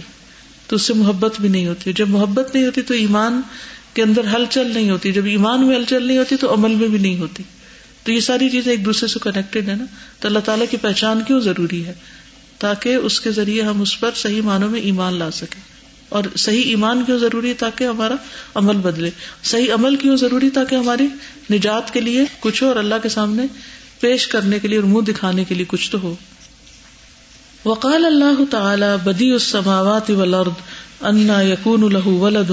تو 0.66 0.76
اس 0.76 0.82
سے 0.82 0.94
محبت 0.94 1.40
بھی 1.40 1.48
نہیں 1.48 1.66
ہوتی۔ 1.66 1.92
جب 1.92 2.08
محبت 2.08 2.54
نہیں 2.54 2.66
ہوتی 2.66 2.82
تو 2.82 2.94
ایمان 2.94 3.40
کے 3.94 4.02
اندر 4.02 4.20
ہلچل 4.36 4.70
نہیں 4.74 4.90
ہوتی، 4.90 5.12
جب 5.12 5.24
ایمان 5.24 5.66
میں 5.66 5.76
ہلچل 5.76 6.06
نہیں 6.06 6.18
ہوتی 6.18 6.36
تو 6.36 6.54
عمل 6.54 6.74
میں 6.74 6.88
بھی 6.88 6.98
نہیں 6.98 7.18
ہوتی۔ 7.18 7.42
تو 8.04 8.12
یہ 8.12 8.20
ساری 8.20 8.50
چیزیں 8.50 8.72
ایک 8.72 8.84
دوسرے 8.84 9.08
سے 9.08 9.18
کنیکٹڈ 9.22 9.68
ہے 9.68 9.74
نا۔ 9.74 9.84
تو 10.20 10.28
اللہ 10.28 10.38
تعالیٰ 10.38 10.66
کی 10.70 10.76
پہچان 10.76 11.20
کیوں 11.26 11.40
ضروری 11.40 11.86
ہے؟ 11.86 11.94
تاکہ 12.58 12.94
اس 12.94 13.20
کے 13.20 13.30
ذریعے 13.30 13.62
ہم 13.62 13.82
اس 13.82 14.00
پر 14.00 14.10
صحیح 14.16 14.42
معنوں 14.42 14.70
میں 14.70 14.80
ایمان 14.80 15.14
لا 15.14 15.30
سکیں۔ 15.30 15.60
اور 16.08 16.24
صحیح 16.36 16.62
ایمان 16.62 17.04
کیوں 17.04 17.18
ضروری 17.18 17.48
ہے 17.48 17.54
تاکہ 17.54 17.84
ہمارا 17.84 18.14
عمل 18.54 18.76
بدلے؟ 18.76 19.10
صحیح 19.44 19.72
عمل 19.72 19.96
کیوں 19.96 20.16
ضروری 20.16 20.50
تاکہ 20.50 20.74
ہماری 20.74 21.06
نجات 21.52 21.92
کے 21.92 22.00
لیے 22.00 22.24
کچھ 22.40 22.62
ہو 22.62 22.68
اور 22.68 22.76
اللہ 22.76 22.94
کے 23.02 23.08
سامنے 23.08 23.42
پیش 24.00 24.26
کرنے 24.26 24.58
کے 24.58 24.68
لیے 24.68 24.78
اور 24.78 24.86
منہ 24.86 25.00
دکھانے 25.00 25.44
کے 25.44 25.54
لیے 25.54 25.64
کچھ 25.68 25.90
تو 25.90 26.00
ہو؟ 26.02 26.14
وقال 27.64 28.06
اللہ 28.06 28.44
تعالی 28.50 28.86
بدی 29.04 29.32
السماوات 29.32 30.10
والارض 30.10 30.52
انا 31.00 31.40
یکون 31.40 31.92
له 31.92 32.10
ولد 32.10 32.50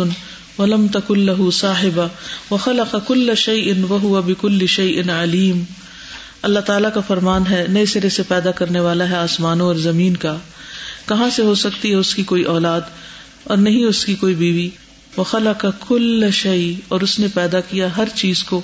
ولم 0.58 0.88
تکن 0.88 1.20
له 1.20 1.50
صاحبہ، 1.50 2.08
وخلق 2.52 2.96
كل 3.08 3.36
شيء 3.36 3.74
وهو 3.90 4.22
بكل 4.22 4.68
شيء 4.68 5.12
علیم۔ 5.12 5.64
اللہ 6.42 6.60
تعالیٰ 6.60 6.90
کا 6.94 7.00
فرمان 7.00 7.44
ہے، 7.50 7.66
نئے 7.70 7.86
سرے 7.86 8.10
سے 8.10 8.24
پیدا 8.24 8.52
کرنے 8.52 8.80
والا 8.80 9.10
ہے 9.10 9.16
آسمانوں 9.16 9.68
اور 9.68 9.76
زمین 9.76 10.18
کا۔ 10.18 10.38
کہاں 11.06 11.30
سے 11.30 11.42
ہو 11.42 11.56
سکتی 11.56 11.90
ہے 11.90 11.96
اس 11.96 12.16
کی 12.16 12.24
کوئی 12.24 12.44
اولاد؟ 12.44 12.82
اور 13.44 13.58
نہیں 13.58 13.86
اس 13.86 14.06
کی 14.06 14.16
کوئی 14.16 14.36
بیوی۔ 14.36 14.70
وہ 15.18 15.24
خلا 15.24 15.54
کا 15.54 15.70
کل 15.88 16.32
شعی 16.32 16.76
اور 16.88 17.02
اس 17.02 17.20
نے 17.20 17.28
پیدا 17.34 17.60
کیا 17.60 17.98
ہر 17.98 18.08
چیز 18.16 18.44
کو۔ 18.44 18.62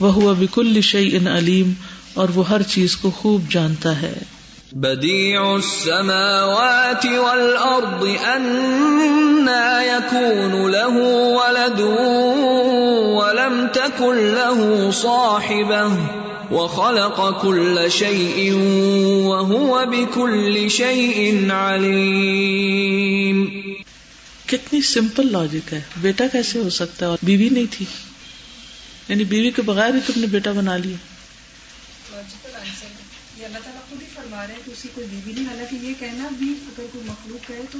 وہ 0.00 0.12
ہوا 0.12 0.32
بکل 0.32 0.80
شعی 0.80 1.16
ان 1.16 1.26
علیم، 1.26 1.72
اور 2.14 2.28
وہ 2.34 2.48
ہر 2.48 2.62
چیز 2.62 2.96
کو 2.96 3.10
خوب 3.10 3.50
جانتا 3.50 4.02
ہے۔ 4.02 4.12
بديع 4.72 5.40
السماوات 5.40 7.06
والأرض 7.06 8.06
أنا 8.36 9.82
يكون 9.82 10.70
له 10.70 10.96
ولد 11.36 11.80
ولم 13.20 13.66
تكن 13.72 14.16
له 14.16 14.90
صاحبة 14.90 16.06
وخلق 16.50 17.42
كل 17.42 17.86
شيء 17.90 18.52
وهو 19.24 19.84
بكل 19.90 20.68
شيء 20.68 21.50
عليم 21.50 23.65
کتنی 24.46 24.82
سمپل 24.82 25.32
لاجک 25.32 25.74
ہے۔ 25.74 25.80
بیٹا 25.96 26.24
کیسے 26.32 26.58
ہو 26.58 26.70
سکتا 26.70 27.06
ہے 27.06 27.10
اور 27.10 27.18
بیوی 27.22 27.48
نہیں 27.48 27.66
تھی؟ 27.70 27.86
یعنی 29.08 29.24
بیوی 29.24 29.50
کے 29.50 29.62
بغیر 29.62 29.94
ہی 29.94 30.00
تم 30.06 30.20
نے 30.20 30.26
بیٹا 30.26 30.52
بنا 30.52 30.76
لیا۔ 30.76 30.96
اللہ 33.44 33.58
تعالیٰ 33.58 33.90
خود 33.90 34.02
ہی 34.02 34.06
فرما 34.14 34.46
رہے 34.46 34.54
ہیں 34.54 34.60
کہ 34.64 34.70
اسی 34.70 34.88
کوئی 34.94 35.06
بیوی 35.10 35.32
نہیں۔ 35.32 35.44
حالانکہ 35.44 35.86
یہ 35.86 35.94
کہنا 35.98 36.28
بھی 36.38 36.50
اگر 36.50 36.86
کوئی 36.92 37.04
مخلوق 37.06 37.50
ہے 37.50 37.60
تو 37.72 37.78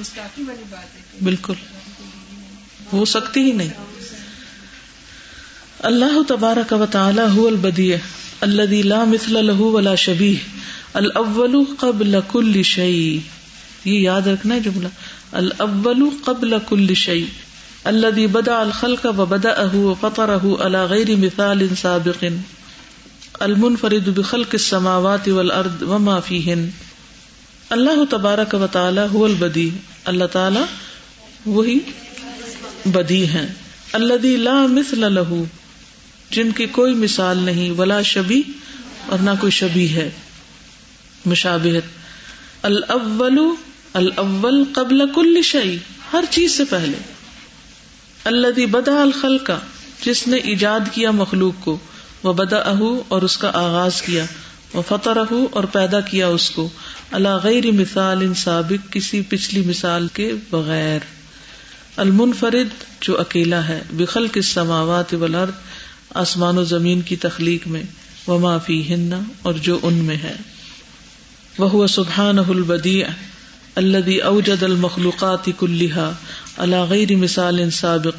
گستاخی 0.00 0.42
والی 0.42 0.62
بات 0.70 0.96
ہے 0.96 1.00
بالکل۔ 1.22 1.54
ہو 2.92 3.04
سکتی 3.04 3.40
ہی 3.40 3.52
نہیں۔ 3.52 3.70
اللہ 5.78 6.22
تبارک 6.28 6.72
و 6.72 6.86
تعالی 6.86 7.22
هو 7.36 7.46
البدیع 7.46 7.96
الذي 8.40 8.82
لا 8.82 9.04
مثل 9.04 9.32
له 9.32 9.68
ولا 9.72 9.94
شبیه 9.94 10.58
الاول 10.92 11.56
قبل 11.78 12.16
كل 12.28 12.62
شيء 12.62 13.18
یہ 13.84 13.98
یاد 14.00 14.22
رکھنا 14.22 14.54
ہے 14.54 14.60
جملہ۔ 14.60 14.88
الاول 15.32 16.10
قبل 16.24 16.58
كل 16.68 16.96
شيء، 16.96 17.26
الذي 17.86 18.26
بدا 18.26 18.62
الخلق 18.62 19.06
وبدأه 19.06 19.76
وفطره 19.76 20.64
على 20.64 20.84
غير 20.84 21.16
مثال 21.16 21.76
سابق. 21.76 22.24
المنفرد 23.40 24.18
بخلق 24.18 24.48
السماوات 24.52 25.28
والارض 25.28 25.82
وما 25.82 26.20
فيهن. 26.20 26.68
اللہ 27.70 28.04
تبارک 28.10 28.54
و 28.54 28.66
تعالی 28.72 29.00
هو 29.12 29.24
البدی، 29.24 29.70
اللہ 30.04 30.24
تعالی 30.24 30.60
وہی 31.46 31.78
بدی 32.84 33.28
ہیں. 33.28 33.46
الذي 33.92 34.36
لا 34.36 34.66
مثل 34.66 35.14
له، 35.14 35.42
جن 36.30 36.50
کی 36.50 36.66
کوئی 36.66 36.94
مثال 36.94 37.38
نہیں، 37.38 37.70
ولا 37.70 38.02
شبی 38.02 38.42
اور 39.06 39.18
نہ 39.18 39.30
کوئی 39.40 39.50
شبی 39.50 39.94
ہے، 39.94 40.10
مشابہت. 41.26 41.98
الاول 42.62 43.38
الاول 43.98 44.64
قبل 44.74 45.12
کل 45.14 45.42
شعی 45.42 45.76
ہر 46.12 46.24
چیز 46.30 46.56
سے 46.56 46.64
پہلے۔ 46.64 46.98
اللہ 48.24 48.66
بدا 48.66 49.02
الخلق، 49.02 49.50
جس 50.02 50.28
نے 50.28 50.36
ایجاد 50.36 50.80
کیا 50.92 51.10
مخلوق 51.10 51.64
کو 51.64 51.78
وہ 52.22 52.32
بدا 52.32 52.56
اہو 52.56 53.02
اور 53.08 53.22
اس 53.22 53.36
کا 53.36 53.50
آغاز 53.54 54.02
کیا 54.02 54.24
وہ 54.72 54.82
فتح 54.88 55.34
اور 55.50 55.64
پیدا 55.64 56.00
کیا 56.00 56.26
اس 56.26 56.50
کو۔ 56.50 56.68
اللہ 57.10 57.28
غیر 57.42 57.72
مثال 57.72 58.20
ان 58.20 58.34
سابق، 58.34 58.92
کسی 58.92 59.22
پچھلی 59.28 59.62
مثال 59.66 60.08
کے 60.12 60.32
بغیر۔ 60.50 60.98
المنفرد، 61.96 62.68
جو 63.00 63.20
اکیلا 63.20 63.68
ہے 63.68 63.82
بخل 63.92 64.28
کے 64.28 64.42
سماوات 64.42 65.14
والارض، 65.14 65.52
آسمان 66.14 66.58
و 66.58 66.64
زمین 66.64 67.00
کی 67.00 67.16
تخلیق 67.16 67.66
میں 67.66 67.82
وہ 68.26 68.38
معافی 68.38 68.94
ہننا 68.94 69.20
اور 69.42 69.52
جو 69.52 69.78
ان 69.82 69.94
میں 69.94 70.16
ہے۔ 70.16 70.36
وہ 71.58 71.86
سبحان 71.86 72.38
البدیع۔ 72.38 73.06
الذي 73.78 74.24
اوجد 74.24 74.64
المخلوقات 74.64 75.50
كلها 75.50 76.16
على 76.58 76.84
غير 76.84 77.16
مثال 77.16 77.72
سابق، 77.72 78.14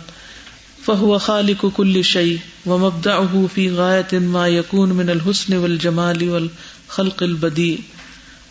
فهو 0.85 1.19
خالق 1.19 1.65
كل 1.65 2.03
شيء 2.03 2.39
ومبدعه 2.65 3.47
في 3.55 3.71
غاية 3.71 4.19
ما 4.19 4.47
يكون 4.47 4.89
من 4.89 5.09
الحسن 5.09 5.57
والجمال 5.57 6.29
والخلق 6.29 7.23
البديع 7.23 7.77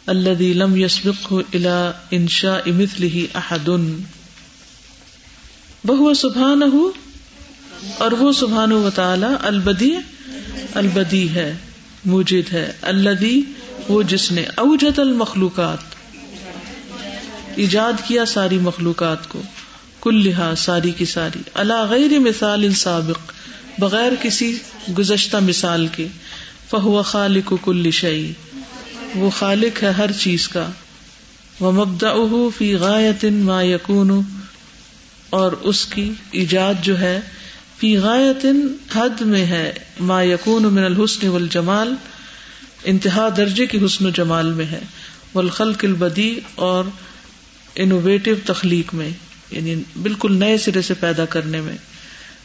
الذي 0.09 0.55
لم 0.55 0.77
يسبقه 0.77 1.45
الى 1.55 1.95
انشاء 2.13 2.73
مثله 2.73 3.27
احد 3.35 3.69
وهو 5.85 6.15
سبحانه، 6.15 6.91
اور 7.99 8.13
وہ 8.13 8.33
سبحانہ 8.33 8.75
و 8.75 8.91
تعالی 8.95 9.27
البدی 9.41 9.95
البدی 10.75 11.29
ہے، 11.35 11.55
موجد 12.05 12.53
ہے، 12.53 12.73
الذي، 12.83 13.43
وہ 13.89 14.03
جس 14.03 14.33
نے 14.33 14.43
اوجد 14.57 14.99
المخلوقات 14.99 15.98
ایجاد 17.59 17.93
کیا 18.07 18.25
ساری 18.25 18.59
مخلوقات 18.59 19.29
کو۔ 19.29 19.43
کل 20.01 20.15
لہا 20.15 20.55
ساری 20.57 20.91
کی 20.91 21.05
ساری۔ 21.05 21.39
اللہ 21.55 21.87
غیر 21.91 22.19
مثال 22.19 22.65
ان 22.65 22.75
سابق، 22.75 23.33
بغیر 23.79 24.13
کسی 24.23 24.59
گزشتہ 24.99 25.37
مثال 25.37 25.87
کے۔ 25.87 26.07
فہو 26.71 27.03
خالق 27.03 27.53
کل 27.65 27.91
شعی 27.91 28.33
وہ 29.15 29.31
خالق 29.31 29.83
ہے 29.83 29.91
ہر 29.91 30.13
چیز 30.13 30.49
کا۔ 30.49 30.67
وہ 31.61 31.73
مبدا 31.73 32.13
فی 32.59 32.75
غایت 32.75 33.25
ما 33.25 33.63
یقون 33.63 34.21
اور 35.31 35.53
اس 35.53 35.87
کی 35.87 36.13
ایجاد 36.31 36.75
جو 36.83 37.01
ہے، 37.01 37.21
فی 37.79 37.99
غایت 37.99 38.47
حد 38.95 39.21
میں 39.21 39.47
ہے۔ 39.47 39.73
ما 40.01 40.23
یقون 40.23 40.63
من 40.63 40.85
الحسن 40.85 41.29
والجمال۔ 41.29 41.95
انتہا 42.85 43.29
درجے 43.37 43.67
کی 43.67 43.85
حسن 43.85 44.07
و 44.07 44.11
جمال 44.11 44.53
میں 44.53 44.67
ہے۔ 44.67 44.81
والخلق 45.35 45.85
البدی 45.85 46.41
اور 46.55 46.85
انوویٹو 47.79 48.31
تخلیق 48.47 48.95
میں 48.95 49.11
یعنی 49.51 49.75
بالکل 50.03 50.37
نئے 50.37 50.59
سرے 50.59 50.83
سے 50.83 50.95
پیدا 50.95 51.25
کرنے 51.25 51.61
میں۔ 51.61 51.77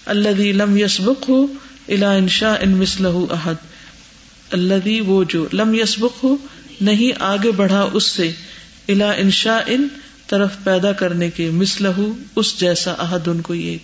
اللہ 0.05 0.29
لم 0.29 0.77
یسبق 0.77 1.29
ہو 1.29 1.47
الا 1.87 2.11
انشا 2.11 2.55
ان 2.61 2.71
مسلح 2.71 3.17
احد۔ 3.29 3.55
اللہ 4.51 5.01
وہ 5.01 5.23
جو 5.23 5.47
لم 5.53 5.73
یسبق 5.73 6.23
ہو 6.23 6.37
نہیں 6.81 7.11
آگے 7.19 7.51
بڑھا 7.51 7.89
اس 7.93 8.03
سے 8.03 8.31
الا 8.87 9.11
انشا 9.11 9.59
ان 9.67 9.87
طرف 10.27 10.51
پیدا 10.63 10.91
کرنے 10.91 11.29
کے 11.29 11.49
مسلح 11.49 11.99
اس 12.35 12.59
جیسا 12.59 12.91
احد 12.91 13.27
ان 13.27 13.41
کو 13.41 13.53
یہ۔ 13.53 13.77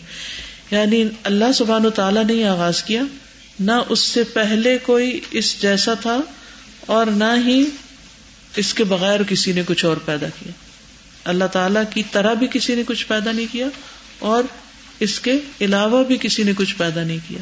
یعنی 0.71 1.03
اللہ 1.23 1.51
سبحان 1.55 1.85
و 1.85 1.89
تعالیٰ 1.89 2.25
نے 2.25 2.43
آغاز 2.43 2.83
کیا، 2.83 3.03
نہ 3.59 3.71
اس 3.89 3.99
سے 3.99 4.23
پہلے 4.23 4.77
کوئی 4.77 5.19
اس 5.31 5.61
جیسا 5.61 5.93
تھا 5.93 6.17
اور 6.85 7.05
نہ 7.05 7.47
ہی 7.47 7.65
اس 8.55 8.73
کے 8.73 8.83
بغیر 8.83 9.19
کسی 9.23 9.51
نے 9.51 9.61
کچھ 9.67 9.85
اور 9.85 9.97
پیدا 9.97 10.27
کیا۔ 10.29 10.51
اللہ 11.23 11.45
تعالی 11.45 11.79
کی 11.93 12.03
طرح 12.11 12.33
بھی 12.33 12.47
کسی 12.53 12.75
نے 12.75 12.83
کچھ 12.87 13.07
پیدا 13.07 13.31
نہیں 13.31 13.45
کیا 13.51 13.67
اور 14.19 14.43
اس 14.99 15.19
کے 15.19 15.39
علاوہ 15.61 16.03
بھی 16.03 16.17
کسی 16.21 16.43
نے 16.43 16.53
کچھ 16.57 16.75
پیدا 16.75 17.03
نہیں 17.03 17.17
کیا۔ 17.27 17.39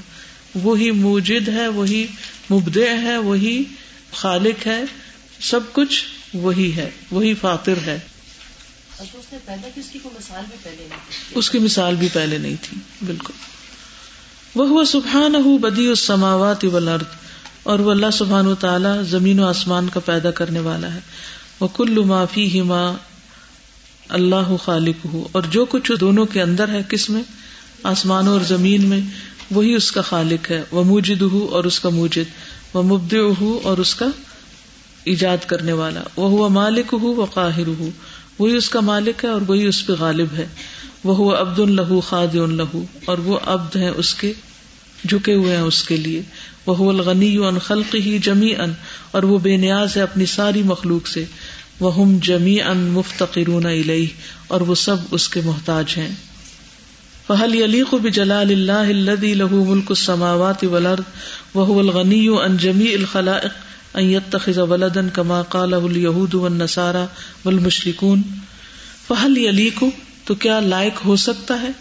وہی 0.55 0.91
موجد 0.91 1.49
ہے 1.49 1.67
وہی 1.67 2.07
مبد 2.51 2.77
ہے 2.77 3.17
وہی 3.17 3.63
خالق 4.11 4.67
ہے 4.67 4.83
سب 5.39 5.59
کچھ 5.71 6.05
وہی 6.33 6.75
ہے 6.75 6.89
وہی 7.11 7.33
فاطر 7.33 7.73
ہے۔ 7.85 7.99
اس 11.35 11.49
کی؟ 11.49 11.59
مثال 11.59 11.95
بھی 11.95 12.07
پہلے 12.13 12.37
نہیں 12.37 12.55
تھی۔ 12.61 12.77
بالکل۔ 13.05 13.33
وہ 14.55 14.83
سبحان 14.83 15.35
ہُ 15.35 15.59
بدی 15.59 15.87
اس 15.87 15.99
سماوات 15.99 16.65
اور 17.63 17.79
وہ 17.79 17.91
اللہ 17.91 18.11
سبحان 18.13 18.47
و 18.47 18.55
تعالیٰ 18.55 19.03
زمین 19.03 19.39
و 19.39 19.45
آسمان 19.45 19.89
کا 19.89 19.99
پیدا 19.99 20.31
کرنے 20.31 20.59
والا 20.59 20.93
ہے۔ 20.93 20.99
وہ 21.59 21.67
کل 21.67 21.99
معافی 21.99 22.47
ہی 22.49 22.61
ماں 22.61 22.93
اللہ 24.09 24.55
خالق 24.63 25.05
ہو۔ 25.13 25.27
اور 25.31 25.43
جو 25.43 25.65
کچھ 25.65 25.91
دونوں 25.99 26.25
کے 26.25 26.41
اندر 26.41 26.69
ہے 26.69 26.81
کس 26.89 27.09
میں؟ 27.09 27.23
آسمانوں 27.83 28.33
اور 28.33 28.41
زمین 28.41 28.89
میں، 28.89 28.99
وہی 29.51 29.73
اس 29.73 29.91
کا 29.91 30.01
خالق 30.01 30.51
ہے۔ 30.51 30.63
وہ 30.71 30.83
موجد 30.83 31.21
ہو 31.21 31.47
اور 31.51 31.63
اس 31.63 31.79
کا 31.79 31.89
موجد۔ 31.89 32.29
وہ 32.73 32.83
مبد 32.83 33.13
ہو 33.13 33.59
اور 33.63 33.77
اس 33.77 33.95
کا 33.95 34.05
ایجاد 35.03 35.37
کرنے 35.47 35.73
والا۔ 35.73 36.01
وہ 36.15 36.29
ہوا 36.29 36.47
مالک 36.47 36.93
ہو 36.93 37.07
وہ 37.07 37.25
قاہر 37.25 37.67
ہو۔ 37.67 37.89
وہی 38.39 38.55
اس 38.55 38.69
کا 38.69 38.79
مالک 38.79 39.23
ہے 39.23 39.29
اور 39.29 39.41
وہی 39.47 39.67
اس 39.67 39.85
پہ 39.85 39.93
غالب 39.99 40.27
ہے۔ 40.37 40.47
وہ 41.03 41.15
ہوا 41.15 41.41
عبد 41.41 41.59
الہو 41.59 41.99
خاد 41.99 42.35
الہو 42.35 42.85
اور 43.05 43.17
وہ 43.17 43.39
ابد 43.45 43.75
ہے 43.75 43.89
اس 43.89 44.13
کے، 44.13 44.33
جھکے 45.09 45.33
ہوئے 45.33 45.55
ہیں 45.55 45.63
اس 45.63 45.83
کے 45.83 45.97
لیے۔ 45.97 46.21
وہ 46.65 46.89
الغنی 46.89 47.37
ان 47.37 47.59
خلق 47.59 47.95
ہی 47.95 48.19
جمی 48.19 48.55
ان 48.55 48.73
اور 49.11 49.23
وہ 49.23 49.37
بے 49.37 49.57
نیاز 49.57 49.97
ہے 49.97 50.01
اپنی 50.01 50.25
ساری 50.25 50.63
مخلوق 50.63 51.07
سے۔ 51.07 51.25
وہ 51.79 51.95
ہم 51.95 52.17
جمی 52.23 52.61
ان 52.61 52.77
مفتقرون 52.77 53.65
علیہ 53.65 54.07
اور 54.47 54.61
وہ 54.61 54.75
سب 54.75 54.95
اس 55.11 55.29
کے 55.29 55.41
محتاج 55.45 55.93
ہیں۔ 55.97 56.09
فہل 57.27 57.63
علی 57.63 57.81
کو 57.89 57.97
بھی 57.97 58.11
جلال 58.11 58.51
اللہ 58.51 58.91
الدی 58.95 59.33
لہو 59.33 59.63
ملک 59.65 59.85
السماوات 59.89 60.63
والارض 60.63 61.03
وہ 61.53 61.79
الغنی 61.79 62.27
ان 62.27 62.57
جمی 62.57 62.93
الخلائق، 62.93 63.51
ان 63.93 64.03
يتخذ 64.03 64.57
ولدا 64.57 65.01
كما 65.15 65.41
قاله 65.41 65.85
اليهود 65.85 66.33
والنصارى 66.33 67.05
والمشركون 67.45 68.21
فهل 69.07 69.37
يليق 69.37 69.83
تو 70.25 70.35
کیا 70.35 70.59
لائق 70.59 71.05
ہو 71.05 71.15
سکتا 71.15 71.61
ہے؟ 71.61 71.71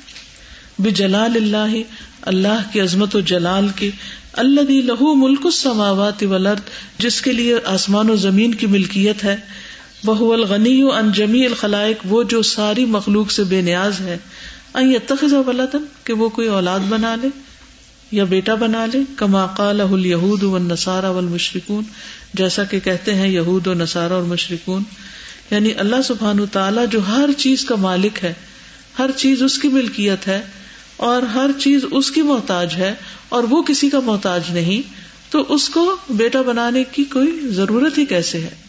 بجلال 0.79 1.37
اللہ 1.37 1.77
اللہ 2.23 2.67
کی 2.73 2.81
عظمت 2.81 3.17
و 3.17 3.21
جلال 3.21 3.69
کے 3.77 3.91
اللہ 4.33 4.71
لہو 4.71 5.15
ملک 5.15 5.47
السماوات 5.47 6.23
والارض، 6.23 6.75
جس 6.99 7.21
کے 7.23 7.33
لیے 7.33 7.55
آسمان 7.65 8.11
و 8.11 8.17
زمین 8.17 8.55
کی 8.55 8.67
ملکیت 8.67 9.25
ہے۔ 9.25 9.37
وہ 10.05 10.33
الغنی 10.33 10.83
ان 10.83 11.13
جمی 11.13 11.47
الخلائق، 11.47 11.97
وہ 12.05 12.23
جو 12.23 12.43
ساری 12.43 12.85
مخلوق 12.85 13.31
سے 13.31 13.45
بے 13.45 13.61
نیاز 13.61 14.01
ہے۔ 14.01 14.19
اتخذ 14.75 15.33
ولدن 15.33 15.85
کہ 16.05 16.13
وہ 16.13 16.29
کوئی 16.29 16.49
اولاد 16.49 16.81
بنا 16.89 17.17
لے 17.17 17.29
یا 18.13 18.25
بیٹا 18.25 18.55
بنا 18.55 18.87
لے 18.87 18.99
کما 19.17 19.47
قال 19.47 19.81
یہود 20.05 20.43
و 20.43 20.59
نسارا 20.59 21.11
و 21.11 21.21
جیسا 22.35 22.65
کہ 22.65 22.81
کہتے 22.81 23.15
ہیں 23.15 23.29
یہود 23.29 23.67
و 23.67 23.75
نسارا 23.75 24.15
اور 24.15 24.23
مشرقون 24.23 24.83
یعنی 25.51 25.73
اللہ 25.73 26.03
سبحان 26.05 26.39
تعالیٰ 26.53 26.85
جو 26.91 27.01
ہر 27.09 27.31
چیز 27.37 27.65
کا 27.65 27.77
مالک 27.77 28.25
ہے، 28.25 28.33
ہر 28.99 29.11
چیز 29.17 29.43
اس 29.43 29.59
کی 29.59 29.69
ملکیت 29.69 30.29
ہے 30.29 30.43
اور 30.97 31.23
ہر 31.23 31.51
چیز 31.59 31.85
اس 31.91 32.11
کی 32.11 32.23
محتاج 32.23 32.75
ہے 32.75 32.95
اور 33.29 33.45
وہ 33.45 33.63
کسی 33.63 33.91
کا 33.91 34.01
محتاج 34.01 34.43
نہیں، 34.53 34.93
تو 35.33 35.45
اس 35.49 35.69
کو 35.69 35.97
بیٹا 36.11 36.43
بنانے 36.43 36.85
کی 36.93 37.05
کوئی 37.05 37.41
ضرورت 37.49 37.99
ہی 37.99 38.05
کیسے 38.05 38.39
ہے؟ 38.39 38.66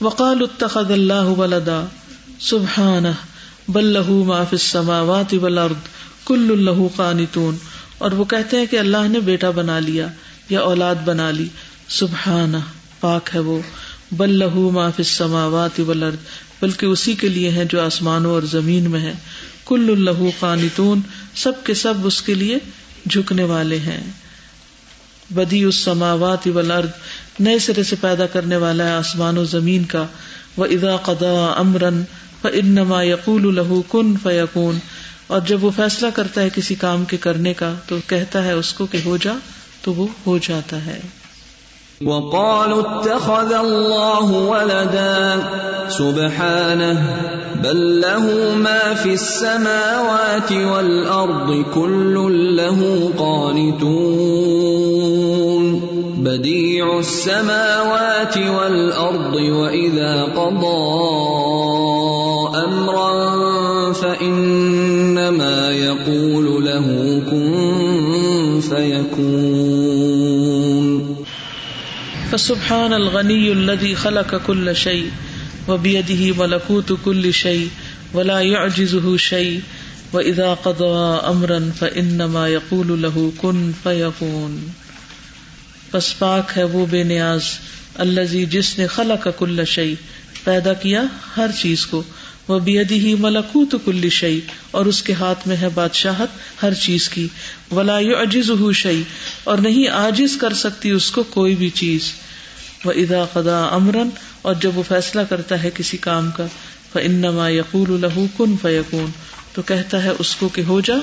وقال 0.00 0.42
اتخذ 0.42 0.90
اللہ 0.92 1.28
ولدا. 1.38 1.80
سبحان 2.40 3.06
بل 3.68 3.84
لہو 3.84 4.22
معاف 4.24 4.52
السماوات 4.52 5.34
والارض 5.40 5.88
کل 6.24 6.50
اللہ 6.50 6.82
قانتون. 6.96 7.56
اور 7.98 8.12
وہ 8.12 8.24
کہتے 8.24 8.56
ہیں 8.56 8.66
کہ 8.66 8.78
اللہ 8.78 9.08
نے 9.08 9.20
بیٹا 9.20 9.50
بنا 9.50 9.78
لیا، 9.78 10.06
یا 10.50 10.60
اولاد 10.60 10.94
بنا 11.04 11.30
لی. 11.30 11.48
سبحان 11.88 12.54
پاک 13.00 13.30
ہے 13.34 13.40
وہ. 13.40 13.60
بل 14.12 14.38
لہو 14.38 14.70
معاف 14.70 14.98
السماوات 14.98 15.80
والارض، 15.80 16.16
بلکہ 16.60 16.86
اسی 16.86 17.14
کے 17.14 17.28
لیے 17.28 17.50
ہیں 17.50 17.64
جو 17.64 17.80
آسمانوں 17.80 18.30
اور 18.30 18.42
زمین 18.50 18.90
میں 18.90 19.00
ہے 19.00 19.12
کل 19.66 19.88
اللہ 19.92 20.22
قانتون، 20.38 21.00
سب 21.36 21.64
کے 21.64 21.74
سب 21.74 22.06
اس 22.06 22.22
کے 22.22 22.34
لیے 22.34 22.58
جھکنے 23.06 23.44
والے 23.44 23.78
ہیں. 23.78 24.00
بدی 25.34 25.62
اس 25.64 25.76
سماوات 25.84 26.46
والارض 26.54 26.90
نئے 27.40 27.58
سرے 27.58 27.82
سے 27.82 27.96
پیدا 28.00 28.26
کرنے 28.26 28.56
والا 28.56 28.84
ہے 28.84 28.90
آسمان 28.90 29.38
و 29.38 29.44
زمین 29.44 29.84
کا۔ 29.84 30.04
وہ 30.56 30.64
ادا 30.64 30.96
قدا 30.96 31.54
امرن 31.56 32.02
انما 32.44 33.02
یقول 33.02 33.54
لہو 33.54 33.82
کن 33.82 34.14
فیقون 34.22 34.78
اور 35.26 35.40
جب 35.46 35.64
وہ 35.64 35.70
فیصلہ 35.76 36.08
کرتا 36.14 36.40
ہے 36.40 36.48
کسی 36.54 36.74
کام 36.74 37.04
کے 37.04 37.16
کرنے 37.16 37.54
کا 37.54 37.74
تو 37.86 37.96
کہتا 38.06 38.44
ہے 38.44 38.52
اس 38.52 38.72
کو 38.72 38.86
کہ 38.86 38.98
ہو 39.04 39.16
جا 39.16 39.32
تو 39.82 39.94
وہ 39.94 40.06
ہو 40.26 40.38
جاتا 40.38 40.86
ہے۔ 40.86 41.00
وقالوا 42.00 42.82
اتخذ 42.82 43.52
الله 43.52 44.34
ولدا۔ 44.34 45.40
سبحانه، 45.90 47.04
بل 47.54 47.76
له 47.76 48.34
ما 48.54 48.92
في 49.02 49.10
السماوات 49.10 50.52
والأرض 50.52 51.74
كل 51.74 52.14
له 52.56 52.84
قانتون۔ 53.16 54.57
بديع 56.38 56.98
السماوات 56.98 58.38
والأرض، 58.38 59.34
وإذا 59.34 60.22
قضى 60.22 60.78
أمرا 62.64 63.92
فإنما 63.92 65.70
يقول 65.70 66.64
له 66.64 66.86
كن 67.30 68.60
فيكون. 68.60 69.98
فسبحان 72.30 72.92
الغني 72.92 73.52
الذي 73.52 73.94
خلق 73.94 74.34
كل 74.46 74.76
شيء، 74.76 75.10
وبيده 75.68 76.46
ملكوت 76.46 76.92
كل 77.04 77.34
شيء، 77.34 77.68
ولا 78.14 78.40
يعجزه 78.40 79.16
شيء، 79.16 79.60
وإذا 80.12 80.54
قضى 80.54 81.20
أمرا 81.28 81.72
فإنما 81.80 82.48
يقول 82.48 83.02
له 83.02 83.32
كن 83.42 83.72
فيكون. 83.84 84.72
پس 85.90 86.18
پاک 86.18 86.52
ہے 86.56 86.64
وہ 86.64 86.86
بے 86.86 87.02
نیاز 87.02 87.42
اللہ 87.94 88.44
جس 88.50 88.78
نے 88.78 88.86
خلا 88.86 89.16
کا 89.16 89.30
کل 89.30 89.64
شعی 89.64 89.94
پیدا 90.44 90.72
کیا 90.72 91.02
ہر 91.36 91.46
چیز 91.60 91.86
کو۔ 91.86 92.02
وہ 92.48 92.58
بیدی 92.58 92.98
ہی 92.98 93.14
ملکوت 93.14 93.74
کل 93.84 94.08
شعی 94.08 94.40
اور 94.70 94.86
اس 94.86 95.02
کے 95.02 95.12
ہاتھ 95.12 95.48
میں 95.48 95.56
ہے 95.56 95.68
بادشاہت 95.74 96.28
ہر 96.62 96.74
چیز 96.74 97.08
کی۔ 97.08 97.28
ولا 97.72 97.96
اجز 97.96 98.50
ہو 98.50 98.72
شعی 98.72 99.02
اور 99.44 99.58
نہیں 99.58 99.88
آجز 99.88 100.36
کر 100.36 100.52
سکتی 100.52 100.90
اس 100.90 101.10
کو 101.10 101.22
کوئی 101.22 101.54
بھی 101.54 101.70
چیز۔ 101.70 102.12
وہ 102.84 102.92
ادا 102.96 103.24
قدا 103.24 103.64
امرن 103.64 104.08
اور 104.42 104.54
جب 104.54 104.78
وہ 104.78 104.82
فیصلہ 104.88 105.20
کرتا 105.28 105.62
ہے 105.62 105.70
کسی 105.74 105.96
کام 105.96 106.30
کا 106.36 106.46
فنما 106.92 107.48
یقول 107.48 108.04
الہ 108.04 108.20
کن 108.36 108.56
فیقون 108.62 109.10
تو 109.52 109.62
کہتا 109.62 110.04
ہے 110.04 110.10
اس 110.18 110.36
کو 110.36 110.48
کہ 110.48 110.60
ہو 110.60 110.80
جا، 110.80 110.94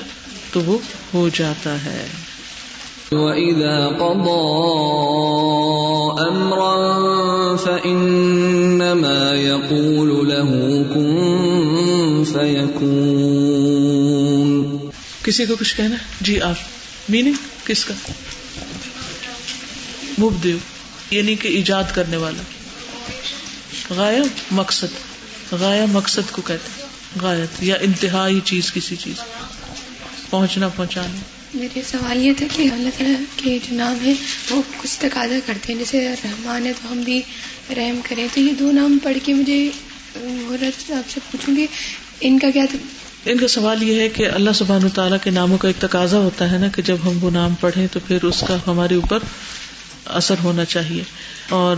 تو 0.52 0.60
وہ 0.60 0.78
ہو 1.14 1.28
جاتا 1.34 1.84
ہے۔ 1.84 2.06
وَإِذَا 3.12 3.88
قَضَى 3.98 4.42
أَمْرًا 6.28 6.96
فَإِنَّمَا 7.56 9.34
يَقُولُ 9.34 10.28
له 10.28 10.66
كن 10.94 11.26
فيكون 12.24 13.06
کسی 15.22 15.46
کو 15.46 15.54
کچھ 15.60 15.76
کہنا 15.76 15.94
ہے؟ 15.94 16.04
جی 16.20 16.40
آپ. 16.40 16.54
میننگ 17.08 17.32
کس 17.64 17.84
کا؟ 17.84 17.94
مبدیو 20.18 20.56
یعنی 21.10 21.34
کہ 21.34 21.48
ایجاد 21.48 21.84
کرنے 21.94 22.16
والا. 22.16 22.42
غایا 23.94 24.22
مقصد. 24.50 24.86
غایا 25.52 25.86
مقصد 25.92 26.32
کو 26.32 26.42
کہتے 26.42 26.70
ہیں. 26.76 26.88
غایت 27.22 27.62
یا 27.62 27.74
انتہائی 27.80 28.40
چیز، 28.44 28.72
کسی 28.72 28.96
چیز. 28.96 29.16
پہنچنا، 30.30 30.68
پہنچانا. 30.68 31.35
میرے 31.56 31.82
سوال 31.82 32.26
یہ 32.26 32.32
تھا 32.36 32.46
کہ 32.56 32.62
اللہ 32.62 32.88
تعالیٰ 32.98 33.20
کے 33.36 33.58
جو 33.68 33.76
نام 33.76 34.04
ہے 34.04 34.12
وہ 34.50 34.62
کچھ 34.76 34.98
تقاضا 34.98 35.34
کرتے 35.46 35.72
ہیں۔ 35.72 35.78
جیسے 35.78 36.08
رحمان 36.24 36.66
ہے 36.66 36.72
تو 36.82 36.92
ہم 36.92 37.00
بھی 37.00 37.22
رحم 37.76 38.00
کریں۔ 38.08 38.28
تو 38.34 38.40
یہ 38.40 38.52
دو 38.52 38.72
نام 38.72 38.98
پڑھ 39.02 39.16
کے 39.24 39.34
مجھے 39.34 39.70
آپ 40.16 41.10
سے 41.10 41.20
پوچھوں 41.30 41.56
گی، 41.56 41.66
ان 42.20 42.38
کا 42.38 42.50
کیا 42.50 42.64
ان 43.24 43.38
کا 43.38 43.48
سوال 43.48 43.82
یہ 43.82 44.00
ہے 44.00 44.08
کہ 44.08 44.28
اللہ 44.28 44.50
سبحان 44.54 44.88
تعالیٰ 44.88 45.18
کے 45.24 45.30
ناموں 45.30 45.58
کا 45.58 45.68
ایک 45.68 45.82
تقاضا 45.82 46.18
ہوتا 46.18 46.50
ہے 46.52 46.58
نا 46.58 46.68
کہ 46.68 46.82
جب 46.82 46.96
ہم 47.04 47.24
وہ 47.24 47.30
نام 47.30 47.54
پڑھیں 47.54 47.86
تو 47.92 48.00
پھر 48.06 48.24
اس 48.24 48.44
کا 48.48 48.56
ہمارے 48.66 48.94
اوپر 48.94 49.18
اثر 50.04 50.34
ہونا 50.42 50.64
چاہیے۔ 50.64 51.02
اور 51.48 51.76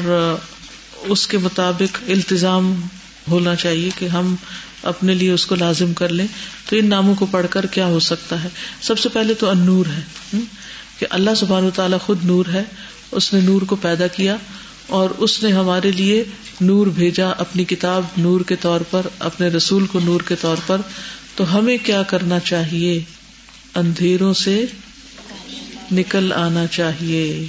اس 1.02 1.26
کے 1.26 1.38
مطابق 1.38 1.98
التظام 2.08 2.80
ہونا 3.30 3.54
چاہیے 3.54 3.90
کہ 3.98 4.06
ہم 4.06 4.36
اپنے 4.82 5.14
لیے 5.14 5.30
اس 5.30 5.46
کو 5.46 5.54
لازم 5.54 5.92
کر 5.92 6.08
لیں۔ 6.08 6.26
تو 6.70 6.76
ان 6.76 6.88
ناموں 6.88 7.14
کو 7.14 7.26
پڑھ 7.26 7.46
کر 7.50 7.66
کیا 7.66 7.86
ہو 7.86 8.00
سکتا 8.00 8.44
ہے؟ 8.44 8.48
سب 8.80 8.98
سے 8.98 9.08
پہلے 9.08 9.34
تو 9.34 9.50
انور 9.50 9.86
ہے 9.86 10.38
کہ 10.98 11.06
اللہ 11.10 11.30
سبحان 11.36 11.64
و 11.64 11.70
تعالیٰ 11.70 11.98
خود 12.00 12.24
نور 12.24 12.46
ہے، 12.52 12.62
اس 13.10 13.34
نے 13.34 13.40
نور 13.40 13.62
کو 13.62 13.76
پیدا 13.76 14.06
کیا 14.06 14.36
اور 14.86 15.10
اس 15.10 15.42
نے 15.42 15.52
ہمارے 15.52 15.92
لیے 15.92 16.24
نور 16.60 16.86
بھیجا 16.86 17.28
اپنی 17.28 17.64
کتاب 17.64 18.02
نور 18.16 18.40
کے 18.40 18.56
طور 18.56 18.80
پر، 18.80 19.06
اپنے 19.18 19.48
رسول 19.48 19.86
کو 19.86 20.00
نور 20.00 20.20
کے 20.20 20.34
طور 20.40 20.56
پر۔ 20.66 20.80
تو 21.34 21.58
ہمیں 21.58 21.78
کیا 21.82 22.02
کرنا 22.02 22.38
چاہیے؟ 22.40 23.00
اندھیروں 23.74 24.34
سے 24.34 24.64
نکل 25.92 26.32
آنا 26.32 26.66
چاہیے۔ 26.66 27.46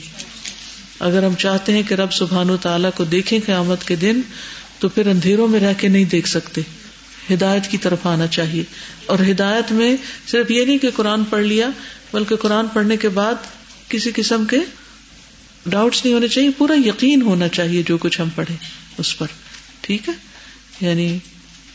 اگر 0.99 1.23
ہم 1.23 1.35
چاہتے 1.35 1.73
ہیں 1.73 1.83
کہ 1.83 1.93
رب 1.93 2.13
سبحان 2.13 2.49
و 2.49 2.57
تعالیٰ 2.57 2.89
کو 2.95 3.03
دیکھیں 3.03 3.39
قیامت 3.45 3.87
کے 3.87 3.95
دن 3.95 4.21
تو 4.79 4.89
پھر 4.89 5.07
اندھیروں 5.07 5.47
میں 5.47 5.59
رہ 5.59 5.73
کے 5.77 5.87
نہیں 5.87 6.05
دیکھ 6.05 6.29
سکتے۔ 6.29 6.61
ہدایت 7.33 7.67
کی 7.67 7.77
طرف 7.77 8.05
آنا 8.07 8.27
چاہیے۔ 8.27 8.63
اور 9.05 9.19
ہدایت 9.31 9.71
میں 9.71 9.97
صرف 10.27 10.51
یہ 10.51 10.65
نہیں 10.65 10.77
کہ 10.77 10.89
قرآن 10.95 11.23
پڑھ 11.23 11.43
لیا، 11.43 11.67
بلکہ 12.13 12.35
قرآن 12.35 12.67
پڑھنے 12.67 12.97
کے 12.97 13.09
بعد 13.09 13.33
کسی 13.89 14.11
قسم 14.15 14.45
کے 14.45 14.57
ڈاؤٹس 15.65 16.05
نہیں 16.05 16.13
ہونے 16.13 16.27
چاہیے، 16.27 16.49
پورا 16.57 16.73
یقین 16.85 17.21
ہونا 17.21 17.47
چاہیے 17.47 17.83
جو 17.83 17.97
کچھ 17.97 18.21
ہم 18.21 18.29
پڑھے 18.35 18.55
اس 18.97 19.17
پر۔ 19.17 19.27
ٹھیک 19.81 20.09
ہے؟ 20.09 20.13
یعنی 20.81 21.17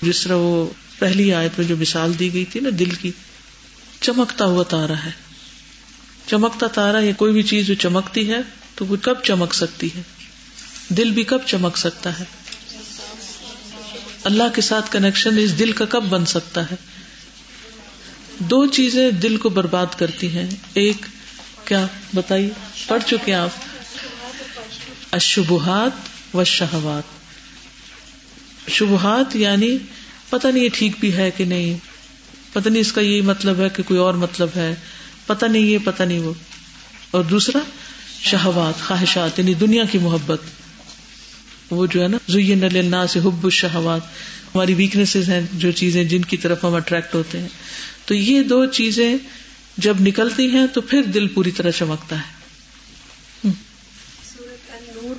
جس 0.02 0.20
طرح 0.20 0.34
وہ 0.34 0.66
پہلی 0.98 1.34
آیت 1.34 1.58
میں 1.58 1.68
جو 1.68 1.76
مثال 1.76 2.18
دی 2.18 2.32
گئی 2.32 2.44
تھی 2.44 2.60
نا، 2.60 2.68
دل 2.78 2.90
کی، 2.90 3.10
چمکتا 4.00 4.44
ہوا 4.44 4.62
تارا 4.62 5.04
ہے۔ 5.04 5.10
چمکتا 6.26 6.66
تارا 6.66 7.00
یا 7.00 7.12
کوئی 7.12 7.32
بھی 7.32 7.42
چیز 7.42 7.66
جو 7.66 7.74
چمکتی 7.74 8.30
ہے، 8.30 8.38
تو 8.74 8.86
وہ 8.86 8.96
کب 9.02 9.22
چمک 9.22 9.54
سکتی 9.54 9.88
ہے؟ 9.96 10.02
دل 10.88 11.10
بھی 11.10 11.24
کب 11.24 11.38
چمک 11.46 11.76
سکتا 11.76 12.18
ہے؟ 12.18 12.24
اللہ 14.24 14.42
کے 14.54 14.60
ساتھ 14.60 14.92
کنیکشن 14.92 15.38
اس 15.38 15.58
دل 15.58 15.72
کا 15.72 15.84
کب 15.84 16.04
بن 16.04 16.26
سکتا 16.26 16.62
ہے؟ 16.70 16.76
دو 18.38 18.66
چیزیں 18.66 19.10
دل 19.10 19.36
کو 19.36 19.48
برباد 19.48 19.86
کرتی 19.96 20.36
ہیں۔ 20.36 20.50
ایک، 20.74 20.96
کیا 21.64 21.86
بتائیے؟ 22.14 22.48
پڑھ 22.86 23.02
چکے 23.06 23.34
آپ۔ 23.34 23.48
اشبہات 25.12 25.90
و 26.36 26.44
شہوات 26.44 27.02
شبہات 28.70 29.36
یعنی 29.36 29.78
پتہ 30.28 30.48
نہیں 30.48 30.64
یہ 30.64 30.68
ٹھیک 30.72 30.92
بھی 31.00 31.16
ہے 31.16 31.30
کہ 31.30 31.44
نہیں۔ 31.44 31.78
پتہ 32.52 32.68
نہیں 32.68 32.80
اس 32.80 32.92
کا 32.92 33.00
یہی 33.00 33.20
مطلب 33.20 33.60
ہے 33.60 33.68
کہ 33.68 33.82
کوئی 33.82 34.00
اور 34.00 34.14
مطلب 34.14 34.48
ہے۔ 34.56 34.74
پتہ 35.26 35.46
نہیں 35.46 35.62
یہ، 35.62 35.78
پتہ 35.84 36.02
نہیں 36.02 36.18
وہ۔ 36.18 36.34
اور 37.10 37.22
دوسرا، 37.22 37.58
شہوات، 38.20 38.86
خواہشات 38.86 39.38
یعنی 39.38 39.54
دنیا 39.54 39.84
کی 39.84 39.98
محبت۔ 39.98 40.42
وہ 41.70 41.86
جو 41.86 42.02
ہے 42.02 42.08
نا 42.08 42.16
زین 42.28 42.64
اللہ 42.64 43.06
سے 43.08 43.18
حب 43.18 43.44
الشہوات 43.44 44.00
ہماری 44.54 44.74
ویکنیسز 44.74 45.28
ہیں، 45.28 45.40
جو 45.52 45.72
چیزیں 45.72 46.04
جن 46.04 46.22
کی 46.22 46.36
طرف 46.36 46.64
ہم 46.64 46.74
اٹریکٹ 46.74 47.14
ہوتے 47.14 47.38
ہیں۔ 47.40 47.48
تو 48.04 48.14
یہ 48.14 48.42
دو 48.42 48.66
چیزیں 48.66 49.16
جب 49.78 49.94
نکلتی 50.00 50.48
ہیں 50.48 50.66
تو 50.66 50.80
پھر 50.80 51.02
دل 51.02 51.28
پوری 51.28 51.50
طرح 51.50 51.70
چمکتا 51.70 52.16
ہے۔ 52.16 52.33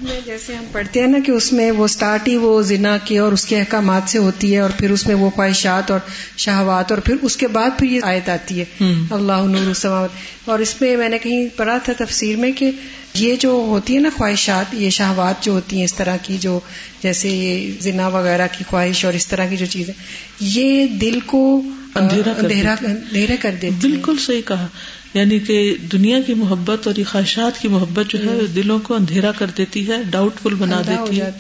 نور 0.01 0.09
میں 0.09 0.21
جیسے 0.25 0.55
ہم 0.55 0.63
پڑھتے 0.71 0.99
ہیں 0.99 1.07
نا 1.07 1.17
کہ 1.25 1.31
اس 1.31 1.53
میں 1.53 1.71
وہ 1.71 1.85
اسٹارٹ 1.85 2.27
ہی 2.27 2.35
وہ 2.35 2.61
زنا 2.61 2.97
کی 2.97 3.17
اور 3.17 3.31
اس 3.31 3.45
کے 3.45 3.59
احکامات 3.59 4.09
سے 4.09 4.17
ہوتی 4.17 4.53
ہے 4.53 4.59
اور 4.59 4.69
پھر 4.77 4.91
اس 4.91 5.07
میں 5.07 5.15
وہ 5.15 5.29
خواہشات 5.29 5.91
اور 5.91 5.99
شہوات 6.37 6.91
اور 6.91 6.99
پھر 6.99 7.15
اس 7.21 7.37
کے 7.37 7.47
بعد 7.47 7.69
پھر 7.79 7.89
یہ 7.89 7.99
آیت 8.03 8.29
آتی 8.29 8.61
ہے۔ 8.61 8.65
اللہ 9.11 9.33
نور 9.33 9.67
السماوات۔ 9.67 10.09
اور 10.45 10.59
اس 10.59 10.81
میں 10.81 10.97
میں 10.97 11.09
نے 11.09 11.17
کہیں 11.17 11.47
پڑھا 11.57 11.77
تھا 11.77 11.93
تفسیر 11.97 12.37
میں 12.37 12.51
کہ 12.51 12.71
یہ 13.13 13.35
جو 13.35 13.49
ہوتی 13.49 13.95
ہے 13.95 13.99
نا 13.99 14.09
خواہشات 14.17 14.73
یہ 14.73 14.89
شہوات 14.89 15.43
جو 15.43 15.51
ہوتی 15.51 15.77
ہیں 15.77 15.83
اس 15.83 15.93
طرح 15.93 16.17
کی 16.21 16.37
جو 16.37 16.59
جیسے 17.03 17.29
یہ 17.29 17.71
زنا 17.79 18.07
وغیرہ 18.07 18.47
کی 18.57 18.63
خواہش 18.69 19.05
اور 19.05 19.13
اس 19.13 19.27
طرح 19.27 19.45
کی 19.45 19.57
جو 19.57 19.65
چیزیں 19.65 19.93
یہ 20.39 20.87
دل 20.87 21.19
کو 21.25 21.61
اندھیرا 21.95 22.75
اندھیرا 22.83 23.35
کر 23.41 23.55
دیتی 23.61 23.75
بالکل 23.81 24.17
صحیح 24.17 24.41
کہا۔ 24.45 24.67
یعنی 25.15 25.39
کہ 25.39 25.75
دنیا 25.91 26.21
کی 26.21 26.33
محبت 26.33 26.87
اور 26.87 26.95
یہ 26.95 27.03
خواہشات 27.11 27.61
کی 27.61 27.67
محبت 27.67 28.05
جو 28.11 28.19
ہے 28.19 28.45
دلوں 28.55 28.79
کو 28.79 28.95
اندھیرا 28.95 29.31
کر 29.31 29.45
دیتی 29.57 29.87
ہے 29.87 30.03
ڈاؤٹ 30.09 30.33
فل 30.43 30.53
بنا 30.53 30.81
دیتی 30.87 31.21
ہے۔ 31.21 31.31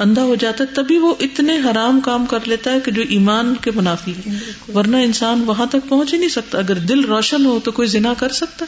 اندھا 0.00 0.22
ہو 0.22 0.34
جاتا 0.34 0.64
ہے 0.64 0.74
تبھی 0.74 0.98
وہ 0.98 1.14
اتنے 1.20 1.58
حرام 1.70 2.00
کام 2.00 2.26
کر 2.26 2.38
لیتا 2.44 2.72
ہے 2.72 2.80
کہ 2.80 2.90
جو 2.90 3.02
ایمان 3.08 3.54
کے 3.60 3.70
منافی 3.74 4.12
ہے۔ 4.12 4.30
ورنہ 4.74 4.96
انسان 4.96 5.44
وہاں 5.46 5.66
تک 5.66 5.88
پہنچ 5.88 6.14
ہی 6.14 6.18
نہیں 6.18 6.28
سکتا۔ 6.28 6.58
اگر 6.58 6.74
دل 6.74 7.04
روشن 7.04 7.46
ہو 7.46 7.60
تو 7.64 7.72
کوئی 7.72 7.88
زنا 7.88 8.14
کر 8.18 8.32
سکتا 8.32 8.64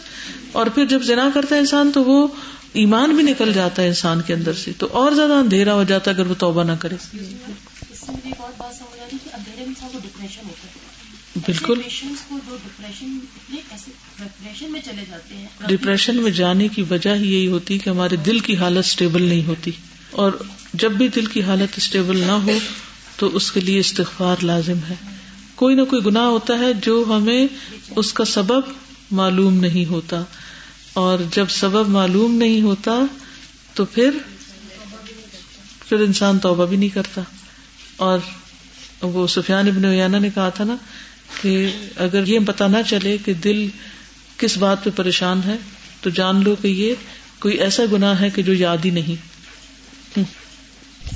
اور 0.52 0.66
پھر 0.66 0.84
جب 0.86 1.02
زنا 1.02 1.28
کرتا 1.34 1.54
ہے 1.54 1.60
انسان 1.60 1.90
تو 1.94 2.04
وہ 2.04 2.28
ایمان 2.72 3.10
بھی 3.10 3.22
نکل 3.22 3.52
جاتا 3.52 3.82
ہے 3.82 3.88
انسان 3.88 4.20
کے 4.22 4.34
اندر 4.34 4.52
سے۔ 4.52 4.72
تو 4.78 4.88
اور 4.92 5.12
زیادہ 5.12 5.32
اندھیرا 5.32 5.74
ہو 5.74 5.84
جاتا 5.84 6.10
ہے 6.10 6.16
اگر 6.16 6.26
وہ 6.26 6.34
توبہ 6.38 6.64
نہ 6.64 6.72
کرے۔ 6.80 6.96
بالکل۔ 11.46 11.80
ڈپریشن 15.66 16.16
میں 16.16 16.30
جانے 16.30 16.68
کی 16.68 16.82
وجہ 16.90 17.14
ہی 17.14 17.34
یہی 17.34 17.48
ہوتی 17.48 17.78
کہ 17.78 17.90
ہمارے 17.90 18.16
دل 18.16 18.38
کی 18.38 18.56
حالت 18.56 18.78
اسٹیبل 18.78 19.22
نہیں 19.22 19.44
ہوتی۔ 19.44 19.70
اور 20.10 20.32
جب 20.74 20.92
بھی 20.92 21.08
دل 21.08 21.26
کی 21.26 21.42
حالت 21.42 21.74
اسٹیبل 21.76 22.18
نہ 22.18 22.32
ہو 22.32 22.58
تو 23.16 23.36
اس 23.36 23.52
کے 23.52 23.60
لیے 23.60 23.78
استغفار 23.78 24.36
لازم 24.42 24.78
ہے۔ 24.90 24.94
کوئی 25.54 25.74
نہ 25.74 25.82
کوئی 25.82 26.04
گناہ 26.06 26.22
ہوتا 26.22 26.58
ہے 26.58 26.72
جو 26.72 27.04
ہمیں 27.08 27.46
اس 27.96 28.12
کا 28.12 28.24
سبب 28.24 28.60
معلوم 29.10 29.54
نہیں 29.60 29.84
ہوتا۔ 29.84 30.22
اور 30.92 31.18
جب 31.32 31.46
سبب 31.48 31.88
معلوم 31.88 32.34
نہیں 32.34 32.60
ہوتا 32.60 32.98
تو 33.74 33.84
پھر 33.84 34.10
پھر 35.88 36.00
انسان 36.00 36.38
توبہ 36.38 36.66
بھی 36.66 36.76
نہیں 36.76 36.88
کرتا۔ 36.88 37.20
اور 37.96 38.18
وہ 39.02 39.26
سفیان 39.26 39.68
ابن 39.68 39.84
ویانا 39.84 40.18
نے 40.18 40.30
کہا 40.34 40.48
تھا 40.48 40.64
نا 40.64 40.76
کہ 41.42 41.70
اگر 41.96 42.26
یہ 42.26 42.38
پتا 42.46 42.66
نہ 42.66 42.76
چلے 42.88 43.16
کہ 43.24 43.32
دل 43.34 43.68
کس 44.38 44.56
بات 44.58 44.84
پہ 44.84 44.90
پریشان 44.96 45.40
ہے 45.46 45.56
تو 46.00 46.10
جان 46.10 46.44
لو 46.44 46.56
کہ 46.62 46.68
یہ 46.68 46.94
کوئی 47.38 47.56
ایسا 47.58 47.82
گناہ 47.92 48.20
ہے 48.20 48.30
کہ 48.30 48.42
جو 48.42 48.54
یاد 48.54 48.76
ہی 48.84 48.90
نہیں۔ 48.90 49.38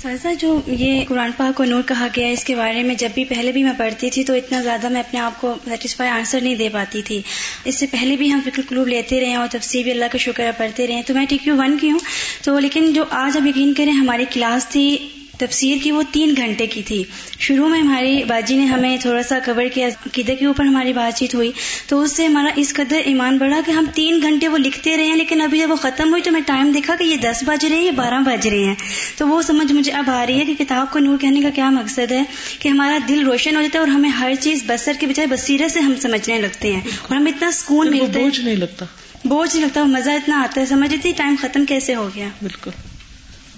سرسا 0.03 0.33
جو 0.33 0.61
یہ 0.67 1.01
قرآن 1.09 1.31
پاک 1.37 1.57
کو 1.57 1.65
نور 1.65 1.83
کہا 1.87 2.07
گیا 2.17 2.27
اس 2.27 2.45
کے 2.45 2.55
بارے 2.55 2.83
میں 2.83 2.95
جب 2.95 3.09
بھی 3.15 3.25
پہلے 3.25 3.53
بھی 3.53 3.63
میں 3.63 3.73
پڑھتی 3.79 4.11
تھی 4.11 4.25
تو 4.25 4.35
اتنا 4.35 4.63
زیادہ 4.63 4.89
میں 4.89 5.01
اپنے 5.01 5.21
آپ 5.21 5.41
کو 5.41 5.55
سیٹسفائی 5.65 6.11
آنسر 6.11 6.41
نہیں 6.41 6.55
دے 6.55 6.69
پاتی 6.69 7.03
تھی۔ 7.03 7.23
اس 7.65 7.75
سے 7.75 7.87
پہلے 7.87 8.17
بھی 8.17 8.33
ہم 8.33 8.41
فکر 8.45 8.63
کلوب 8.69 8.89
لیتے 8.89 9.21
رہے 9.21 9.35
اور 9.35 9.49
تفصیل 9.51 9.83
بھی 9.83 9.91
اللہ 9.91 10.05
کا 10.13 10.19
شکر 10.19 10.51
پڑھتے 10.57 10.87
رہے 10.87 11.03
تو 11.07 11.15
میں 11.15 11.27
ٹی 11.29 11.39
کیو 11.39 11.57
ون 11.57 11.79
کی 11.79 11.91
ہوں۔ 11.91 11.99
تو 12.43 12.59
لیکن 12.59 12.93
جو 12.93 13.05
آج 13.11 13.37
اب 13.37 13.47
یقین 13.47 13.75
کریں، 13.75 13.93
ہماری 13.93 14.25
کلاس 14.33 14.67
تھی 14.69 14.99
تفسیر 15.39 15.77
کی 15.83 15.91
وہ 15.91 16.03
تین 16.13 16.35
گھنٹے 16.37 16.67
کی 16.67 16.83
تھی۔ 16.83 17.05
شروع 17.39 17.69
میں 17.69 17.81
ہماری 17.81 18.25
باجی 18.25 18.57
نے 18.57 18.65
ہمیں 18.65 18.97
تھوڑا 18.97 19.23
سا 19.23 19.39
کور 19.45 19.63
کیا 19.75 19.89
عقیدے 20.07 20.35
کے 20.37 20.47
اوپر 20.47 20.65
ہماری 20.65 20.93
بات 20.93 21.19
چیت 21.19 21.35
ہوئی۔ 21.35 21.53
تو 21.87 22.01
اس 22.01 22.13
سے 22.17 22.27
ہمارا 22.27 22.49
اس 22.57 22.75
قدر 22.75 22.97
ایمان 23.05 23.39
بڑھا 23.39 23.61
کہ 23.67 23.71
ہم 23.71 23.85
تین 23.95 24.19
گھنٹے 24.23 24.49
وہ 24.49 24.59
لکھتے 24.59 24.97
رہے 24.97 25.07
ہیں 25.07 25.17
لیکن 25.17 25.41
ابھی 25.41 25.59
جب 25.59 25.71
وہ 25.71 25.77
ختم 25.77 26.11
ہوئی 26.11 26.23
تو 26.23 26.31
میں 26.31 26.41
ٹائم 26.47 26.73
دیکھا 26.73 26.95
کہ 26.99 27.05
یہ 27.05 27.17
دس 27.17 27.45
بج 27.47 27.67
رہے 27.67 27.77
ہیں 27.77 27.85
یا 27.85 27.93
بارہ 27.97 28.21
بج 28.21 28.49
رہے 28.49 28.65
ہیں۔ 28.65 28.75
تو 29.17 29.29
وہ 29.29 29.43
سمجھ 29.43 29.73
مجھے 29.73 29.93
اب 29.93 30.11
آ 30.11 30.27
رہی 30.27 30.41
ہے 30.41 30.45
کہ 30.45 30.55
کتاب 30.59 30.91
کو 30.93 30.99
نور 30.99 31.19
کہنے 31.19 31.41
کا 31.43 31.51
کیا 31.51 31.71
مقصد 31.71 32.13
ہے؟ 32.13 32.23
کہ 32.59 32.69
ہمارا 32.69 32.99
دل 33.09 33.27
روشن 33.27 33.57
ہو 33.57 33.63
جاتا 33.63 33.79
ہے 33.79 33.81
اور 33.81 33.89
ہمیں 33.89 34.11
ہر 34.11 34.33
چیز 34.41 34.63
بسر 34.67 34.93
کے 35.01 35.07
بجائے 35.07 35.27
بصیرت 35.27 35.73
سے 35.73 35.81
ہم 35.81 35.93
سمجھنے 36.03 36.41
لگتے 36.41 36.73
ہیں۔ 36.73 36.81
اور 37.03 37.17
ہمیں 37.17 37.33
اتنا 37.33 37.51
سکون 37.51 37.91
ملتا 37.91 38.19
ہے۔ 38.19 38.25
بوجھ 38.25 38.41
نہیں 38.41 38.57
لگتا۔ 38.57 38.85
بوجھ 39.25 39.57
نہیں 39.57 39.67
لگتا 39.67 39.85
مزہ 39.85 40.11
اتنا 40.11 40.41
آتا 40.41 40.61
ہے۔ 40.61 40.67
سمجھ 40.67 40.95
تھی 41.03 41.13
ٹائم 41.17 41.35
ختم 41.41 41.65
کیسے 41.65 41.95
ہو 41.95 42.11
گیا؟ 42.15 42.29
بالکل۔ 42.43 42.71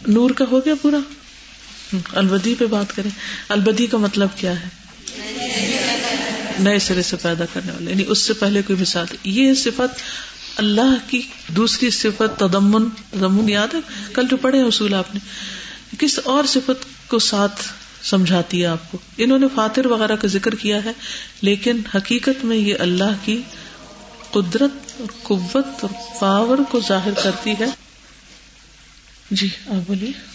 نور 0.07 0.31
کا 0.31 0.45
ہو 0.51 0.61
گیا 0.65 0.75
پورا۔ 0.83 0.99
البدی 2.13 2.55
پہ 2.59 2.67
بات 2.67 2.97
کریں۔ 2.97 3.11
البدی 3.49 3.87
کا 3.87 3.99
مطلب 3.99 4.29
کیا 4.37 4.61
ہے؟ 4.61 4.69
نئے 6.59 6.79
سرے 6.79 7.03
سے 7.03 7.17
پیدا 7.17 7.45
کرنے 7.53 7.73
والے۔ 7.73 7.91
یعنی 7.91 8.05
اس 8.09 8.19
سے 8.19 8.33
پہلے 8.33 8.63
کوئی 8.67 8.79
مثال۔ 8.81 9.07
یہ 9.25 9.55
صفت 9.55 10.03
اللہ 10.57 11.11
کی 11.11 11.23
دوسری 11.49 11.91
صفت 11.91 12.39
تدمن 12.39 12.91
تدمن 12.91 13.49
یاد 13.49 13.75
ہے؟ 13.75 13.79
کل 14.13 14.27
جو 14.31 14.37
پڑھے 14.37 14.63
اصول 14.63 14.95
آپ 14.95 15.15
نے۔ 15.15 15.21
کس 15.99 16.21
اور 16.25 16.45
صفت 16.45 17.09
کو 17.09 17.19
ساتھ 17.19 17.63
سمجھاتی 18.03 18.61
ہے 18.61 18.67
آپ 18.67 18.93
کو؟ 18.93 18.99
انہوں 19.17 19.39
نے 19.39 19.47
فاتر 19.55 19.87
وغیرہ 19.87 20.17
کا 20.17 20.29
ذکر 20.29 20.55
کیا 20.55 20.85
ہے، 20.85 20.93
لیکن 21.41 21.77
حقیقت 21.95 22.45
میں 22.45 22.57
یہ 22.57 22.75
اللہ 22.79 23.13
کی 23.25 23.43
قدرت 24.31 25.01
اور 25.01 25.07
قوت 25.23 25.67
اور 25.81 26.21
پاور 26.21 26.59
کو 26.71 26.81
ظاہر 26.89 27.11
کرتی 27.23 27.53
ہے۔ 27.61 27.67
جی 29.31 29.49
آپ 29.67 29.89
بولیے۔ 29.89 30.34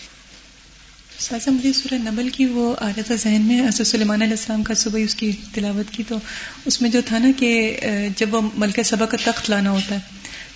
سازا 1.19 1.51
مجھے 1.51 1.73
سورہ 1.73 1.97
نبل 1.97 2.29
کی 2.29 2.45
وہ 2.45 2.75
آ 2.79 2.87
رہا 2.87 3.01
تھا 3.01 3.15
ذہن 3.15 3.41
میں 3.41 3.67
حضرت 3.67 3.87
سلیمان 3.87 4.21
علیہ 4.21 4.33
السلام 4.33 4.63
کا 4.63 4.73
صبح 4.73 4.99
اس 4.99 5.15
کی 5.15 5.31
تلاوت 5.53 5.93
کی 5.93 6.03
تو 6.07 6.17
اس 6.65 6.81
میں 6.81 6.89
جو 6.89 7.01
تھا 7.05 7.17
نا 7.17 7.31
کہ 7.37 7.79
جب 8.17 8.33
وہ 8.33 8.41
ملکہ 8.55 8.83
سبا 8.83 9.05
کا 9.05 9.17
تخت 9.23 9.49
لانا 9.49 9.71
ہوتا 9.71 9.95
ہے، 9.95 9.99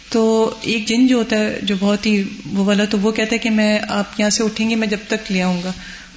تو 0.09 0.53
ایک 0.61 0.87
جن 0.87 1.07
جو 1.07 1.17
ہوتا 1.17 1.37
ہے 1.37 1.59
جو 1.63 1.75
بہت 1.79 2.05
ہی 2.05 2.23
وہ 2.45 2.65
والا 2.65 2.85
تو 2.85 2.99
وہ 2.99 3.11
کہتا 3.11 3.33
ہے 3.33 3.37
کہ 3.37 3.49
میں 3.49 3.79
آپ 3.89 4.19
یہاں 4.19 4.29
سے 4.29 4.43
اٹھیں 4.43 4.69
گے، 4.69 4.75
میں 4.75 4.87
جب 4.87 4.97
تک 5.07 5.31
لے 5.31 5.41
آؤں 5.41 5.63
گا۔ 5.63 5.71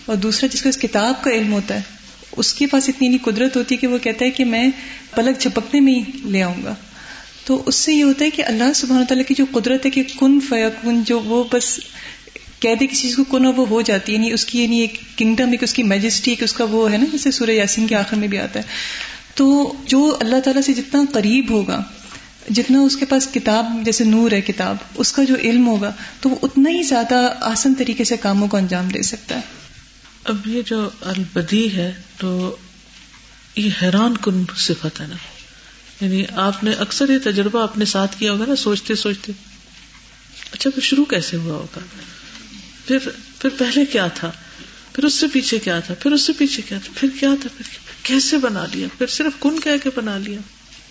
اور 0.07 0.17
دوسرا 0.17 0.49
جس 0.53 0.63
کو 0.63 0.69
اس 0.69 0.79
کتاب 0.79 1.25
کا 1.25 1.31
علم 1.31 1.53
ہوتا 1.53 1.75
ہے، 1.75 1.81
اس 2.37 2.55
کے 2.55 2.67
پاس 2.67 2.89
اتنی 2.89 3.09
نہیں 3.09 3.25
قدرت 3.25 3.57
ہوتی 3.57 3.75
ہے 3.75 3.81
کہ 3.81 3.87
وہ 3.87 3.99
کہتا 3.99 4.25
ہے 4.25 4.31
کہ 4.31 4.45
میں 4.45 4.69
پلک 5.15 5.41
جھپکنے 5.41 5.81
میں 5.81 5.95
ہی 5.95 6.03
لے 6.25 6.43
آؤں 6.43 6.63
گا۔ 6.65 6.75
تو 7.45 7.63
اس 7.67 7.75
سے 7.75 7.93
یہ 7.93 8.03
ہوتا 8.03 8.25
ہے 8.25 8.31
کہ 8.31 8.45
اللہ 8.45 8.73
سبحانہ 8.75 9.05
تعالیٰ 9.05 9.27
کی 9.27 9.35
جو 9.35 9.45
قدرت 9.53 9.87
ہے 9.87 9.91
کہ 9.91 10.03
کن 10.21 10.41
فیکن 10.49 11.03
جو 11.03 11.21
وہ 11.21 11.45
بس 11.53 11.81
کہہ 12.61 12.75
دے 12.75 12.87
کسی 12.87 13.03
چیز 13.03 13.17
کو 13.17 13.25
کن 13.25 13.47
وہ 13.47 13.69
ہو 13.69 13.83
جاتی 13.83 14.13
ہے 14.13 14.19
یعنی 14.19 14.33
اس 14.33 14.45
کی 14.45 14.63
یعنی 14.63 14.81
ایک 14.81 15.01
کنگڈم 15.17 15.51
ایک 15.51 15.63
اس 15.63 15.73
کی 15.73 15.83
میجسٹی 15.83 16.31
ایک 16.31 16.43
اس 16.43 16.53
کا 16.53 16.65
وہ 16.65 16.93
ہے 16.93 16.97
نا، 16.97 17.05
جیسے 17.13 17.31
سورہ 17.31 17.51
یاسین 17.51 17.87
کے 17.87 17.95
آخر 17.95 18.17
میں 18.17 18.29
بھی 18.29 18.39
آتا 18.39 18.61
ہے۔ 18.61 18.65
تو 19.35 19.73
جو 19.87 20.17
اللہ 20.21 20.41
تعالیٰ 20.41 20.63
سے 20.63 20.73
جتنا 20.75 21.05
قریب 21.13 21.51
ہوگا، 21.51 21.83
جتنا 22.51 22.81
اس 22.81 22.97
کے 22.97 23.07
پاس 23.07 23.29
کتاب، 23.35 23.67
جیسے 23.85 24.05
نور 24.05 24.33
ہے 24.33 24.41
کتاب، 24.41 24.77
اس 24.95 25.13
کا 25.13 25.25
جو 25.25 25.35
علم 25.35 25.67
ہوگا، 25.67 25.93
تو 26.21 26.29
وہ 26.29 26.37
اتنا 26.43 26.71
ہی 26.71 26.83
زیادہ 26.83 27.35
آسن 27.41 27.75
طریقے 27.75 28.05
سے 28.05 28.17
کاموں 28.17 28.49
کو 28.49 28.57
انجام 28.57 28.89
دے 28.89 29.03
سکتا 29.03 29.35
ہے۔ 29.35 29.41
اب 30.25 30.47
یہ 30.47 30.63
جو 30.67 30.91
البدی 31.01 31.77
ہے، 31.77 31.93
تو 32.17 32.57
یہ 33.57 33.71
حیران 33.83 34.17
کن 34.17 34.45
صفت 34.57 35.01
ہے 35.01 35.07
نا۔ 35.07 35.17
یعنی 36.05 36.25
آپ 36.37 36.65
نے 36.65 36.71
اکثر 36.73 37.11
یہ 37.11 37.19
تجربہ 37.25 37.63
اپنے 37.63 37.85
ساتھ 37.85 38.19
کیا 38.19 38.33
ہوگا 38.33 38.45
نا، 38.47 38.57
سوچتے 38.57 38.95
سوچتے۔ 38.95 39.33
اچھا 40.53 40.71
پھر 40.71 40.83
شروع 40.83 41.05
کیسے 41.05 41.37
ہوا 41.37 41.55
ہوگا؟ 41.55 41.81
پھر 42.87 42.99
پھر 43.39 43.51
پہلے 43.59 43.85
کیا 43.87 44.07
تھا؟ 44.07 44.33
پھر 44.93 45.05
اس 45.05 45.15
سے 45.15 45.27
پیچھے 45.33 45.59
کیا 45.59 45.81
تھا؟ 45.81 45.95
پھر 45.95 46.13
اس 46.13 46.23
سے 46.23 46.33
پیچھے 46.39 46.63
کیا 46.69 46.79
تھا؟ 46.79 46.93
پھر 46.97 47.09
کیا 47.21 47.31
تھا؟ 47.41 47.49
پھر 47.57 47.65
کیسے 48.03 48.39
بنا 48.39 48.67
لیا؟ 48.73 48.89
پھر 48.99 49.07
صرف 49.07 49.33
کن 49.41 49.61
کہہ 49.61 49.71
کے 49.83 49.91
بنا 49.95 50.19
لیا؟ 50.19 50.39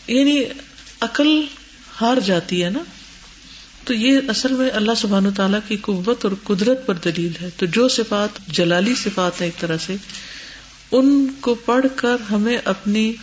یعنی 0.07 0.43
عقل 0.99 1.41
ہار 2.01 2.19
جاتی 2.19 2.63
ہے 2.63 2.69
نا؟ 2.69 2.79
تو 3.83 3.93
یہ 3.93 4.19
اصل 4.27 4.53
میں 4.53 4.69
اللہ 4.69 4.91
سبحان 4.97 5.33
تعالیٰ 5.33 5.59
کی 5.67 5.77
قوت 5.77 6.25
اور 6.25 6.33
قدرت 6.43 6.85
پر 6.85 6.95
دلیل 6.95 7.31
ہے۔ 7.41 7.49
تو 7.57 7.65
جو 7.65 7.87
صفات 7.87 8.47
جلالی 8.47 8.95
صفات 8.95 9.41
ہیں 9.41 9.47
ایک 9.47 9.61
طرح 9.61 9.77
سے، 9.77 9.95
ان 10.91 11.27
کو 11.41 11.55
پڑھ 11.55 11.85
کر 11.95 12.15
ہمیں 12.31 12.57
اپنی 12.65 13.13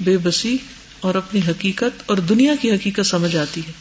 بے 0.00 0.18
بسی 0.18 0.56
اور 1.00 1.14
اپنی 1.14 1.40
حقیقت 1.48 2.02
اور 2.06 2.16
دنیا 2.16 2.54
کی 2.60 2.70
حقیقت 2.70 3.06
سمجھ 3.06 3.36
آتی 3.36 3.60
ہے۔ 3.60 3.72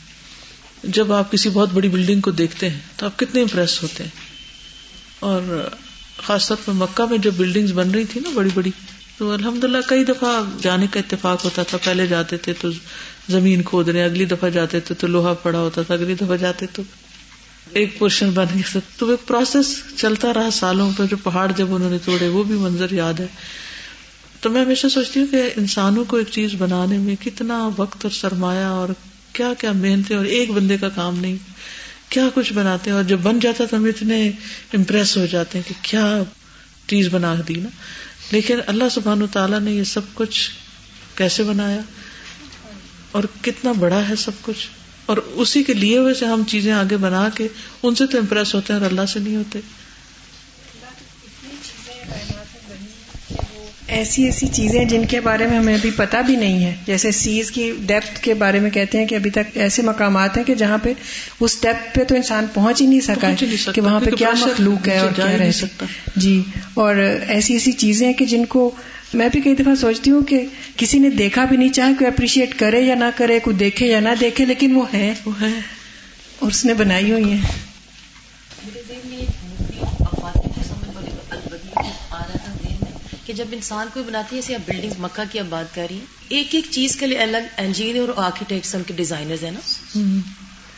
جب 0.84 1.14
آپ 1.14 1.32
کسی 1.32 1.50
بہت 1.50 1.70
بڑی 1.74 1.90
بلڈنگ 1.90 2.22
کو 2.22 2.32
دیکھتے 2.32 2.70
ہیں 2.70 2.80
تو 2.96 3.06
آپ 3.06 3.20
کتنے 3.20 3.42
امپریس 3.42 3.84
ہوتے 3.84 4.04
ہیں۔ 4.04 4.29
اور 5.20 5.68
خاص 6.18 6.48
طور 6.48 6.58
پر 6.66 6.74
مکہ 6.74 7.10
میں 7.10 7.18
جب 7.18 7.32
بلڈنگ 7.38 7.68
بن 7.68 7.92
رہی 7.92 8.06
تھی 8.06 8.22
نا 8.22 8.30
بڑی 8.34 8.50
بڑی، 8.54 8.70
تو 9.18 9.32
الحمد 9.32 9.64
للہ 9.64 9.78
کئی 9.88 10.04
دفعہ 10.04 10.42
جانے 10.62 10.86
کا 10.92 11.00
اتفاق 11.00 11.46
ہوتا 11.46 11.64
تھا۔ 11.64 11.78
پہلے 11.78 12.08
جاتے 12.08 12.38
تھے 12.38 12.54
تو 12.62 12.70
زمین 13.30 13.62
کھود 13.62 13.90
رہے 13.90 14.04
اگلی 14.04 14.26
دفعہ 14.26 14.50
جاتے 14.50 14.80
تھے 14.80 14.96
تو 14.96 15.08
لوہا 15.08 15.34
پڑا 15.34 15.60
ہوتا 15.60 15.82
تھا، 15.82 15.94
اگلی 15.94 16.14
دفعہ 16.14 16.38
جاتے 16.38 16.66
تو 16.74 16.84
ایک 17.70 18.00
پورشن 18.00 18.30
بن 18.30 18.46
گیا۔ 18.56 18.80
تو 18.98 19.10
ایک 19.10 19.28
پروسیس 19.28 19.84
چلتا 19.98 20.34
رہا 20.34 20.50
سالوں 20.52 20.92
پہ 20.98 21.04
جو 21.06 21.18
پہاڑ 21.24 21.52
جب 21.58 21.76
انہوں 21.76 21.90
نے 21.90 21.98
توڑے، 22.06 22.28
وہ 22.28 22.44
بھی 22.44 22.56
منظر 22.56 22.94
یاد 22.94 23.20
ہے۔ 23.20 23.28
تو 24.42 24.50
میں 24.50 24.66
ہمیشہ 24.66 24.88
سوچتی 24.88 25.20
ہوں 25.20 25.28
کہ 25.28 25.50
انسانوں 25.56 26.06
کو 26.06 26.18
ایک 26.18 26.28
چیز 26.32 26.50
بنانے 26.58 26.98
میں 26.98 27.16
کتنا 27.24 27.70
وقت 27.78 28.06
اور 28.06 28.12
سرمایہ 28.12 28.66
اور 28.66 28.90
کیا 29.34 29.54
کیا 29.60 29.72
محنتیں 29.72 30.18
اور 30.18 30.26
ایک 30.26 30.52
بندے 30.52 30.78
کا 30.78 30.90
کام 30.90 31.20
نہیں۔ 31.20 31.36
کیا 32.10 32.30
کچھ 32.34 32.54
بناتے 32.54 32.90
ہیں؟ 32.90 32.98
اور 32.98 33.04
جب 33.04 33.20
بن 33.20 33.40
جاتا 33.40 33.66
تو 33.66 33.78
ہم 33.78 33.84
اتنے 33.84 34.32
امپریس 34.74 35.18
ہو 35.18 35.26
جاتے 35.26 35.58
ہیں 35.58 35.70
کہ 35.70 35.74
کیا 35.82 36.24
چیز 36.88 37.08
بنا 37.12 37.36
دی 37.48 37.54
نا۔ 37.54 37.70
لیکن 38.32 38.60
اللہ 38.68 38.84
سبحان 38.92 39.22
تعالیٰ 39.32 39.60
نے 39.60 39.72
یہ 39.72 39.84
سب 39.84 40.02
کچھ 40.14 40.52
کیسے 41.16 41.44
بنایا؟ 41.44 41.82
اور 43.12 43.24
کتنا 43.42 43.72
بڑا 43.72 44.10
ہے 44.10 44.16
سب 44.16 44.32
کچھ؟ 44.42 44.68
اور 45.06 45.18
اسی 45.18 45.64
کے 45.64 45.74
لیے 45.74 45.98
ہوئے 45.98 46.14
سے 46.14 46.26
ہم 46.26 46.44
چیزیں 46.48 46.74
آگے 46.74 46.98
بنا 46.98 47.30
کے 47.36 47.48
ان 47.84 47.96
سے 47.96 48.08
تو 48.08 48.18
امپریس 48.18 48.56
ہوتے 48.56 48.74
ہیں 48.74 48.80
اور 48.80 48.90
اللہ 48.90 49.06
سے 49.06 49.20
نہیں 49.20 49.36
ہوتے۔ 49.36 49.60
ایسی 54.00 54.24
ایسی 54.24 54.48
چیزیں 54.48 54.86
جن 54.86 55.06
کے 55.06 55.20
بارے 55.20 55.48
میں 55.48 55.58
ہمیں 55.58 55.74
ابھی 55.74 55.92
پتا 55.96 56.22
بھی 56.22 56.36
نہیں 56.36 56.64
ہے۔ 56.66 56.76
جیسے 56.86 57.12
سیز 57.12 57.52
کی 57.52 57.72
ڈیپتھ 57.80 58.20
کے 58.20 58.34
بارے 58.34 58.60
میں 58.60 58.70
کہتے 58.70 58.98
ہیں 58.98 59.06
کہ 59.06 59.16
ابھی 59.16 59.30
تک 59.30 59.58
ایسے 59.58 59.82
مقامات 59.82 60.38
ہیں 60.38 60.44
کہ 60.44 60.56
جہاں 60.56 60.78
پہ 60.78 60.94
اس 61.40 61.58
ڈیپتھ 61.62 61.96
پہ 61.96 62.04
تو 62.04 62.16
انسان 62.16 62.46
پہنچ 62.54 62.82
ہی 62.82 62.86
نہیں 62.88 63.00
سکا 63.00 63.30
ہے 63.30 63.36
کہ 63.76 63.82
وہاں 63.82 64.00
پہ 64.00 64.12
کیا 64.12 64.30
مخلوق 64.42 64.88
ہے 64.88 64.98
اور 64.98 65.12
کیا 65.16 65.38
رہ 65.40 65.52
سکتا۔ 65.52 65.86
جی 66.16 66.42
اور 66.74 66.96
ایسی 67.28 67.54
ایسی 67.54 67.72
چیزیں 67.72 68.08
ہیں 68.08 68.14
کہ 68.14 68.26
جن 68.26 68.46
کو 68.46 68.72
میں 69.14 69.30
بھی 69.32 69.42
کئی 69.42 69.56
دفعہ 69.56 69.76
سوچتی 69.76 70.12
ہوں 70.12 70.22
کہ 70.22 70.46
کسی 70.78 71.00
نے 71.00 71.10
دیکھا 71.10 71.46
بھی 71.46 71.58
نہیں 71.58 71.70
چاہے 71.70 71.94
کوئی 72.00 72.08
اپریشیٹ 72.08 72.60
کرے 72.60 72.82
یا 72.82 72.96
نہ 72.96 73.10
کرے 73.16 73.40
کوئی 73.40 73.56
دیکھے 73.56 73.88
یا 73.88 74.00
نہ 74.00 74.10
دیکھے 74.20 74.46
لیکن 74.46 74.76
وہ 74.76 74.86
ہے۔ 74.94 75.14
وہ 75.26 75.32
ہے۔ 75.42 75.60
اور 76.40 76.52
اس 76.52 76.66
نے 76.66 76.74
بنائی 76.74 77.12
ہوئی 77.12 77.32
ہیں۔ 77.32 77.69
کہ 83.30 83.34
جب 83.34 83.46
انسان 83.52 83.88
کوئی 83.94 84.06
بناتی 84.06 84.36
ہے 84.36 84.42
جیسے 84.42 84.56
آپ 84.56 84.70
بلڈنگ 84.70 84.92
مکہ 84.98 85.24
کی 85.32 85.40
اب 85.40 85.46
بات 85.46 85.76
کر 85.76 85.86
رہی 85.90 85.98
ہیں 85.98 86.06
ایک 86.30 86.56
ایک 86.56 86.66
چیز 86.72 86.96
کے 86.96 87.08
لیے 87.08 87.18
الگ 87.18 87.38
انجینئر 87.58 88.10
اور 88.10 88.24
آرکیٹیکٹس 88.26 88.76
ان 88.76 88.84
کے 88.84 88.94
ڈیزائنرز 88.94 89.44
ہیں 89.44 89.52
نا؟ 89.52 89.60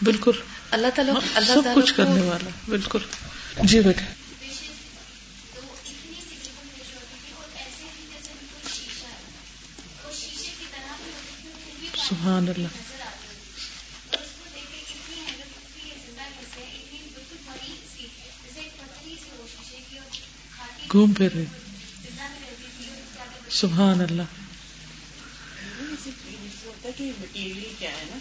بالکل۔ 0.02 0.32
اللہ 0.72 0.88
تعالیٰ 0.95 1.16
اللہ 1.36 1.54
سب 1.54 1.62
کچھ 1.76 1.93
کرنے 1.93 2.22
والا 2.22 2.49
بالکل۔ 2.70 2.99
جی 3.64 3.80
بیٹے 3.80 4.04
سبحان 12.10 12.45
اللہ۔ 12.47 12.68
گھوم 20.91 21.14
پھر 21.14 21.34
رہے۔ 21.34 21.61
سبحان 23.52 24.02
اللہ۔ 24.02 24.22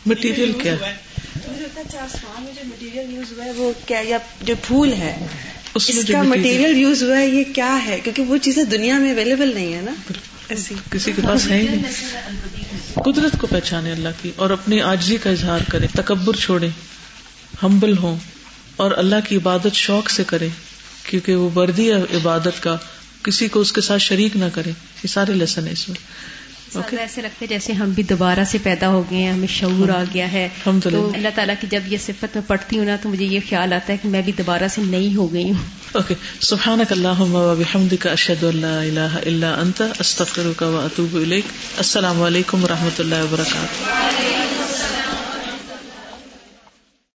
مٹیریل 0.06 0.52
کیا 0.62 0.74
مٹیریل 2.66 3.14
یوز 3.14 3.32
ہوا 3.32 3.44
ہے 3.44 3.50
وہ 3.56 3.72
کیا 3.86 4.00
یا 4.04 4.18
جو 4.42 4.54
پھول 4.66 4.92
ہے 4.92 5.26
اس 5.74 5.90
کا 6.12 6.22
مٹیریل 6.22 6.76
یوز 6.76 7.02
ہوا 7.02 7.18
ہے 7.18 7.26
یہ 7.26 7.44
کیا 7.54 7.78
ہے؟ 7.86 8.00
کیونکہ 8.00 8.22
وہ 8.22 8.36
چیزیں 8.36 8.64
دنیا 8.64 8.98
میں 8.98 9.12
اویلیبل 9.12 9.54
نہیں 9.54 9.74
ہے 9.74 9.80
نا۔ 9.80 9.92
کسی 10.90 11.12
کے 11.12 11.22
پاس 11.24 11.46
ہے 11.46 11.66
قدرت 12.94 13.40
کو 13.40 13.46
پہچانے 13.46 13.92
اللہ 13.92 14.08
کی 14.22 14.30
اور 14.36 14.50
اپنی 14.50 14.80
آجزی 14.80 15.16
کا 15.16 15.30
اظہار 15.30 15.60
کرے 15.68 15.86
تکبر 15.86 16.36
چھوڑے 16.36 16.68
ہمبل 17.62 17.98
ہوں 17.98 18.16
اور 18.76 18.90
اللہ 18.96 19.16
کی 19.28 19.36
عبادت 19.36 19.74
شوق 19.74 20.10
سے 20.10 20.24
کرے 20.24 20.48
کیونکہ 21.04 21.34
وہ 21.34 21.48
بردی 21.48 21.92
ہے 21.92 22.16
عبادت 22.16 22.62
کا 22.62 22.76
کسی 23.22 23.48
کو 23.48 23.60
اس 23.60 23.72
کے 23.72 23.80
ساتھ 23.80 24.02
شریک 24.02 24.36
نہ 24.36 24.44
کرے۔ 24.54 24.70
یہ 24.70 25.06
سارے 25.06 25.32
لیسن 25.32 25.66
ہے 25.66 25.72
اس 25.72 25.88
میں۔ 25.88 25.96
ایسے 26.98 27.22
لگتے 27.22 27.46
جیسے 27.46 27.72
ہم 27.72 27.90
بھی 27.90 28.02
دوبارہ 28.02 28.44
سے 28.44 28.58
پیدا 28.62 28.88
ہو 28.88 29.02
گئے 29.10 29.18
ہیں 29.18 29.32
ہمیں 29.32 29.46
شعور 29.46 29.88
آ 29.88 30.04
گیا 30.14 30.32
ہے۔ 30.32 30.48
تو 30.64 31.10
اللہ 31.14 31.28
تعالیٰ 31.34 31.54
کی 31.60 31.66
جب 31.70 31.80
یہ 31.86 31.96
صفت 31.98 32.36
میں 32.36 32.42
پڑھتی 32.46 32.78
ہوں 32.78 32.84
نا 32.84 32.96
تو 33.02 33.08
مجھے 33.08 33.24
یہ 33.24 33.40
خیال 33.48 33.72
آتا 33.72 33.92
ہے 33.92 33.98
کہ 34.02 34.08
میں 34.08 34.22
بھی 34.22 34.32
دوبارہ 34.38 34.68
سے 34.70 34.80
نئی 34.80 35.16
ہو 35.16 35.32
گئی 35.32 35.44
ہوں۔ 35.44 35.58
اوکے 35.92 36.14
سبحان 36.40 36.80
کا 38.00 38.12
اشد 38.12 38.44
اللہ 38.44 38.66
اللہ 38.66 39.18
اللہ 39.26 39.46
انت 39.46 39.82
استخر 39.98 40.42
کا 40.56 40.66
اطوب 40.66 41.14
السلام 41.14 42.22
علیکم 42.22 42.64
و 42.64 42.68
رحمۃ 42.68 42.98
اللہ 42.98 43.14
وبرکاتہ۔ 43.14 44.69